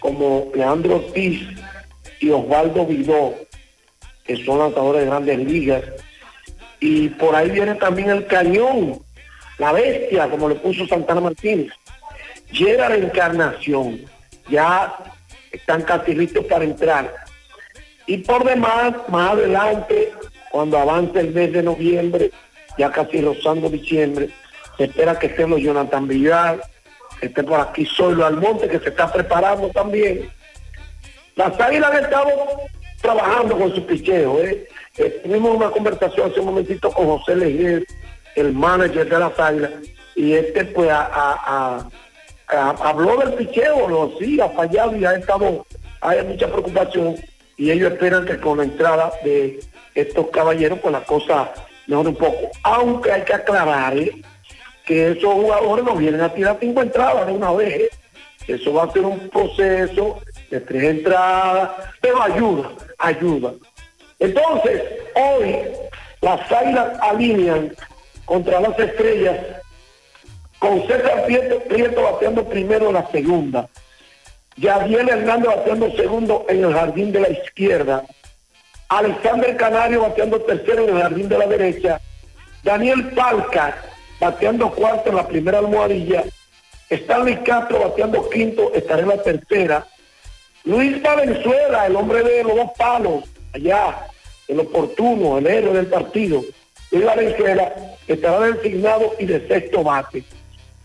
[0.00, 1.42] como Leandro Ortiz
[2.20, 3.34] y Osvaldo Vidó,
[4.24, 5.82] que son lanzadores de grandes ligas.
[6.80, 9.00] Y por ahí viene también el cañón,
[9.58, 11.72] la bestia, como le puso Santana Martínez.
[12.52, 14.00] Llega la encarnación,
[14.48, 14.96] ya
[15.52, 17.14] están casi listos para entrar.
[18.06, 20.12] Y por demás, más adelante,
[20.50, 22.30] cuando avance el mes de noviembre,
[22.78, 24.30] ya casi rozando diciembre,
[24.76, 26.60] se espera que estén los Jonathan Villar,
[27.20, 30.30] esté por aquí Solo Almonte, que se está preparando también.
[31.36, 32.30] Las águilas han estado
[33.02, 34.40] trabajando con su picheo.
[34.40, 34.68] ¿eh?
[34.96, 37.84] Eh, tuvimos una conversación hace un momentito con José Leguer,
[38.36, 39.70] el manager de las águilas,
[40.14, 41.88] y este pues a-
[42.48, 45.66] habló del picheo, lo sí, ha fallado y ha estado,
[46.00, 47.16] hay mucha preocupación
[47.56, 49.60] y ellos esperan que con la entrada de
[49.94, 51.52] estos caballeros pues la cosa
[51.86, 52.50] mejore un poco.
[52.62, 54.12] Aunque hay que aclarar ¿eh?
[54.86, 57.74] que esos jugadores no vienen a tirar cinco entradas de una vez.
[57.74, 57.90] ¿eh?
[58.46, 60.20] Eso va a ser un proceso
[60.50, 61.70] de tres entradas,
[62.00, 63.52] pero ayuda, ayuda.
[64.20, 64.82] Entonces,
[65.14, 65.56] hoy
[66.22, 67.72] las águilas alinean
[68.24, 69.36] contra las estrellas
[70.58, 73.68] con César Prieto, Prieto bateando primero en la segunda.
[74.56, 78.04] Yadiel Hernández bateando segundo en el jardín de la izquierda.
[78.88, 82.00] Alexander Canario bateando tercero en el jardín de la derecha.
[82.64, 83.76] Daniel Palca
[84.18, 86.24] bateando cuarto en la primera almohadilla.
[86.90, 89.86] Stanley Castro bateando quinto, estará en la tercera.
[90.64, 93.24] Luis Valenzuela, el hombre de los dos palos,
[93.54, 94.06] allá,
[94.48, 96.42] el oportuno, el héroe del partido.
[96.90, 97.72] Luis Valenzuela
[98.06, 100.24] estará designado y de sexto bate.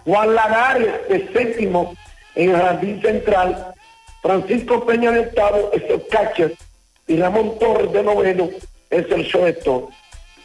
[0.05, 1.95] Juan Lagares de séptimo
[2.35, 3.73] en el jardín central.
[4.21, 6.53] Francisco Peña de octavo es el catcher.
[7.07, 8.49] Y Ramón Torres de noveno
[8.89, 9.89] es el shortstop.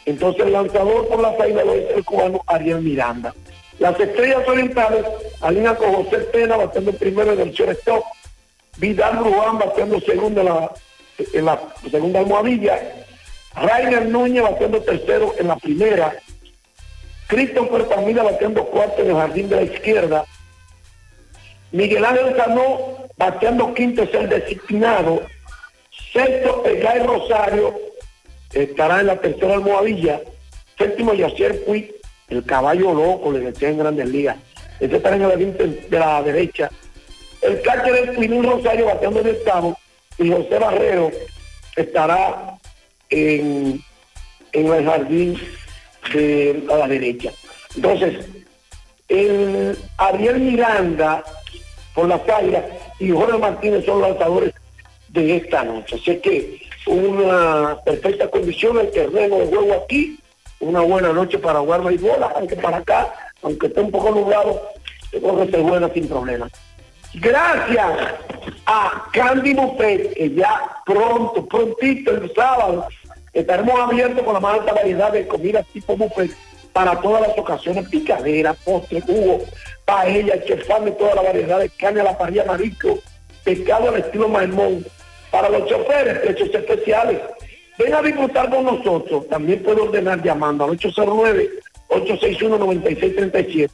[0.05, 3.33] Entonces el lanzador por la salida lo es el cubano Ariel Miranda.
[3.79, 5.05] Las estrellas orientales
[5.41, 8.03] alinean con José Pena bateando primero en el shortstop.
[8.77, 10.71] Vidal Ruán bateando segundo en la,
[11.33, 11.59] en la
[11.89, 12.79] segunda almohadilla.
[13.55, 16.13] Rainer Núñez bateando tercero en la primera.
[17.29, 20.25] Christopher Pamila bateando cuarto en el jardín de la izquierda.
[21.71, 25.21] Miguel Ángel Sanó bateando quinto es el designado.
[26.11, 27.79] Sexto, Egay Rosario
[28.51, 30.21] estará en la tercera almohadilla.
[30.75, 31.93] Séptimo, Yacier Puig,
[32.29, 34.37] el caballo loco, le decía en Grandes Ligas.
[34.79, 35.55] Ese estará en el jardín
[35.87, 36.71] de la derecha.
[37.43, 39.77] El catcher es Pinín Rosario bateando el octavo.
[40.17, 41.11] Y José Barrero
[41.75, 42.57] estará
[43.11, 43.79] en,
[44.51, 45.39] en el jardín
[46.13, 47.31] de a la derecha.
[47.75, 48.25] Entonces,
[49.07, 51.23] el Ariel Miranda
[51.93, 52.63] por las águilas
[52.99, 54.53] y Jorge Martínez son los lanzadores
[55.09, 55.95] de esta noche.
[55.95, 60.19] Así que una perfecta condición el terreno de juego aquí,
[60.59, 64.61] una buena noche para jugar béisbol, aunque para acá, aunque esté un poco nublado,
[65.11, 66.49] yo creo que se juega sin problema.
[67.15, 68.13] Gracias
[68.65, 72.87] a Candy Buffet, que ya pronto, prontito, el sábado,
[73.39, 76.31] estaremos abiertos con la más alta variedad de comidas tipo buffet
[76.73, 79.41] para todas las ocasiones, picadera, postre, jugo,
[79.85, 82.99] paella, chefán toda la variedad de carne a la parrilla marisco,
[83.43, 84.85] pescado al estilo Maimón.
[85.31, 87.19] Para los choferes, precios especiales.
[87.77, 89.27] Ven a disfrutar con nosotros.
[89.27, 93.69] También puede ordenar llamando al 809-861-9637.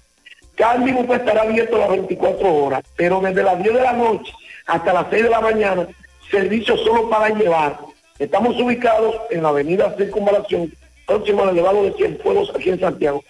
[0.55, 4.33] Candy Buffet estará abierto las 24 horas, pero desde las 10 de la noche
[4.67, 5.87] hasta las 6 de la mañana,
[6.31, 7.77] servicio solo para llevar.
[8.17, 10.71] Estamos ubicados en la avenida Circunvalación,
[11.05, 13.21] próximo al elevado de Cienfuegos, aquí en Santiago.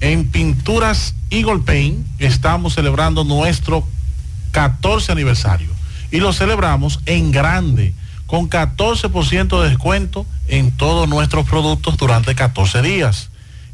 [0.00, 3.86] en Pinturas Eagle Paint estamos celebrando nuestro
[4.50, 5.70] 14 aniversario
[6.10, 7.94] y lo celebramos en grande
[8.26, 13.29] con 14% de descuento en todos nuestros productos durante 14 días.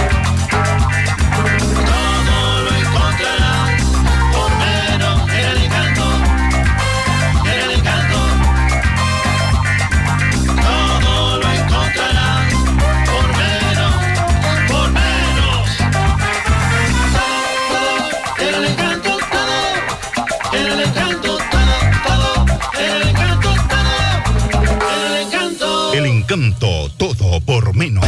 [26.35, 28.05] Encanto todo por menos.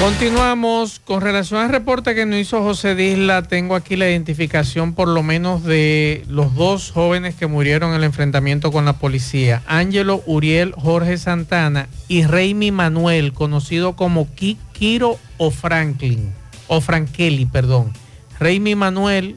[0.00, 3.42] Continuamos con relación al reporte que nos hizo José Disla.
[3.42, 8.04] Tengo aquí la identificación por lo menos de los dos jóvenes que murieron en el
[8.04, 9.62] enfrentamiento con la policía.
[9.66, 16.32] Ángelo Uriel Jorge Santana y Reimi Manuel, conocido como Ki- Kiro o Franklin,
[16.68, 17.92] o Frankeli, perdón.
[18.40, 19.36] Reimi Manuel,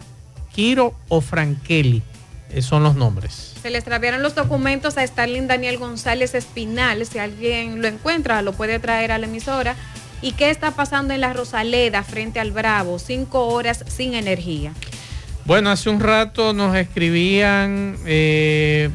[0.54, 2.02] Kiro o Frankeli,
[2.62, 3.54] son los nombres.
[3.62, 7.06] Se le extraviaron los documentos a Starling Daniel González Espinal.
[7.06, 9.76] Si alguien lo encuentra, lo puede traer a la emisora.
[10.22, 13.00] ¿Y qué está pasando en la Rosaleda frente al Bravo?
[13.00, 14.74] Cinco horas sin energía.
[15.46, 18.90] Bueno, hace un rato nos escribían eh,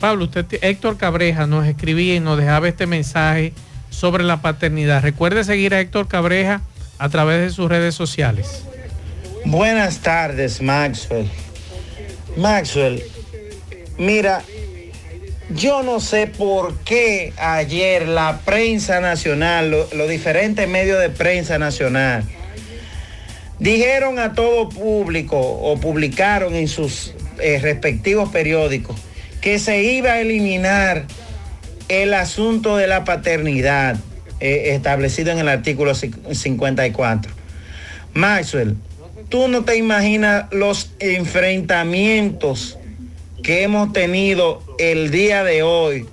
[0.00, 3.52] Pablo, usted, Héctor Cabreja nos escribía y nos dejaba este mensaje
[3.88, 5.02] sobre la paternidad.
[5.02, 6.60] Recuerde seguir a Héctor Cabreja
[6.98, 8.64] a través de sus redes sociales.
[9.46, 11.30] Buenas tardes, Maxwell.
[12.36, 13.02] Maxwell,
[13.98, 14.42] mira,
[15.50, 21.58] yo no sé por qué ayer la prensa nacional, lo- los diferentes medios de prensa
[21.58, 22.24] nacional,
[23.58, 28.96] dijeron a todo público o publicaron en sus eh, respectivos periódicos
[29.40, 31.04] que se iba a eliminar
[31.88, 33.96] el asunto de la paternidad
[34.40, 37.32] eh, establecido en el artículo ci- 54.
[38.12, 38.76] Maxwell,
[39.28, 42.78] tú no te imaginas los enfrentamientos
[43.42, 46.06] que hemos tenido el día de hoy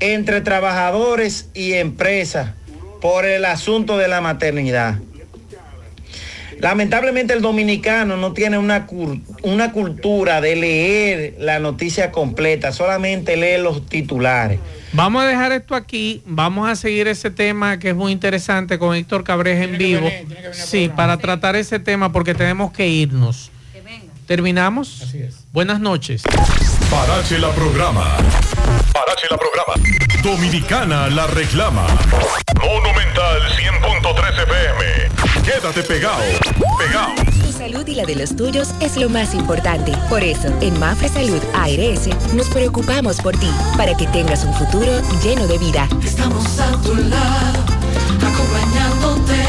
[0.00, 2.50] entre trabajadores y empresas
[3.00, 4.98] por el asunto de la maternidad.
[6.58, 8.86] Lamentablemente el dominicano no tiene una,
[9.42, 14.58] una cultura de leer la noticia completa, solamente lee los titulares.
[14.92, 18.94] Vamos a dejar esto aquí, vamos a seguir ese tema que es muy interesante con
[18.94, 20.10] Héctor Cabreja en vivo.
[20.52, 23.50] Sí, para tratar ese tema porque tenemos que irnos.
[24.26, 25.02] ¿Terminamos?
[25.02, 25.44] Así es.
[25.52, 26.22] Buenas noches.
[26.90, 28.16] Parache la programa.
[28.96, 29.74] Parache la programa.
[30.22, 31.86] Dominicana la reclama.
[32.62, 35.42] Monumental 100.13 FM.
[35.44, 36.22] Quédate pegado.
[36.78, 37.12] Pegado.
[37.44, 39.92] Tu salud y la de los tuyos es lo más importante.
[40.08, 45.02] Por eso, en Mafre Salud ARS nos preocupamos por ti, para que tengas un futuro
[45.22, 45.86] lleno de vida.
[46.02, 47.64] Estamos a tu lado,
[48.24, 49.44] acompañándote,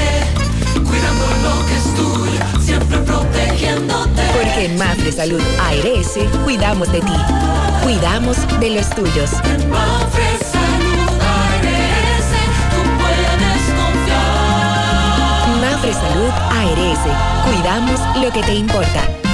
[0.74, 4.24] cuidando lo que es tuyo, siempre protegiéndote.
[4.34, 7.14] Porque en Mafre Salud ARS cuidamos de ti,
[7.88, 9.31] cuidamos de los tuyos.
[9.69, 12.30] Mafre Salud ARS,
[12.69, 15.47] tú puedes confiar.
[15.61, 16.99] Mafre Salud ARS,
[17.45, 19.26] cuidamos lo que te importa.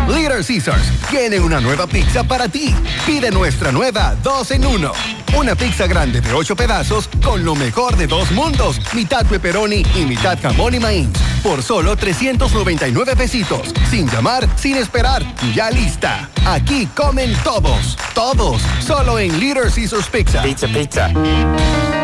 [0.08, 2.74] Little Caesars tiene una nueva pizza para ti.
[3.06, 4.92] Pide nuestra nueva 2 en 1.
[5.36, 8.80] Una pizza grande de 8 pedazos con lo mejor de dos mundos.
[8.94, 11.08] Mitad pepperoni y mitad jamón y maíz.
[11.42, 13.72] Por solo 399 pesitos.
[13.90, 15.22] Sin llamar, sin esperar.
[15.54, 16.28] Ya lista.
[16.46, 17.96] Aquí comen todos.
[18.14, 18.62] Todos.
[18.86, 20.42] Solo en Little Caesars Pizza.
[20.42, 22.03] Pizza, pizza.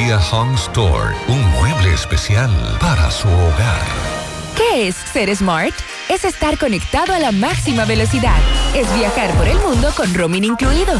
[0.09, 1.15] Home Store.
[1.27, 2.49] Un mueble especial
[2.79, 3.85] para su hogar.
[4.57, 5.75] ¿Qué es ser smart?
[6.09, 8.37] Es estar conectado a la máxima velocidad.
[8.73, 10.99] Es viajar por el mundo con roaming incluido.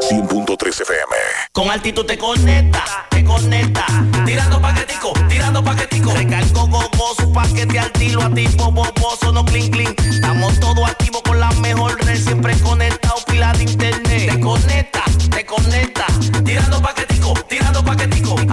[0.00, 1.14] 100.3 FM.
[1.52, 3.84] Con altitud te conecta, te conecta.
[4.24, 6.12] Tirando paquetico, tirando paquetico.
[6.12, 9.94] Recargo gogoso, paquete al tiro, a tipo boboso, no clean clean.
[10.08, 14.32] Estamos todos activos con la mejor red, siempre conectado, pila de internet.
[14.32, 16.06] Te conecta, te conecta.
[16.44, 17.17] Tirando paquetico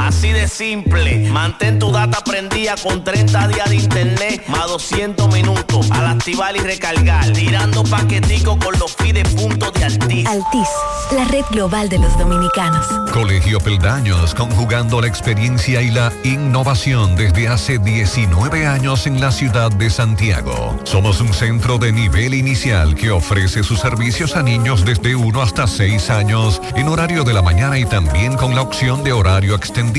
[0.05, 1.27] Así de simple.
[1.31, 6.59] Mantén tu data prendida con 30 días de internet más 200 minutos al activar y
[6.59, 7.25] recargar.
[7.33, 10.27] Tirando paquetico con los fides puntos de Altis.
[10.27, 10.69] Altis,
[11.11, 12.85] la red global de los dominicanos.
[13.11, 19.71] Colegio Peldaños, conjugando la experiencia y la innovación desde hace 19 años en la ciudad
[19.71, 20.79] de Santiago.
[20.83, 25.65] Somos un centro de nivel inicial que ofrece sus servicios a niños desde 1 hasta
[25.65, 29.94] 6 años en horario de la mañana y también con la opción de horario extendido.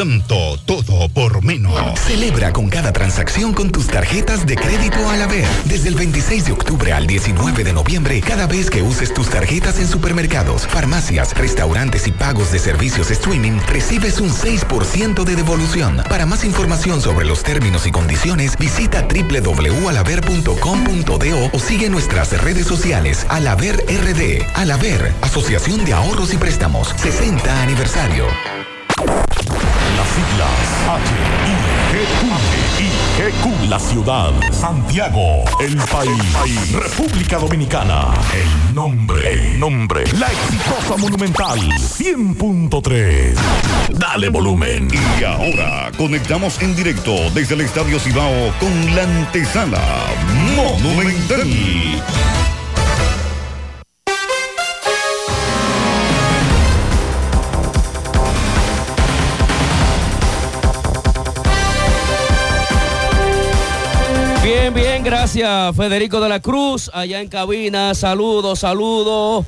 [0.00, 0.58] Encanto.
[0.64, 1.98] Todo por menos.
[2.00, 5.46] Celebra con cada transacción con tus tarjetas de crédito al haber.
[5.64, 9.78] Desde el 26 de octubre al 19 de noviembre, cada vez que uses tus tarjetas
[9.78, 16.02] en supermercados, farmacias, restaurantes y pagos de servicios streaming, recibes un 6% de devolución.
[16.08, 23.26] Para más información sobre los términos y condiciones, visita www.alaver.com.do o sigue nuestras redes sociales
[23.28, 24.46] Alaver RD.
[24.54, 28.26] Alaver, Asociación de Ahorros y Préstamos, 60 aniversario.
[30.00, 30.48] Las siglas
[32.38, 33.68] H-I-G-Q.
[33.68, 34.32] La ciudad.
[34.50, 35.44] Santiago.
[35.60, 36.72] El país.
[36.72, 38.06] República Dominicana.
[38.32, 39.30] El nombre.
[39.30, 40.04] El nombre.
[40.18, 41.58] La exitosa Monumental.
[41.58, 43.34] 100.3.
[43.90, 44.88] Dale volumen.
[45.20, 49.82] Y ahora conectamos en directo desde el Estadio Cibao con la antesala
[50.56, 51.46] Monumental.
[64.72, 67.92] Bien, bien, gracias Federico de la Cruz, allá en cabina.
[67.94, 69.44] Saludos, saludos.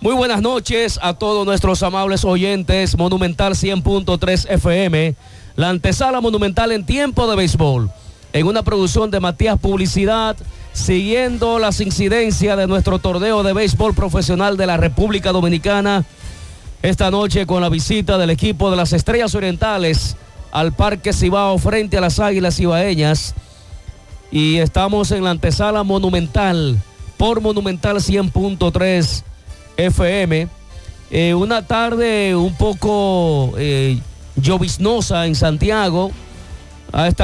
[0.00, 2.96] Muy buenas noches a todos nuestros amables oyentes.
[2.96, 5.14] Monumental 100.3 FM,
[5.56, 7.90] la antesala monumental en tiempo de béisbol.
[8.32, 10.36] En una producción de Matías Publicidad,
[10.72, 16.04] siguiendo las incidencias de nuestro torneo de béisbol profesional de la República Dominicana.
[16.80, 20.16] Esta noche con la visita del equipo de las Estrellas Orientales
[20.52, 23.34] al Parque Cibao frente a las Águilas Cibaeñas
[24.34, 26.76] y estamos en la antesala monumental
[27.16, 29.22] por Monumental 100.3
[29.76, 30.48] FM.
[31.12, 34.00] Eh, una tarde un poco eh,
[34.34, 36.10] lloviznosa en Santiago.